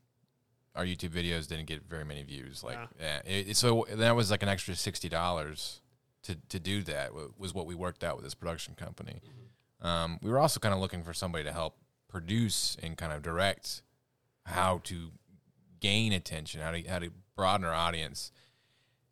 our 0.75 0.85
YouTube 0.85 1.11
videos 1.11 1.47
didn't 1.49 1.67
get 1.67 1.83
very 1.89 2.05
many 2.05 2.23
views. 2.25 2.63
Like, 2.63 2.79
yeah, 3.01 3.21
it, 3.25 3.49
it- 3.51 3.57
so 3.57 3.87
that 3.91 4.15
was 4.17 4.31
like 4.31 4.43
an 4.43 4.49
extra 4.51 4.75
sixty 4.75 5.09
dollars 5.09 5.81
to 6.25 6.37
to 6.51 6.59
do 6.61 6.83
that. 6.83 7.13
Was 7.39 7.55
what 7.55 7.65
we 7.67 7.75
worked 7.75 8.05
out 8.05 8.17
with 8.17 8.25
this 8.25 8.35
production 8.35 8.75
company. 8.75 9.23
Um, 9.81 10.19
we 10.23 10.31
were 10.31 10.39
also 10.39 10.61
kind 10.61 10.75
of 10.75 10.81
looking 10.81 11.05
for 11.05 11.15
somebody 11.15 11.45
to 11.45 11.53
help 11.53 11.77
produce 12.09 12.77
and 12.83 12.97
kind 12.97 13.13
of 13.13 13.23
direct 13.23 13.83
how 14.47 14.81
to 14.85 15.11
gain 15.81 16.13
attention, 16.13 16.61
how 16.61 16.71
to 16.71 16.83
how 16.89 16.99
to 16.99 17.11
broaden 17.37 17.67
our 17.67 17.75
audience. 17.75 18.33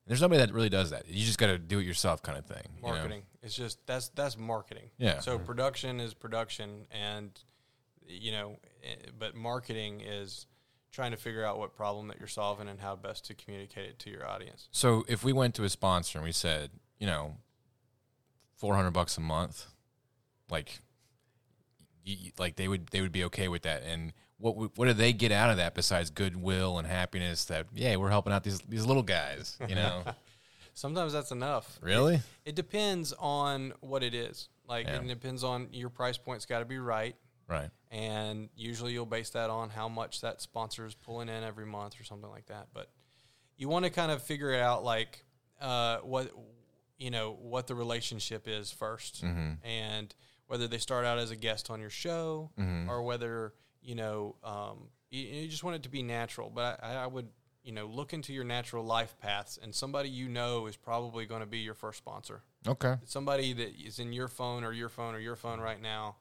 And 0.04 0.11
there's 0.11 0.22
nobody 0.22 0.40
that 0.40 0.52
really 0.52 0.68
does 0.68 0.90
that. 0.90 1.09
You 1.09 1.24
just 1.24 1.38
got 1.38 1.48
to 1.48 1.59
do 1.59 1.78
it 1.78 1.85
yourself, 1.85 2.22
kind 2.22 2.38
of 2.38 2.46
thing. 2.46 2.64
you 2.76 2.82
know? 2.82 2.94
marketing. 2.94 3.22
It's 3.42 3.54
just 3.54 3.78
that's 3.87 4.09
that's 4.11 4.37
marketing. 4.37 4.90
Yeah. 4.98 5.20
So 5.20 5.38
production 5.38 6.00
is 6.00 6.14
production, 6.14 6.87
and 6.90 7.30
you 8.06 8.32
know, 8.32 8.59
eh, 8.82 9.11
but 9.18 9.35
marketing 9.35 10.00
is 10.00 10.46
trying 10.92 11.11
to 11.11 11.16
figure 11.16 11.44
out 11.44 11.59
what 11.59 11.76
problem 11.76 12.09
that 12.09 12.18
you're 12.18 12.26
solving 12.26 12.68
and 12.68 12.80
how 12.80 12.96
best 12.96 13.26
to 13.26 13.35
communicate 13.35 13.85
it 13.85 13.98
to 13.98 14.11
your 14.11 14.26
audience. 14.26 14.68
So 14.70 15.04
if 15.09 15.22
we 15.22 15.32
went 15.32 15.54
to 15.56 15.64
a 15.64 15.68
sponsor 15.68 16.18
and 16.18 16.24
we 16.24 16.32
said, 16.32 16.70
you 16.98 17.06
know, 17.06 17.37
four 18.56 18.74
hundred 18.74 18.92
bucks 18.92 19.18
a 19.18 19.20
month, 19.20 19.66
like, 20.50 20.80
y- 22.06 22.16
y- 22.24 22.32
like 22.38 22.56
they 22.56 22.68
would 22.68 22.86
they 22.88 23.00
would 23.00 23.12
be 23.12 23.24
okay 23.24 23.48
with 23.48 23.62
that. 23.62 23.82
And 23.82 24.12
what 24.38 24.52
what 24.78 24.86
do 24.86 24.92
they 24.92 25.12
get 25.12 25.32
out 25.32 25.50
of 25.50 25.56
that 25.58 25.74
besides 25.74 26.10
goodwill 26.10 26.78
and 26.78 26.86
happiness? 26.86 27.44
That 27.46 27.66
yeah, 27.74 27.96
we're 27.96 28.10
helping 28.10 28.32
out 28.32 28.44
these 28.44 28.60
these 28.68 28.84
little 28.86 29.02
guys. 29.02 29.56
You 29.68 29.74
know, 29.74 30.02
Sometimes 30.74 31.12
that's 31.14 31.30
enough. 31.30 31.78
really? 31.80 32.20
It 32.44 32.54
depends 32.54 33.12
on 33.18 33.72
what 33.80 34.02
it 34.02 34.14
is. 34.14 34.48
Like 34.68 34.86
Yeah. 34.86 34.96
it 35.00 35.08
depends 35.08 35.42
on 35.44 35.68
your 35.72 35.88
price 35.88 36.18
point's 36.18 36.44
got 36.46 36.58
to 36.60 36.64
be 36.64 36.78
right. 36.78 37.16
Right. 37.48 37.70
and 37.92 38.48
usually 38.56 38.92
you'll 38.92 39.06
base 39.06 39.30
that 39.30 39.50
on 39.50 39.70
how 39.70 39.88
much 39.88 40.20
that 40.22 40.42
sponsor 40.42 40.84
is 40.84 40.96
pulling 40.96 41.28
in 41.28 41.44
every 41.44 41.64
month 41.64 41.94
or 42.00 42.02
something 42.02 42.28
like 42.28 42.46
that. 42.46 42.66
But 42.74 42.90
you 43.56 43.68
want 43.68 43.84
to 43.84 43.90
kind 43.92 44.10
of 44.10 44.20
figure 44.20 44.52
out 44.52 44.82
like 44.82 45.24
uh, 45.60 45.98
what 45.98 46.32
you 46.98 47.12
know 47.12 47.38
what 47.40 47.68
the 47.68 47.76
relationship 47.76 48.48
is 48.48 48.74
1st 48.76 49.20
Mm-hmm. 49.22 49.50
and 49.66 50.12
whether 50.46 50.68
they 50.68 50.78
start 50.78 51.04
out 51.04 51.18
as 51.18 51.30
a 51.30 51.37
guest 51.37 51.70
on 51.70 51.80
your 51.80 51.90
show 51.90 52.50
or 52.88 53.02
whether 53.02 53.52
you 53.82 53.94
know 53.94 54.37
um, 54.44 54.88
you, 55.11 55.22
you 55.22 55.48
just 55.48 55.64
want 55.64 55.76
it 55.76 55.82
to 55.85 55.88
be 55.88 56.02
natural. 56.02 56.50
But 56.50 56.82
I, 56.82 56.94
I 57.04 57.06
would 57.06 57.28
you 57.64 57.72
know 57.72 57.87
look 57.87 58.12
into 58.12 58.32
your 58.32 58.44
natural 58.44 58.85
life 58.85 59.16
paths, 59.20 59.59
and 59.62 59.74
somebody 59.74 60.09
you 60.09 60.28
know 60.28 60.66
is 60.66 60.76
probably 60.76 61.26
going 61.26 61.40
to 61.40 61.46
be 61.46 61.59
your 61.59 61.74
first 61.74 61.98
sponsor 61.98 62.42
Okay. 62.66 62.94
somebody 63.04 63.52
that 63.52 63.70
is 63.85 63.98
in 63.98 64.12
your 64.12 64.28
phone 64.28 64.64
or 64.64 64.72
your 64.72 64.88
phone 64.88 65.14
or 65.14 65.18
your 65.20 65.37
phone 65.37 65.61
right 65.61 65.80
now 65.82 66.16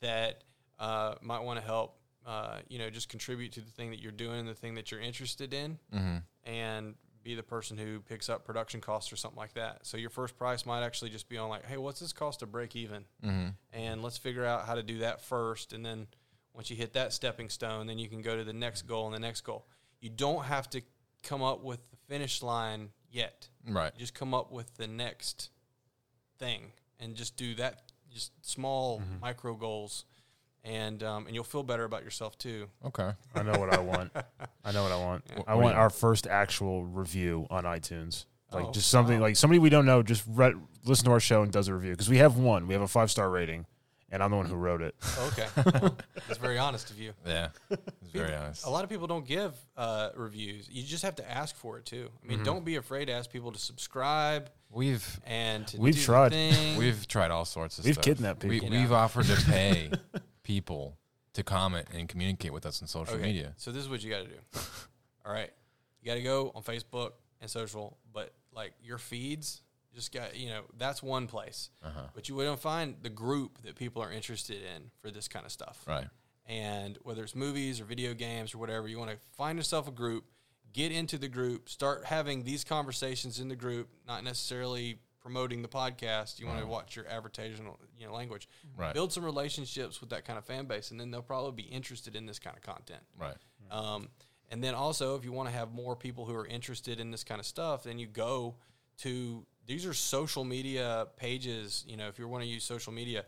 that 0.00 0.44
uh, 0.78 1.14
might 1.22 1.40
want 1.42 1.58
to 1.58 1.64
help, 1.64 1.98
uh, 2.26 2.58
you 2.68 2.78
know, 2.78 2.90
just 2.90 3.08
contribute 3.08 3.52
to 3.52 3.60
the 3.60 3.70
thing 3.70 3.90
that 3.90 4.00
you're 4.00 4.12
doing, 4.12 4.44
the 4.44 4.54
thing 4.54 4.74
that 4.74 4.90
you're 4.90 5.00
interested 5.00 5.54
in, 5.54 5.78
Mm-hmm. 5.94 6.16
and 6.50 6.94
be 7.26 7.34
the 7.34 7.42
person 7.42 7.76
who 7.76 7.98
picks 8.00 8.28
up 8.28 8.44
production 8.44 8.80
costs 8.80 9.12
or 9.12 9.16
something 9.16 9.38
like 9.38 9.54
that. 9.54 9.84
So 9.84 9.96
your 9.96 10.10
first 10.10 10.38
price 10.38 10.64
might 10.64 10.84
actually 10.84 11.10
just 11.10 11.28
be 11.28 11.36
on 11.36 11.48
like, 11.48 11.66
hey, 11.66 11.76
what's 11.76 11.98
this 11.98 12.12
cost 12.12 12.40
to 12.40 12.46
break 12.46 12.76
even? 12.76 13.04
Mm-hmm. 13.24 13.48
And 13.72 14.02
let's 14.02 14.16
figure 14.16 14.44
out 14.44 14.64
how 14.66 14.74
to 14.76 14.82
do 14.82 14.98
that 14.98 15.20
first, 15.20 15.72
and 15.72 15.84
then 15.84 16.06
once 16.54 16.70
you 16.70 16.76
hit 16.76 16.92
that 16.94 17.12
stepping 17.12 17.50
stone, 17.50 17.86
then 17.88 17.98
you 17.98 18.08
can 18.08 18.22
go 18.22 18.36
to 18.36 18.44
the 18.44 18.52
next 18.52 18.82
goal 18.86 19.06
and 19.06 19.14
the 19.14 19.18
next 19.20 19.42
goal. 19.42 19.66
You 20.00 20.08
don't 20.08 20.44
have 20.44 20.70
to 20.70 20.80
come 21.22 21.42
up 21.42 21.62
with 21.64 21.82
the 21.90 21.96
finish 22.08 22.42
line 22.42 22.90
yet 23.10 23.48
Right. 23.68 23.92
just 23.98 24.14
come 24.14 24.32
up 24.32 24.52
with 24.52 24.76
the 24.76 24.86
next 24.86 25.50
thing 26.38 26.72
and 27.00 27.16
just 27.16 27.36
do 27.36 27.54
that 27.56 27.92
just 28.10 28.30
small 28.46 29.02
micro 29.20 29.54
goals 29.54 30.04
and 30.66 31.02
um, 31.02 31.26
and 31.26 31.34
you'll 31.34 31.44
feel 31.44 31.62
better 31.62 31.84
about 31.84 32.04
yourself 32.04 32.36
too 32.36 32.68
Okay. 32.84 33.10
I 33.34 33.42
know 33.42 33.58
what 33.58 33.72
I 33.72 33.78
want. 33.80 34.12
I 34.64 34.72
know 34.72 34.82
what 34.82 34.92
I 34.92 34.96
want. 34.98 35.24
What- 35.34 35.48
I 35.48 35.54
want 35.54 35.76
our 35.76 35.90
first 35.90 36.26
actual 36.26 36.84
review 36.84 37.46
on 37.50 37.64
iTunes. 37.64 38.26
Like 38.52 38.66
Oh, 38.66 38.72
just 38.72 38.88
something 38.88 39.16
wow. 39.18 39.26
like 39.26 39.36
somebody 39.36 39.58
we 39.58 39.70
don't 39.70 39.86
know 39.86 40.02
just 40.02 40.24
read, 40.28 40.54
listen 40.84 41.04
to 41.06 41.10
our 41.12 41.20
show 41.20 41.42
and 41.42 41.50
does 41.52 41.68
a 41.68 41.74
review 41.74 41.92
because 41.92 42.08
we 42.08 42.18
have 42.18 42.36
one. 42.36 42.66
We 42.66 42.74
have 42.74 42.82
a 42.82 42.88
five 42.88 43.10
star 43.10 43.28
rating, 43.28 43.66
and 44.10 44.22
I'm 44.22 44.30
the 44.30 44.36
one 44.36 44.46
who 44.46 44.54
wrote 44.54 44.82
it. 44.82 44.94
okay 45.18 45.46
Well, 45.80 45.96
that's 46.28 46.38
very 46.38 46.56
honest 46.58 46.90
of 46.90 46.98
you 47.00 47.12
Yeah. 47.26 47.48
It's 47.70 48.12
very 48.12 48.34
honest. 48.34 48.64
a 48.64 48.70
lot 48.70 48.84
of 48.84 48.88
people 48.90 49.08
don't 49.08 49.26
give 49.26 49.52
uh, 49.76 50.10
reviews 50.14 50.68
you 50.70 50.82
just 50.84 51.02
have 51.02 51.16
to 51.16 51.28
ask 51.30 51.54
for 51.56 51.76
it 51.78 51.84
too 51.86 52.08
i 52.22 52.26
mean 52.26 52.42
don't 52.44 52.64
be 52.64 52.76
afraid 52.76 53.06
to 53.06 53.12
ask 53.12 53.30
people 53.30 53.50
to 53.52 53.58
subscribe 53.58 54.48
We've 54.70 55.20
and 55.26 55.66
to 55.68 55.80
We've 55.80 55.94
do 55.94 56.00
tried. 56.02 56.30
thing. 56.32 56.76
we've 56.78 57.06
tried 57.08 57.30
all 57.30 57.44
sorts 57.44 57.78
of 57.78 57.84
We've 57.84 57.94
stuff. 57.94 58.04
kidnapped 58.04 58.44
We, 58.44 58.60
people. 58.60 58.70
we've 58.76 58.92
offered 58.92 59.26
to 59.26 59.36
pay 59.50 59.90
people 60.46 60.96
to 61.32 61.42
comment 61.42 61.88
and 61.92 62.08
communicate 62.08 62.52
with 62.52 62.64
us 62.64 62.80
on 62.80 62.86
social 62.86 63.16
Okay, 63.16 63.24
media. 63.24 63.52
So 63.56 63.72
this 63.72 63.82
is 63.82 63.88
what 63.88 64.02
you 64.04 64.10
got 64.10 64.22
to 64.22 64.28
do. 64.28 64.38
All 65.26 65.32
right, 65.32 65.50
you 66.00 66.06
got 66.06 66.14
to 66.14 66.22
go 66.22 66.52
on 66.54 66.62
Facebook 66.62 67.12
and 67.40 67.50
social, 67.50 67.98
but 68.12 68.32
like 68.54 68.72
your 68.80 68.96
feeds, 68.96 69.62
just 69.92 70.12
got 70.12 70.36
you 70.36 70.48
know 70.50 70.62
that's 70.78 71.02
one 71.02 71.26
place. 71.26 71.70
Uh-huh. 71.84 72.00
But 72.14 72.28
you 72.28 72.36
wouldn't 72.36 72.60
find 72.60 72.94
the 73.02 73.10
group 73.10 73.58
that 73.64 73.74
people 73.74 74.00
are 74.02 74.12
interested 74.12 74.58
in 74.58 74.90
for 75.02 75.10
this 75.10 75.26
kind 75.26 75.44
of 75.44 75.50
stuff. 75.50 75.82
Right. 75.86 76.06
And 76.46 76.96
whether 77.02 77.24
it's 77.24 77.34
movies 77.34 77.80
or 77.80 77.84
video 77.84 78.14
games 78.14 78.54
or 78.54 78.58
whatever, 78.58 78.86
you 78.86 78.98
want 78.98 79.10
to 79.10 79.16
find 79.36 79.58
yourself 79.58 79.88
a 79.88 79.90
group, 79.90 80.26
get 80.72 80.92
into 80.92 81.18
the 81.18 81.26
group, 81.26 81.68
start 81.68 82.04
having 82.04 82.44
these 82.44 82.62
conversations 82.62 83.40
in 83.40 83.48
the 83.48 83.56
group, 83.56 83.88
not 84.06 84.22
necessarily 84.22 85.00
promoting 85.26 85.60
the 85.60 85.68
podcast. 85.68 86.38
You 86.38 86.46
want 86.46 86.60
to 86.60 86.66
watch 86.68 86.94
your 86.94 87.04
advertisational 87.08 87.80
you 87.98 88.06
know 88.06 88.14
language. 88.14 88.48
Right. 88.76 88.94
Build 88.94 89.12
some 89.12 89.24
relationships 89.24 90.00
with 90.00 90.10
that 90.10 90.24
kind 90.24 90.38
of 90.38 90.44
fan 90.44 90.66
base, 90.66 90.92
and 90.92 91.00
then 91.00 91.10
they'll 91.10 91.20
probably 91.20 91.64
be 91.64 91.68
interested 91.68 92.14
in 92.14 92.26
this 92.26 92.38
kind 92.38 92.56
of 92.56 92.62
content. 92.62 93.00
Right. 93.18 93.34
Um, 93.72 94.08
and 94.52 94.62
then 94.62 94.76
also, 94.76 95.16
if 95.16 95.24
you 95.24 95.32
want 95.32 95.48
to 95.48 95.54
have 95.54 95.72
more 95.72 95.96
people 95.96 96.26
who 96.26 96.34
are 96.36 96.46
interested 96.46 97.00
in 97.00 97.10
this 97.10 97.24
kind 97.24 97.40
of 97.40 97.46
stuff, 97.46 97.82
then 97.82 97.98
you 97.98 98.06
go 98.06 98.54
to 98.98 99.44
these 99.66 99.84
are 99.84 99.94
social 99.94 100.44
media 100.44 101.08
pages. 101.16 101.84
You 101.88 101.96
know, 101.96 102.06
if 102.06 102.20
you 102.20 102.28
want 102.28 102.44
to 102.44 102.48
use 102.48 102.62
social 102.62 102.92
media, 102.92 103.24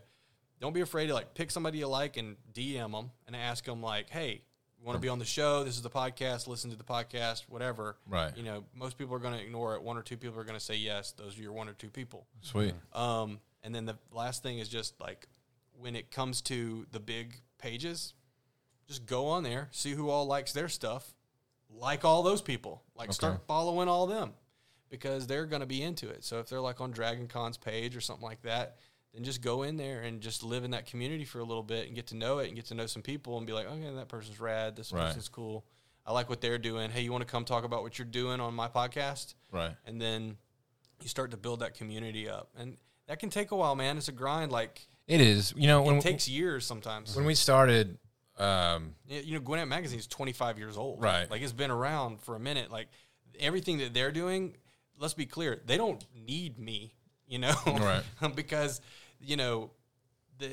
don't 0.61 0.71
be 0.71 0.79
afraid 0.79 1.07
to 1.07 1.13
like 1.13 1.33
pick 1.33 1.51
somebody 1.51 1.79
you 1.79 1.87
like 1.87 2.15
and 2.15 2.37
DM 2.53 2.93
them 2.93 3.11
and 3.27 3.35
ask 3.35 3.65
them 3.65 3.81
like, 3.81 4.09
"Hey, 4.09 4.31
you 4.31 4.39
want 4.83 4.95
to 4.95 5.01
be 5.01 5.09
on 5.09 5.19
the 5.19 5.25
show? 5.25 5.63
This 5.63 5.75
is 5.75 5.81
the 5.81 5.89
podcast. 5.89 6.47
Listen 6.47 6.69
to 6.71 6.77
the 6.77 6.83
podcast. 6.83 7.43
Whatever." 7.49 7.97
Right. 8.07 8.35
You 8.35 8.43
know, 8.43 8.63
most 8.73 8.97
people 8.97 9.15
are 9.15 9.19
going 9.19 9.33
to 9.33 9.41
ignore 9.41 9.75
it. 9.75 9.81
One 9.81 9.97
or 9.97 10.01
two 10.01 10.17
people 10.17 10.39
are 10.39 10.43
going 10.43 10.57
to 10.57 10.63
say 10.63 10.75
yes. 10.75 11.11
Those 11.11 11.37
are 11.37 11.41
your 11.41 11.53
one 11.53 11.69
or 11.69 11.73
two 11.73 11.89
people. 11.89 12.27
Sweet. 12.41 12.73
Um, 12.93 13.39
and 13.63 13.73
then 13.73 13.85
the 13.85 13.97
last 14.11 14.43
thing 14.43 14.59
is 14.59 14.69
just 14.69 14.99
like 14.99 15.27
when 15.77 15.95
it 15.95 16.11
comes 16.11 16.41
to 16.43 16.85
the 16.91 16.99
big 16.99 17.41
pages, 17.57 18.13
just 18.87 19.05
go 19.05 19.27
on 19.27 19.43
there, 19.43 19.69
see 19.71 19.91
who 19.91 20.09
all 20.09 20.25
likes 20.25 20.51
their 20.51 20.67
stuff, 20.67 21.13
like 21.69 22.03
all 22.03 22.23
those 22.23 22.41
people, 22.41 22.83
like 22.95 23.13
start 23.13 23.41
following 23.47 23.87
all 23.87 24.07
them 24.07 24.33
because 24.89 25.27
they're 25.27 25.45
going 25.45 25.61
to 25.61 25.67
be 25.67 25.81
into 25.81 26.09
it. 26.09 26.23
So 26.23 26.39
if 26.39 26.49
they're 26.49 26.61
like 26.61 26.81
on 26.81 26.91
Dragon 26.91 27.27
Con's 27.27 27.57
page 27.57 27.95
or 27.95 28.01
something 28.01 28.25
like 28.25 28.41
that, 28.41 28.77
then 29.13 29.23
just 29.23 29.41
go 29.41 29.63
in 29.63 29.75
there 29.77 30.01
and 30.01 30.21
just 30.21 30.43
live 30.43 30.63
in 30.63 30.71
that 30.71 30.85
community 30.85 31.25
for 31.25 31.39
a 31.39 31.43
little 31.43 31.63
bit 31.63 31.87
and 31.87 31.95
get 31.95 32.07
to 32.07 32.15
know 32.15 32.37
it 32.39 32.47
and 32.47 32.55
get 32.55 32.65
to 32.67 32.75
know 32.75 32.85
some 32.85 33.01
people 33.01 33.37
and 33.37 33.47
be 33.47 33.53
like, 33.53 33.65
okay, 33.67 33.89
that 33.95 34.07
person's 34.07 34.39
rad. 34.39 34.75
This 34.75 34.91
Right. 34.91 35.07
person's 35.07 35.29
cool. 35.29 35.65
I 36.05 36.13
like 36.13 36.29
what 36.29 36.41
they're 36.41 36.57
doing. 36.57 36.89
Hey, 36.91 37.01
you 37.01 37.11
want 37.11 37.21
to 37.25 37.31
come 37.31 37.43
talk 37.45 37.63
about 37.63 37.81
what 37.83 37.97
you're 37.99 38.05
doing 38.05 38.39
on 38.39 38.53
my 38.53 38.67
podcast? 38.67 39.33
Right. 39.51 39.75
and 39.85 39.99
then 40.01 40.37
you 41.01 41.07
start 41.07 41.31
to 41.31 41.37
build 41.37 41.61
that 41.61 41.73
community 41.75 42.27
up 42.27 42.49
and 42.57 42.75
that 43.07 43.19
can 43.19 43.29
take 43.29 43.51
a 43.51 43.55
while 43.55 43.73
man 43.73 43.97
it's 43.97 44.09
a 44.09 44.11
grind 44.11 44.51
like 44.51 44.85
It 45.07 45.21
is. 45.21 45.53
You 45.55 45.65
know, 45.67 45.81
when 45.81 45.95
It 45.97 46.01
takes 46.01 46.27
years 46.27 46.65
sometimes. 46.65 47.15
when 47.15 47.25
we 47.25 47.33
started, 47.35 47.97
um, 48.37 48.95
you 49.07 49.33
know, 49.33 49.39
Gwinnett 49.39 49.67
Magazine 49.67 49.97
is 49.99 50.07
25 50.07 50.59
years 50.59 50.77
old. 50.77 51.01
Right. 51.01 51.29
Like 51.29 51.41
it's 51.41 51.51
been 51.53 51.71
around 51.71 52.21
for 52.21 52.35
a 52.35 52.39
minute. 52.39 52.69
Like 52.71 52.87
everything 53.39 53.77
that 53.79 53.93
they're 53.93 54.11
doing, 54.11 54.55
let's 54.97 55.13
be 55.13 55.25
clear, 55.25 55.59
they 55.65 55.77
don't 55.77 56.03
need 56.13 56.59
me, 56.59 56.93
you 57.29 57.39
know, 57.39 57.55
Right. 57.65 58.03
because, 58.35 58.81
you 59.21 59.37
know, 59.37 59.71
the, 60.39 60.49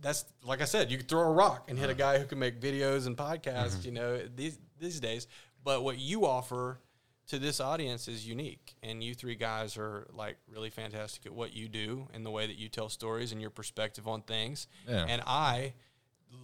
that's 0.00 0.24
like 0.44 0.60
I 0.60 0.64
said, 0.64 0.90
you 0.90 0.98
could 0.98 1.08
throw 1.08 1.20
a 1.20 1.32
rock 1.32 1.66
and 1.68 1.78
hit 1.78 1.88
a 1.88 1.94
guy 1.94 2.18
who 2.18 2.26
can 2.26 2.38
make 2.38 2.60
videos 2.60 3.06
and 3.06 3.16
podcasts, 3.16 3.76
mm-hmm. 3.76 3.86
you 3.86 3.92
know, 3.92 4.20
these, 4.34 4.58
these 4.78 5.00
days. 5.00 5.26
But 5.64 5.82
what 5.82 5.98
you 5.98 6.26
offer 6.26 6.80
to 7.28 7.38
this 7.38 7.60
audience 7.60 8.08
is 8.08 8.26
unique. 8.26 8.76
And 8.82 9.02
you 9.02 9.14
three 9.14 9.34
guys 9.34 9.76
are 9.76 10.06
like 10.12 10.36
really 10.48 10.70
fantastic 10.70 11.26
at 11.26 11.32
what 11.32 11.54
you 11.54 11.68
do 11.68 12.08
and 12.14 12.24
the 12.24 12.30
way 12.30 12.46
that 12.46 12.56
you 12.56 12.68
tell 12.68 12.88
stories 12.88 13.32
and 13.32 13.40
your 13.40 13.50
perspective 13.50 14.06
on 14.06 14.22
things. 14.22 14.68
Yeah. 14.88 15.06
And 15.08 15.22
I, 15.26 15.74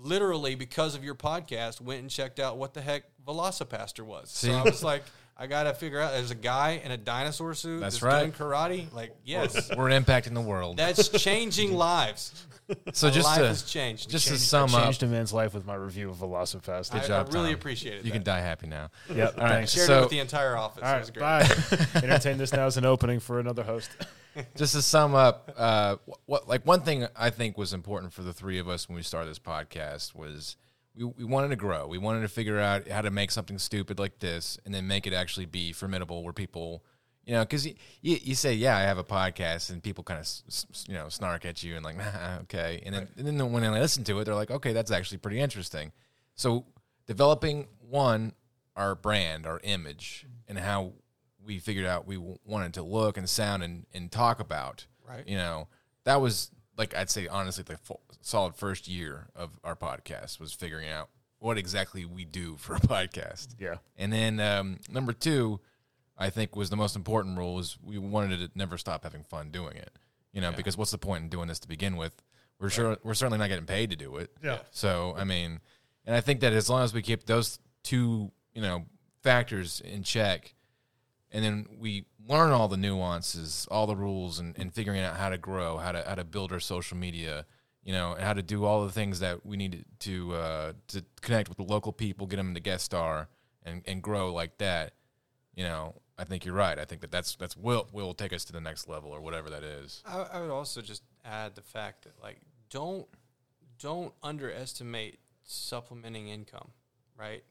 literally 0.00 0.54
because 0.54 0.94
of 0.94 1.04
your 1.04 1.14
podcast, 1.14 1.80
went 1.80 2.00
and 2.00 2.10
checked 2.10 2.40
out 2.40 2.56
what 2.56 2.74
the 2.74 2.80
heck 2.80 3.04
VelociPastor 3.26 4.04
was. 4.04 4.30
So 4.30 4.52
I 4.52 4.62
was 4.62 4.82
like, 4.82 5.04
I 5.42 5.48
gotta 5.48 5.74
figure 5.74 5.98
out. 5.98 6.12
There's 6.12 6.30
a 6.30 6.36
guy 6.36 6.80
in 6.84 6.92
a 6.92 6.96
dinosaur 6.96 7.52
suit 7.54 7.80
That's 7.80 7.96
that's, 7.96 8.02
right. 8.02 8.20
doing 8.20 8.32
karate. 8.32 8.92
Like, 8.94 9.16
yes, 9.24 9.70
we're 9.76 9.88
impacting 9.90 10.34
the 10.34 10.40
world. 10.40 10.76
that's 10.76 11.08
changing 11.08 11.72
lives. 11.74 12.46
so 12.92 13.08
My 13.08 13.12
just 13.12 13.26
life 13.26 13.38
to 13.40 13.48
has 13.48 13.62
changed. 13.64 14.08
just 14.08 14.26
to 14.26 14.30
Changed- 14.34 14.44
sum 14.44 14.72
up, 14.72 14.84
Changed 14.84 15.02
a 15.02 15.06
man's 15.08 15.32
life 15.32 15.52
with 15.52 15.66
my 15.66 15.74
review 15.74 16.10
of 16.10 16.16
Velocipast. 16.18 16.94
I, 16.94 17.04
job, 17.04 17.26
I 17.28 17.32
really 17.34 17.48
Tom. 17.50 17.54
appreciated 17.56 18.04
you 18.04 18.12
that. 18.12 18.16
can 18.18 18.22
die 18.22 18.38
happy 18.38 18.68
now. 18.68 18.90
Yep. 19.12 19.34
All 19.36 19.42
right, 19.42 19.50
Thanks. 19.54 19.72
Shared 19.72 19.86
So- 19.88 19.98
it 19.98 20.00
with 20.02 20.10
the 20.10 20.20
entire 20.20 20.56
office. 20.56 20.84
All 20.84 20.94
it 20.94 21.00
was 21.00 21.10
great. 21.10 21.20
Bye. 21.22 21.46
Entertain 22.04 22.38
this 22.38 22.52
now 22.52 22.66
as 22.66 22.76
an 22.76 22.84
opening 22.84 23.18
for 23.18 23.40
another 23.40 23.64
host. 23.64 23.90
just 24.56 24.74
to 24.74 24.80
sum 24.80 25.16
up, 25.16 25.52
uh, 25.56 25.96
what 26.26 26.46
like 26.48 26.64
one 26.64 26.82
thing 26.82 27.08
I 27.16 27.30
think 27.30 27.58
was 27.58 27.72
important 27.72 28.12
for 28.12 28.22
the 28.22 28.32
three 28.32 28.60
of 28.60 28.68
us 28.68 28.88
when 28.88 28.94
we 28.94 29.02
started 29.02 29.28
this 29.28 29.40
podcast 29.40 30.14
was 30.14 30.56
we, 30.94 31.04
we 31.04 31.24
wanted 31.24 31.48
to 31.48 31.56
grow. 31.56 31.86
We 31.86 31.98
wanted 31.98 32.22
to 32.22 32.28
figure 32.28 32.58
out 32.58 32.88
how 32.88 33.02
to 33.02 33.10
make 33.10 33.30
something 33.30 33.58
stupid 33.58 33.98
like 33.98 34.18
this 34.18 34.58
and 34.64 34.74
then 34.74 34.86
make 34.86 35.06
it 35.06 35.12
actually 35.12 35.46
be 35.46 35.72
formidable 35.72 36.22
where 36.22 36.32
people, 36.32 36.84
you 37.24 37.32
know, 37.32 37.42
because 37.42 37.66
you, 37.66 37.74
you, 38.00 38.18
you 38.22 38.34
say, 38.34 38.54
yeah, 38.54 38.76
I 38.76 38.82
have 38.82 38.98
a 38.98 39.04
podcast 39.04 39.70
and 39.70 39.82
people 39.82 40.04
kind 40.04 40.20
of, 40.20 40.28
you 40.86 40.94
know, 40.94 41.08
snark 41.08 41.44
at 41.44 41.62
you 41.62 41.76
and 41.76 41.84
like, 41.84 41.96
nah, 41.98 42.38
okay. 42.42 42.82
And 42.84 42.94
then, 42.94 43.08
and 43.16 43.26
then 43.26 43.52
when 43.52 43.62
they 43.62 43.68
listen 43.68 44.04
to 44.04 44.18
it, 44.20 44.24
they're 44.24 44.34
like, 44.34 44.50
okay, 44.50 44.72
that's 44.72 44.90
actually 44.90 45.18
pretty 45.18 45.40
interesting. 45.40 45.92
So 46.34 46.66
developing 47.06 47.68
one, 47.88 48.32
our 48.76 48.94
brand, 48.94 49.46
our 49.46 49.60
image, 49.62 50.26
mm-hmm. 50.26 50.50
and 50.50 50.58
how 50.58 50.92
we 51.44 51.58
figured 51.58 51.86
out 51.86 52.06
we 52.06 52.16
w- 52.16 52.38
wanted 52.44 52.74
to 52.74 52.82
look 52.82 53.16
and 53.16 53.28
sound 53.28 53.62
and, 53.62 53.86
and 53.92 54.10
talk 54.10 54.40
about. 54.40 54.86
Right. 55.06 55.26
You 55.26 55.36
know, 55.36 55.68
that 56.04 56.20
was 56.20 56.50
like 56.76 56.96
I'd 56.96 57.10
say 57.10 57.26
honestly 57.26 57.64
the 57.64 57.76
full, 57.76 58.00
solid 58.20 58.54
first 58.54 58.88
year 58.88 59.28
of 59.34 59.50
our 59.64 59.76
podcast 59.76 60.40
was 60.40 60.52
figuring 60.52 60.88
out 60.88 61.10
what 61.38 61.58
exactly 61.58 62.04
we 62.04 62.24
do 62.24 62.56
for 62.58 62.76
a 62.76 62.80
podcast. 62.80 63.54
Yeah. 63.58 63.76
And 63.96 64.12
then 64.12 64.40
um, 64.40 64.78
number 64.90 65.12
two, 65.12 65.60
I 66.16 66.30
think 66.30 66.54
was 66.56 66.70
the 66.70 66.76
most 66.76 66.96
important 66.96 67.36
rule 67.36 67.58
is 67.58 67.76
we 67.82 67.98
wanted 67.98 68.38
to 68.38 68.50
never 68.54 68.78
stop 68.78 69.04
having 69.04 69.24
fun 69.24 69.50
doing 69.50 69.76
it. 69.76 69.90
You 70.32 70.40
know, 70.40 70.52
because 70.52 70.78
what's 70.78 70.92
the 70.92 70.98
point 70.98 71.24
in 71.24 71.28
doing 71.28 71.48
this 71.48 71.58
to 71.60 71.68
begin 71.68 71.96
with? 71.96 72.12
We're 72.58 72.70
sure 72.70 72.96
we're 73.02 73.14
certainly 73.14 73.38
not 73.38 73.48
getting 73.48 73.66
paid 73.66 73.90
to 73.90 73.96
do 73.96 74.16
it. 74.16 74.30
Yeah. 74.42 74.58
So 74.70 75.14
I 75.16 75.24
mean, 75.24 75.60
and 76.06 76.16
I 76.16 76.20
think 76.20 76.40
that 76.40 76.52
as 76.52 76.70
long 76.70 76.82
as 76.84 76.94
we 76.94 77.02
keep 77.02 77.26
those 77.26 77.58
two, 77.82 78.30
you 78.54 78.62
know, 78.62 78.86
factors 79.22 79.82
in 79.84 80.04
check, 80.04 80.54
and 81.32 81.44
then 81.44 81.66
we 81.78 82.04
learn 82.28 82.52
all 82.52 82.68
the 82.68 82.76
nuances, 82.76 83.66
all 83.70 83.86
the 83.86 83.96
rules, 83.96 84.38
and, 84.38 84.56
and 84.58 84.72
figuring 84.72 85.00
out 85.00 85.16
how 85.16 85.30
to 85.30 85.38
grow, 85.38 85.78
how 85.78 85.92
to 85.92 86.04
how 86.06 86.14
to 86.14 86.24
build 86.24 86.52
our 86.52 86.60
social 86.60 86.96
media, 86.96 87.46
you 87.82 87.92
know, 87.92 88.12
and 88.12 88.22
how 88.22 88.34
to 88.34 88.42
do 88.42 88.64
all 88.64 88.84
the 88.84 88.92
things 88.92 89.18
that 89.20 89.44
we 89.44 89.56
need 89.56 89.84
to 90.00 90.34
uh, 90.34 90.72
to 90.88 91.04
connect 91.20 91.48
with 91.48 91.56
the 91.56 91.64
local 91.64 91.92
people, 91.92 92.26
get 92.26 92.36
them 92.36 92.54
to 92.54 92.60
guest 92.60 92.84
star, 92.84 93.28
and 93.64 93.82
and 93.86 94.02
grow 94.02 94.32
like 94.32 94.58
that. 94.58 94.92
You 95.54 95.64
know, 95.64 95.94
I 96.18 96.24
think 96.24 96.44
you're 96.44 96.54
right. 96.54 96.78
I 96.78 96.84
think 96.84 97.00
that 97.00 97.10
that's 97.10 97.34
that's 97.36 97.56
will 97.56 97.88
will 97.92 98.14
take 98.14 98.32
us 98.32 98.44
to 98.44 98.52
the 98.52 98.60
next 98.60 98.88
level 98.88 99.10
or 99.10 99.20
whatever 99.20 99.50
that 99.50 99.64
is. 99.64 100.02
I, 100.06 100.26
I 100.34 100.40
would 100.40 100.50
also 100.50 100.82
just 100.82 101.02
add 101.24 101.54
the 101.54 101.62
fact 101.62 102.04
that 102.04 102.22
like 102.22 102.38
don't 102.70 103.06
don't 103.78 104.12
underestimate 104.22 105.18
supplementing 105.42 106.28
income, 106.28 106.70
right? 107.18 107.42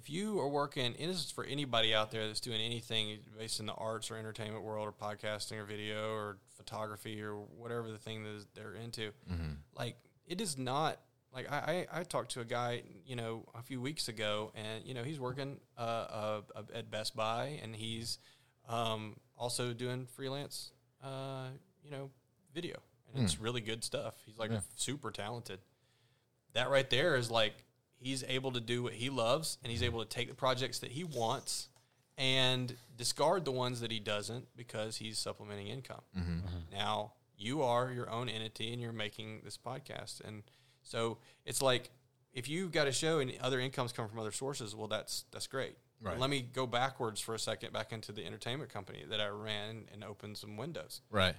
If 0.00 0.08
you 0.08 0.40
are 0.40 0.48
working, 0.48 0.94
and 0.98 1.10
this 1.10 1.26
is 1.26 1.30
for 1.30 1.44
anybody 1.44 1.94
out 1.94 2.10
there 2.10 2.26
that's 2.26 2.40
doing 2.40 2.60
anything 2.60 3.18
based 3.38 3.60
in 3.60 3.66
the 3.66 3.74
arts 3.74 4.10
or 4.10 4.16
entertainment 4.16 4.64
world 4.64 4.88
or 4.88 4.92
podcasting 4.92 5.58
or 5.58 5.64
video 5.64 6.14
or 6.14 6.38
photography 6.56 7.20
or 7.22 7.34
whatever 7.34 7.90
the 7.90 7.98
thing 7.98 8.22
that 8.24 8.46
they're 8.54 8.72
into, 8.74 9.10
like 9.76 9.96
it 10.26 10.40
is 10.40 10.56
not 10.56 10.98
like 11.34 11.52
I, 11.52 11.86
I, 11.92 12.00
I 12.00 12.04
talked 12.04 12.32
to 12.32 12.40
a 12.40 12.44
guy, 12.46 12.82
you 13.04 13.14
know, 13.14 13.44
a 13.54 13.62
few 13.62 13.78
weeks 13.78 14.08
ago, 14.08 14.52
and 14.54 14.86
you 14.86 14.94
know 14.94 15.02
he's 15.04 15.20
working 15.20 15.58
uh, 15.76 15.80
uh, 15.80 16.62
at 16.74 16.90
Best 16.90 17.14
Buy, 17.14 17.60
and 17.62 17.76
he's 17.76 18.18
um, 18.70 19.16
also 19.36 19.74
doing 19.74 20.06
freelance, 20.06 20.72
uh, 21.04 21.48
you 21.84 21.90
know, 21.90 22.10
video, 22.54 22.78
and 23.14 23.22
it's 23.22 23.38
really 23.38 23.60
good 23.60 23.84
stuff. 23.84 24.14
He's 24.24 24.38
like 24.38 24.50
super 24.76 25.10
talented. 25.10 25.58
That 26.54 26.70
right 26.70 26.88
there 26.88 27.16
is 27.16 27.30
like 27.30 27.64
he's 28.00 28.24
able 28.26 28.50
to 28.52 28.60
do 28.60 28.82
what 28.82 28.94
he 28.94 29.10
loves, 29.10 29.58
and 29.62 29.70
he's 29.70 29.80
mm-hmm. 29.80 29.86
able 29.94 30.04
to 30.04 30.08
take 30.08 30.28
the 30.28 30.34
projects 30.34 30.80
that 30.80 30.90
he 30.90 31.04
wants 31.04 31.68
and 32.18 32.74
discard 32.96 33.44
the 33.44 33.52
ones 33.52 33.80
that 33.80 33.90
he 33.90 34.00
doesn't 34.00 34.46
because 34.56 34.96
he's 34.96 35.18
supplementing 35.18 35.68
income. 35.68 36.02
Mm-hmm. 36.18 36.32
Mm-hmm. 36.32 36.74
Now 36.76 37.12
you 37.36 37.62
are 37.62 37.92
your 37.92 38.10
own 38.10 38.28
entity, 38.28 38.72
and 38.72 38.80
you're 38.80 38.92
making 38.92 39.42
this 39.44 39.56
podcast, 39.56 40.20
and 40.26 40.42
so 40.82 41.18
it's 41.44 41.62
like 41.62 41.90
if 42.32 42.48
you've 42.48 42.72
got 42.72 42.86
a 42.86 42.92
show 42.92 43.18
and 43.18 43.32
other 43.40 43.60
incomes 43.60 43.92
come 43.92 44.08
from 44.08 44.18
other 44.18 44.32
sources, 44.32 44.74
well, 44.74 44.88
that's 44.88 45.24
that's 45.30 45.46
great. 45.46 45.76
Right. 46.02 46.18
Let 46.18 46.30
me 46.30 46.40
go 46.40 46.66
backwards 46.66 47.20
for 47.20 47.34
a 47.34 47.38
second, 47.38 47.72
back 47.74 47.92
into 47.92 48.12
the 48.12 48.24
entertainment 48.24 48.72
company 48.72 49.04
that 49.10 49.20
I 49.20 49.28
ran 49.28 49.84
and 49.92 50.02
opened 50.02 50.38
some 50.38 50.56
windows. 50.56 51.02
Right. 51.10 51.34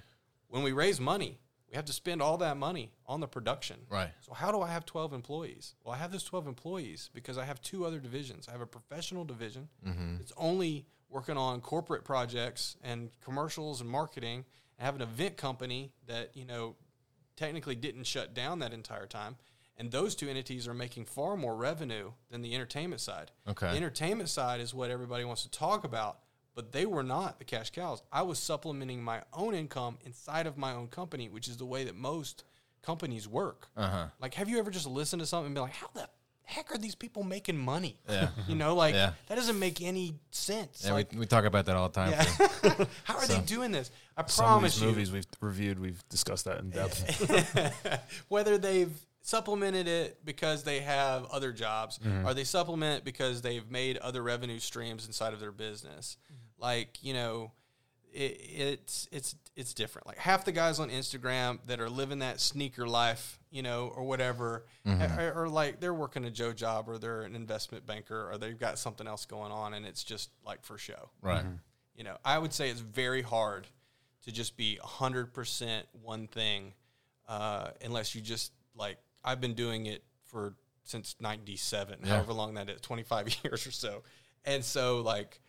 When 0.49 0.61
we 0.61 0.71
raise 0.71 0.99
money, 0.99 1.39
we 1.71 1.77
have 1.77 1.85
to 1.85 1.93
spend 1.93 2.21
all 2.21 2.37
that 2.37 2.57
money 2.57 2.91
on 3.07 3.21
the 3.21 3.27
production. 3.27 3.77
Right. 3.89 4.09
So 4.19 4.33
how 4.33 4.51
do 4.51 4.61
I 4.61 4.69
have 4.69 4.85
12 4.85 5.13
employees? 5.13 5.75
Well, 5.83 5.95
I 5.95 5.97
have 5.97 6.11
those 6.11 6.23
12 6.23 6.47
employees 6.47 7.09
because 7.13 7.37
I 7.37 7.45
have 7.45 7.61
two 7.61 7.85
other 7.85 7.99
divisions. 7.99 8.49
I 8.49 8.51
have 8.51 8.61
a 8.61 8.65
professional 8.65 9.23
division 9.23 9.69
mm-hmm. 9.85 10.17
that's 10.17 10.33
only 10.35 10.85
working 11.09 11.37
on 11.37 11.61
corporate 11.61 12.03
projects 12.03 12.75
and 12.83 13.09
commercials 13.23 13.79
and 13.79 13.89
marketing. 13.89 14.43
I 14.79 14.83
have 14.83 14.95
an 14.95 15.01
event 15.01 15.37
company 15.37 15.93
that, 16.07 16.35
you 16.35 16.45
know, 16.45 16.75
technically 17.37 17.75
didn't 17.75 18.03
shut 18.03 18.33
down 18.33 18.59
that 18.59 18.73
entire 18.73 19.07
time. 19.07 19.37
And 19.77 19.89
those 19.91 20.13
two 20.13 20.27
entities 20.27 20.67
are 20.67 20.73
making 20.73 21.05
far 21.05 21.37
more 21.37 21.55
revenue 21.55 22.11
than 22.29 22.41
the 22.41 22.53
entertainment 22.53 23.01
side. 23.01 23.31
Okay. 23.47 23.71
The 23.71 23.77
entertainment 23.77 24.29
side 24.29 24.59
is 24.59 24.73
what 24.73 24.91
everybody 24.91 25.23
wants 25.23 25.43
to 25.43 25.49
talk 25.49 25.85
about, 25.85 26.19
but 26.55 26.71
they 26.71 26.85
were 26.85 27.03
not 27.03 27.39
the 27.39 27.45
cash 27.45 27.69
cows. 27.71 28.01
I 28.11 28.21
was 28.23 28.39
supplementing 28.39 29.03
my 29.03 29.21
own 29.33 29.53
income 29.53 29.97
inside 30.05 30.47
of 30.47 30.57
my 30.57 30.73
own 30.73 30.87
company, 30.87 31.29
which 31.29 31.47
is 31.47 31.57
the 31.57 31.65
way 31.65 31.83
that 31.85 31.95
most 31.95 32.43
companies 32.81 33.27
work. 33.27 33.67
Uh-huh. 33.77 34.05
Like, 34.19 34.33
have 34.35 34.49
you 34.49 34.59
ever 34.59 34.71
just 34.71 34.87
listened 34.87 35.21
to 35.21 35.25
something 35.25 35.47
and 35.47 35.55
be 35.55 35.61
like, 35.61 35.73
how 35.73 35.87
the 35.93 36.09
heck 36.43 36.73
are 36.73 36.77
these 36.77 36.95
people 36.95 37.23
making 37.23 37.57
money? 37.57 37.97
Yeah. 38.09 38.29
You 38.47 38.55
know, 38.55 38.75
like, 38.75 38.93
Yeah. 38.95 39.11
that 39.27 39.35
doesn't 39.35 39.59
make 39.59 39.81
any 39.81 40.15
sense. 40.31 40.83
Yeah, 40.85 40.93
like, 40.93 41.11
we, 41.13 41.19
we 41.19 41.25
talk 41.25 41.45
about 41.45 41.65
that 41.67 41.75
all 41.75 41.87
the 41.89 41.93
time. 41.95 42.11
yeah. 42.11 42.85
how 43.03 43.17
are 43.17 43.27
they 43.27 43.39
doing 43.41 43.71
this? 43.71 43.91
I 44.17 44.25
Some 44.25 44.45
of 44.45 44.49
promise 44.51 44.73
these 44.75 44.81
you, 44.81 44.87
movies 44.89 45.11
we've 45.11 45.25
reviewed, 45.39 45.79
we've 45.79 46.03
discussed 46.09 46.45
that 46.45 46.59
in 46.59 46.71
depth. 46.71 48.01
whether 48.27 48.57
they've 48.57 48.91
supplemented 49.23 49.87
it 49.87 50.17
because 50.25 50.63
they 50.63 50.79
have 50.79 51.25
other 51.31 51.51
jobs 51.53 51.99
or 52.25 52.33
they 52.33 52.43
supplement 52.43 52.97
it 52.99 53.05
because 53.05 53.41
they've 53.43 53.69
made 53.69 53.97
other 53.97 54.23
revenue 54.23 54.57
streams 54.59 55.05
inside 55.05 55.31
of 55.33 55.39
their 55.39 55.51
business 55.51 56.17
like 56.61 56.97
you 57.03 57.13
know 57.13 57.51
it, 58.13 58.39
it's 58.41 59.07
it's 59.11 59.35
it's 59.55 59.73
different 59.73 60.05
like 60.07 60.17
half 60.17 60.45
the 60.45 60.51
guys 60.51 60.79
on 60.79 60.89
instagram 60.89 61.59
that 61.67 61.79
are 61.81 61.89
living 61.89 62.19
that 62.19 62.39
sneaker 62.39 62.87
life 62.87 63.39
you 63.49 63.61
know 63.61 63.91
or 63.95 64.03
whatever 64.03 64.65
are, 64.85 65.33
are 65.43 65.49
like 65.49 65.79
they're 65.79 65.93
working 65.93 66.23
a 66.25 66.29
joe 66.31 66.53
job 66.53 66.87
or 66.89 66.97
they're 66.97 67.21
an 67.23 67.35
investment 67.35 67.85
banker 67.85 68.29
or 68.31 68.37
they've 68.37 68.59
got 68.59 68.77
something 68.79 69.07
else 69.07 69.25
going 69.25 69.51
on 69.51 69.73
and 69.73 69.85
it's 69.85 70.03
just 70.03 70.29
like 70.45 70.63
for 70.63 70.77
show 70.77 71.09
Right. 71.21 71.43
you 71.95 72.03
know, 72.03 72.17
I 72.23 72.37
would 72.37 72.53
say 72.53 72.69
it's 72.69 72.79
very 72.79 73.21
hard 73.21 73.67
to 74.25 74.31
just 74.31 74.55
be 74.55 74.77
100% 74.83 75.81
one 76.03 76.27
thing 76.27 76.73
uh, 77.27 77.69
unless 77.83 78.13
you 78.15 78.21
just 78.21 78.51
like, 78.75 78.97
I've 79.23 79.41
been 79.41 79.53
doing 79.53 79.85
it 79.87 80.03
for 80.25 80.53
since 80.83 81.15
97, 81.19 81.99
Yeah. 82.03 82.09
however 82.15 82.33
long 82.33 82.53
that 82.55 82.69
is, 82.69 82.81
25 82.81 83.35
years 83.43 83.67
or 83.67 83.71
so. 83.71 84.03
And 84.45 84.63
so, 84.63 85.01
like, 85.01 85.39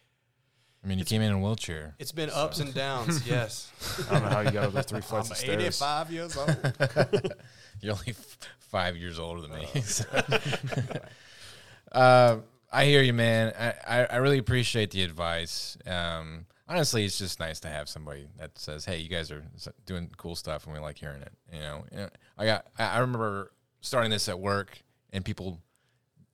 I 0.85 0.89
mean, 0.89 0.99
you 0.99 1.05
came 1.05 1.23
in 1.23 1.29
in 1.29 1.35
a 1.35 1.39
wheelchair. 1.39 1.95
it's 2.01 2.11
been 2.13 2.31
ups 2.31 2.59
and 2.59 2.75
downs, 2.75 3.27
yes. 3.29 3.71
I 4.11 4.15
don't 4.15 4.23
know 4.25 4.29
how 4.31 4.41
you 4.41 4.51
got 4.51 4.65
over 4.65 4.75
those 4.77 4.87
three 4.87 4.97
I'm 4.97 5.03
flights 5.03 5.31
of 5.31 5.37
stairs. 5.37 5.63
85 5.63 6.11
years 6.11 6.37
old. 6.37 6.49
You're 7.81 7.93
only 7.93 8.09
f- 8.09 8.39
five 8.59 8.97
years 8.97 9.19
older 9.19 9.43
than 9.43 9.53
me. 9.53 9.67
so. 9.83 10.05
uh, 11.93 12.37
I 12.73 12.85
hear 12.87 13.03
you, 13.03 13.13
man. 13.13 13.53
I, 13.59 13.75
I, 13.87 14.05
I 14.07 14.17
really 14.17 14.39
appreciate 14.39 14.91
the 14.91 15.03
advice. 15.03 15.77
Um, 15.87 16.47
honestly, 16.69 17.05
it's 17.05 17.19
just 17.19 17.39
nice 17.39 17.61
to 17.61 17.69
have 17.69 17.89
somebody 17.89 18.29
that 18.39 18.59
says, 18.59 18.85
"Hey, 18.85 18.99
you 18.99 19.09
guys 19.09 19.31
are 19.31 19.45
doing 19.85 20.11
cool 20.17 20.35
stuff, 20.35 20.65
and 20.65 20.75
we 20.75 20.81
like 20.81 20.99
hearing 20.99 21.21
it." 21.23 21.33
You 21.53 21.59
know, 21.61 21.85
You 21.93 21.97
know, 21.99 22.09
I 22.39 22.47
got. 22.47 22.67
I 22.79 22.85
I 22.85 22.99
remember 23.01 23.53
starting 23.83 24.11
this 24.11 24.29
at 24.29 24.39
work, 24.41 24.81
and 25.13 25.25
people, 25.25 25.61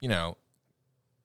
you 0.00 0.08
know, 0.08 0.36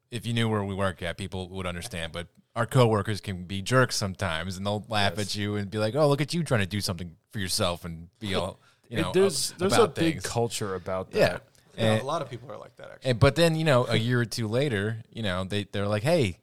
if 0.09 0.25
you 0.25 0.33
knew 0.33 0.49
where 0.49 0.63
we 0.63 0.73
work 0.73 1.01
at, 1.03 1.17
people 1.17 1.47
would 1.49 1.67
understand. 1.67 2.11
But 2.11 2.27
our 2.55 2.65
coworkers 2.65 3.19
can 3.21 3.43
be 3.45 3.61
jerks 3.61 3.95
sometimes, 3.95 4.57
and 4.57 4.65
they'll 4.65 4.85
laugh 4.89 5.13
Yes. 5.17 5.27
at 5.27 5.35
you 5.35 5.55
and 5.55 5.69
be 5.71 5.77
like, 5.79 5.95
"Oh, 5.95 6.07
look 6.07 6.21
at 6.21 6.33
you 6.33 6.43
trying 6.43 6.61
to 6.61 6.65
do 6.67 6.81
something 6.81 7.15
for 7.31 7.39
yourself 7.39 7.85
and 7.85 8.07
be 8.19 8.35
all." 8.35 8.59
You 8.89 9.01
know, 9.01 9.09
It- 9.09 9.13
there's 9.13 9.51
up- 9.53 9.57
there's 9.57 9.73
a 9.73 9.75
about 9.83 9.95
big 9.95 10.13
things. 10.15 10.25
culture 10.27 10.75
about 10.75 11.11
that. 11.11 11.17
yeah. 11.19 11.37
Yeah, 11.83 12.01
a 12.01 12.03
lot 12.03 12.21
of 12.21 12.29
people 12.29 12.51
are 12.51 12.57
like 12.57 12.75
that 12.75 12.91
actually. 12.91 13.09
and, 13.11 13.19
but 13.19 13.35
then 13.35 13.55
you 13.55 13.63
know, 13.63 13.87
a 13.87 13.95
year 13.95 14.21
or 14.21 14.25
two 14.25 14.47
later, 14.47 14.97
you 15.11 15.23
know, 15.23 15.43
they 15.45 15.63
they're 15.71 15.87
like, 15.87 16.03
"Hey, 16.03 16.37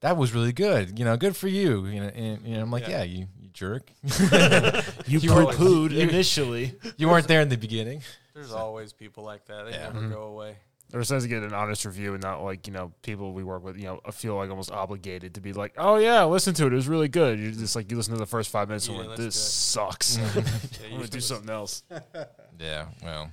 that 0.00 0.18
was 0.18 0.34
really 0.34 0.52
good. 0.52 0.98
You 0.98 1.06
know, 1.06 1.16
good 1.16 1.34
for 1.34 1.48
you." 1.48 1.86
You 1.86 2.00
know, 2.00 2.08
and 2.08 2.46
you 2.46 2.56
know, 2.56 2.62
I'm 2.62 2.70
like, 2.70 2.86
Yeah. 2.88 2.98
"Yeah, 2.98 3.02
you, 3.04 3.28
you 3.40 3.48
jerk. 3.54 3.90
You, 5.06 5.18
You 5.20 5.30
poo 5.30 5.46
were- 5.46 5.52
pooed 5.54 5.90
you- 5.92 6.00
initially. 6.00 6.74
you 6.98 7.08
weren't 7.08 7.26
there 7.28 7.40
in 7.40 7.48
the 7.48 7.56
beginning." 7.56 8.02
There's 8.34 8.52
always 8.52 8.92
people 8.92 9.24
like 9.24 9.46
that. 9.46 9.64
They 9.64 9.70
Yeah. 9.70 9.84
never 9.84 10.00
mm-hmm. 10.00 10.12
go 10.12 10.22
away. 10.24 10.56
It 10.94 10.96
was 10.98 11.10
nice 11.10 11.22
to 11.22 11.28
get 11.28 11.42
an 11.42 11.52
honest 11.52 11.84
review 11.84 12.14
and 12.14 12.22
not 12.22 12.44
like 12.44 12.68
you 12.68 12.72
know 12.72 12.92
people 13.02 13.32
we 13.32 13.42
work 13.42 13.64
with 13.64 13.76
you 13.76 13.82
know 13.86 14.00
feel 14.12 14.36
like 14.36 14.48
almost 14.48 14.70
obligated 14.70 15.34
to 15.34 15.40
be 15.40 15.52
like 15.52 15.74
oh 15.76 15.96
yeah 15.96 16.22
listen 16.24 16.54
to 16.54 16.66
it 16.66 16.72
it 16.72 16.76
was 16.76 16.86
really 16.86 17.08
good 17.08 17.38
you're 17.40 17.50
just 17.50 17.74
like 17.74 17.90
you 17.90 17.96
listen 17.96 18.14
to 18.14 18.18
the 18.20 18.24
first 18.26 18.48
five 18.50 18.68
minutes 18.68 18.86
Yeah, 18.86 19.00
and 19.00 19.08
like, 19.08 19.16
this 19.18 19.34
do 19.34 19.38
sucks 19.40 20.16
Yeah, 20.18 20.24
I'm 20.36 20.44
you 20.84 20.90
gonna 20.98 21.06
do 21.08 21.18
should- 21.18 21.22
something 21.24 21.50
else 21.50 21.82
Yeah, 22.60 22.86
well, 23.02 23.32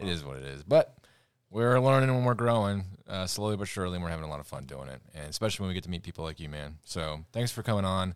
it 0.00 0.08
is 0.08 0.24
what 0.24 0.38
it 0.38 0.44
is. 0.44 0.62
But 0.62 0.96
we're 1.50 1.78
learning 1.78 2.14
when 2.14 2.24
we're 2.24 2.32
growing 2.32 2.84
uh, 3.06 3.26
slowly 3.26 3.58
but 3.58 3.68
surely, 3.68 3.96
and 3.96 4.02
we're 4.02 4.08
having 4.08 4.24
a 4.24 4.28
lot 4.30 4.40
of 4.40 4.46
fun 4.46 4.64
doing 4.64 4.88
it. 4.88 5.02
And 5.14 5.28
especially 5.28 5.64
when 5.64 5.68
we 5.68 5.74
get 5.74 5.84
to 5.84 5.90
meet 5.90 6.02
people 6.02 6.24
like 6.24 6.40
you, 6.40 6.48
man. 6.48 6.78
So 6.82 7.26
thanks 7.34 7.52
for 7.52 7.62
coming 7.62 7.84
on. 7.84 8.14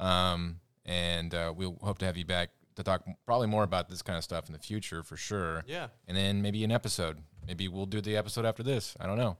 Um, 0.00 0.56
and 0.84 1.32
uh, 1.32 1.52
we'll 1.56 1.76
hope 1.80 1.98
to 1.98 2.06
have 2.06 2.16
you 2.16 2.24
back 2.24 2.50
to 2.76 2.82
talk 2.82 3.04
probably 3.26 3.46
more 3.48 3.62
about 3.64 3.88
this 3.88 4.02
kind 4.02 4.16
of 4.16 4.24
stuff 4.24 4.46
in 4.48 4.52
the 4.52 4.58
future 4.58 5.02
for 5.02 5.16
sure. 5.16 5.64
Yeah. 5.66 5.88
And 6.08 6.16
then 6.16 6.42
maybe 6.42 6.64
an 6.64 6.72
episode. 6.72 7.18
Maybe 7.46 7.68
we'll 7.68 7.86
do 7.86 8.00
the 8.00 8.16
episode 8.16 8.44
after 8.44 8.62
this. 8.62 8.94
I 9.00 9.06
don't 9.06 9.18
know. 9.18 9.36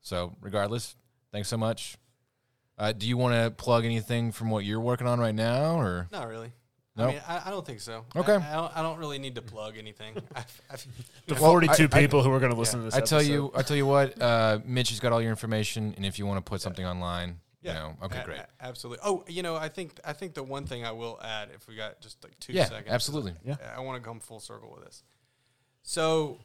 So 0.00 0.36
regardless, 0.40 0.96
thanks 1.32 1.48
so 1.48 1.56
much. 1.56 1.96
Uh, 2.76 2.92
do 2.92 3.06
you 3.06 3.16
want 3.16 3.34
to 3.34 3.50
plug 3.50 3.84
anything 3.84 4.32
from 4.32 4.50
what 4.50 4.64
you're 4.64 4.80
working 4.80 5.06
on 5.06 5.20
right 5.20 5.34
now, 5.34 5.76
or 5.78 6.08
Not 6.10 6.28
really. 6.28 6.52
No? 6.96 7.04
I 7.04 7.12
mean, 7.12 7.20
I, 7.26 7.42
I 7.46 7.50
don't 7.50 7.64
think 7.66 7.80
so. 7.80 8.04
Okay. 8.14 8.34
I, 8.34 8.52
I, 8.52 8.54
don't, 8.56 8.76
I 8.78 8.82
don't 8.82 8.98
really 8.98 9.18
need 9.18 9.34
to 9.36 9.42
plug 9.42 9.76
anything. 9.78 10.14
I've, 10.34 10.62
I've, 10.70 10.86
the 11.26 11.34
Well, 11.34 11.42
42 11.52 11.72
I- 11.82 11.86
I- 11.86 12.00
people 12.00 12.22
who 12.22 12.32
are 12.32 12.38
going 12.40 12.52
to 12.52 12.58
listen 12.58 12.80
to 12.80 12.84
this 12.84 12.94
I 12.94 13.00
tell 13.00 13.18
episode. 13.18 13.32
you, 13.32 13.52
I 13.54 13.62
tell 13.62 13.76
you 13.76 13.86
what, 13.86 14.20
uh, 14.20 14.58
Mitch 14.64 14.90
has 14.90 15.00
got 15.00 15.12
all 15.12 15.20
your 15.20 15.30
information, 15.30 15.94
and 15.96 16.04
if 16.06 16.18
you 16.18 16.26
want 16.26 16.44
to 16.44 16.48
put 16.48 16.60
something 16.60 16.84
online, 16.86 17.40
you 17.64 17.72
know, 17.74 17.96
okay, 18.04 18.20
a- 18.20 18.24
great, 18.24 18.38
a- 18.38 18.48
absolutely. 18.60 19.00
Oh, 19.04 19.24
you 19.28 19.42
know, 19.42 19.56
I 19.56 19.68
think 19.68 19.98
I 20.04 20.12
think 20.12 20.34
the 20.34 20.42
one 20.42 20.66
thing 20.66 20.84
I 20.84 20.92
will 20.92 21.18
add, 21.22 21.48
if 21.54 21.66
we 21.68 21.74
got 21.76 22.00
just 22.00 22.22
like 22.22 22.38
two 22.40 22.52
yeah, 22.52 22.66
seconds, 22.66 22.88
absolutely, 22.92 23.34
Yeah. 23.44 23.56
I 23.76 23.80
want 23.80 24.02
to 24.02 24.06
come 24.08 24.20
full 24.20 24.40
circle 24.40 24.72
with 24.74 24.84
this. 24.84 25.02
So, 25.82 26.40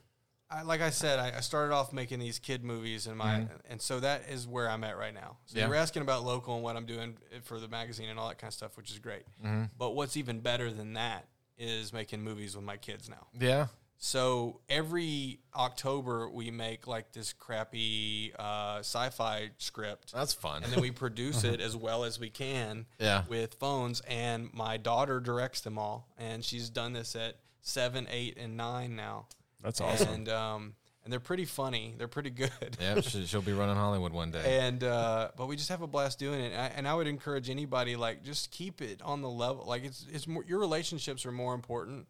I, 0.51 0.63
like 0.63 0.82
I 0.82 0.89
said, 0.89 1.20
I, 1.20 1.38
I 1.38 1.39
started 1.41 1.74
off 1.74 1.93
making 1.93 2.20
these 2.20 2.39
kid 2.39 2.63
movies, 2.63 3.05
and 3.07 3.17
my 3.17 3.47
and 3.70 3.82
so 3.82 3.99
that 3.99 4.24
is 4.30 4.47
where 4.47 4.70
I'm 4.70 4.84
at 4.84 4.97
right 4.97 5.13
now. 5.13 5.38
So 5.45 5.51
Mm-hmm. 5.51 5.57
Yeah. 5.59 5.63
you 5.65 5.70
were 5.70 5.76
asking 5.76 6.01
about 6.01 6.24
local 6.24 6.55
and 6.55 6.63
what 6.63 6.76
I'm 6.76 6.86
doing 6.86 7.17
for 7.43 7.59
the 7.59 7.67
magazine 7.67 8.09
and 8.09 8.17
all 8.20 8.28
that 8.30 8.38
kind 8.39 8.49
of 8.49 8.55
stuff, 8.55 8.76
which 8.78 8.89
is 8.91 8.99
great. 8.99 9.24
Mm-hmm. 9.43 9.65
But 9.78 9.91
what's 9.91 10.17
even 10.17 10.39
better 10.39 10.72
than 10.72 10.93
that 10.93 11.26
is 11.57 11.91
making 11.93 12.22
movies 12.24 12.55
with 12.55 12.63
my 12.65 12.78
kids 12.78 13.09
now. 13.09 13.28
yeah, 13.39 13.67
So 14.02 14.62
every 14.70 15.39
October 15.54 16.30
we 16.30 16.52
make 16.52 16.88
like 16.88 17.12
this 17.12 17.34
crappy 17.34 18.32
uh, 18.39 18.78
sci-fi 18.80 19.50
script, 19.58 20.14
that's 20.14 20.34
fun. 20.34 20.64
and 20.64 20.72
then 20.72 20.80
we 20.80 20.89
produce 20.91 21.43
it 21.43 21.60
as 21.68 21.76
well 21.76 22.06
as 22.06 22.18
we 22.18 22.30
can 22.30 22.86
Yeah. 22.97 23.24
with 23.28 23.56
phones. 23.56 24.00
And 24.08 24.54
my 24.54 24.78
daughter 24.78 25.20
directs 25.20 25.60
them 25.62 25.78
all, 25.78 26.08
and 26.18 26.45
she's 26.45 26.70
done 26.70 26.93
this 26.93 27.14
at 27.16 27.36
seven, 27.62 28.08
eight, 28.10 28.38
and 28.38 28.56
nine 28.56 28.95
now. 28.95 29.28
that's 29.62 29.82
awesome 29.82 30.08
And 30.14 30.30
um, 30.30 30.76
and 31.04 31.12
they're 31.12 31.20
pretty 31.20 31.45
funny. 31.45 31.93
They're 31.97 32.08
pretty 32.08 32.30
good. 32.30 32.78
yeah, 32.80 33.02
she, 33.02 33.26
she'll 33.26 33.41
be 33.41 33.52
running 33.54 33.76
Hollywood 33.76 34.14
one 34.14 34.32
day. 34.32 34.60
And 34.62 34.82
uh, 34.82 35.32
but 35.36 35.47
we 35.47 35.58
just 35.58 35.70
have 35.70 35.82
a 35.82 35.88
blast 35.88 36.20
doing 36.20 36.39
it, 36.39 36.54
and 36.54 36.62
I, 36.62 36.66
and 36.68 36.88
I 36.88 36.93
would 36.93 37.08
encourage 37.08 37.50
anybody 37.50 37.97
like 37.97 38.24
just 38.24 38.50
keep 38.52 38.82
it 38.82 39.02
on 39.02 39.22
the 39.22 39.30
level. 39.30 39.66
Like 39.68 39.84
it's 39.84 40.06
it's 40.10 40.26
more, 40.26 40.45
your 40.47 40.60
relationships 40.60 41.26
are 41.26 41.34
more 41.34 41.54
important 41.54 42.08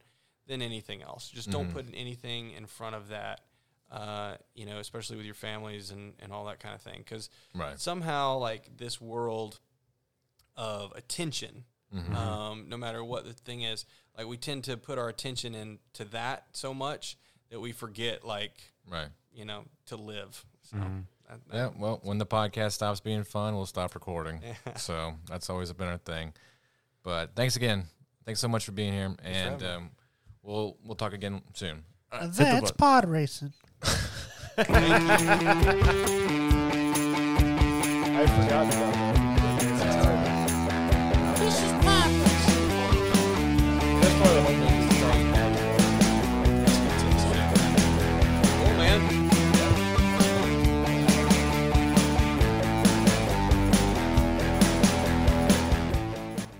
than 0.50 0.62
anything 0.62 1.02
else. 1.02 1.30
Just 1.30 1.50
don't 1.50 1.72
put 1.72 1.86
anything 1.93 2.52
in 2.52 2.66
front 2.66 2.95
of 2.95 3.08
that. 3.08 3.39
Uh, 3.91 4.36
you 4.54 4.66
know, 4.66 4.78
especially 4.80 5.16
with 5.18 5.26
your 5.26 5.34
families 5.36 5.89
and 5.91 6.14
and 6.20 6.32
all 6.34 6.45
that 6.45 6.60
kind 6.60 6.76
of 6.76 6.82
thing, 6.82 6.97
because 6.97 7.30
Right. 7.56 7.80
somehow 7.80 8.38
like 8.38 8.78
this 8.78 9.00
world 9.00 9.60
of 10.58 10.91
attention, 10.95 11.64
Mm-hmm. 11.95 12.16
um, 12.16 12.66
no 12.70 12.78
matter 12.78 13.04
what 13.04 13.26
the 13.26 13.34
thing 13.34 13.64
is, 13.64 13.84
like 14.16 14.28
we 14.28 14.38
tend 14.38 14.64
to 14.66 14.78
put 14.78 15.00
our 15.00 15.10
attention 15.10 15.56
into 15.56 16.06
that 16.12 16.45
so 16.52 16.72
much 16.72 17.18
that 17.50 17.60
we 17.60 17.72
forget 17.72 18.24
like 18.24 18.72
Right. 18.88 19.10
you 19.34 19.43
know 19.45 19.66
to 19.88 19.95
live. 19.95 20.45
So 20.62 20.78
that- 20.78 21.47
that- 21.47 21.56
Yeah. 21.56 21.70
Well, 21.76 22.00
when 22.04 22.20
the 22.20 22.28
podcast 22.28 22.74
stops 22.74 23.00
being 23.00 23.24
fun, 23.24 23.56
we'll 23.56 23.66
stop 23.66 23.95
recording. 23.95 24.39
so 24.76 25.16
that's 25.28 25.50
always 25.50 25.74
been 25.74 25.88
our 25.88 25.97
thing. 25.97 26.34
But 27.02 27.34
thanks 27.36 27.56
again. 27.56 27.88
Thanks 28.24 28.39
so 28.39 28.47
much 28.47 28.66
for 28.66 28.72
being 28.72 28.93
here, 28.93 29.16
and 29.24 29.64
um, 29.64 29.91
we'll 30.50 30.78
we'll 30.84 30.95
talk 30.95 31.14
again 31.14 31.41
soon. 31.54 31.84
And 32.12 32.34
the 32.34 32.43
that's 32.43 32.72
pod 32.72 33.08
racing. 33.08 33.54
I 34.58 34.66
forgot 38.26 38.66
about 38.68 38.93
that 38.93 39.09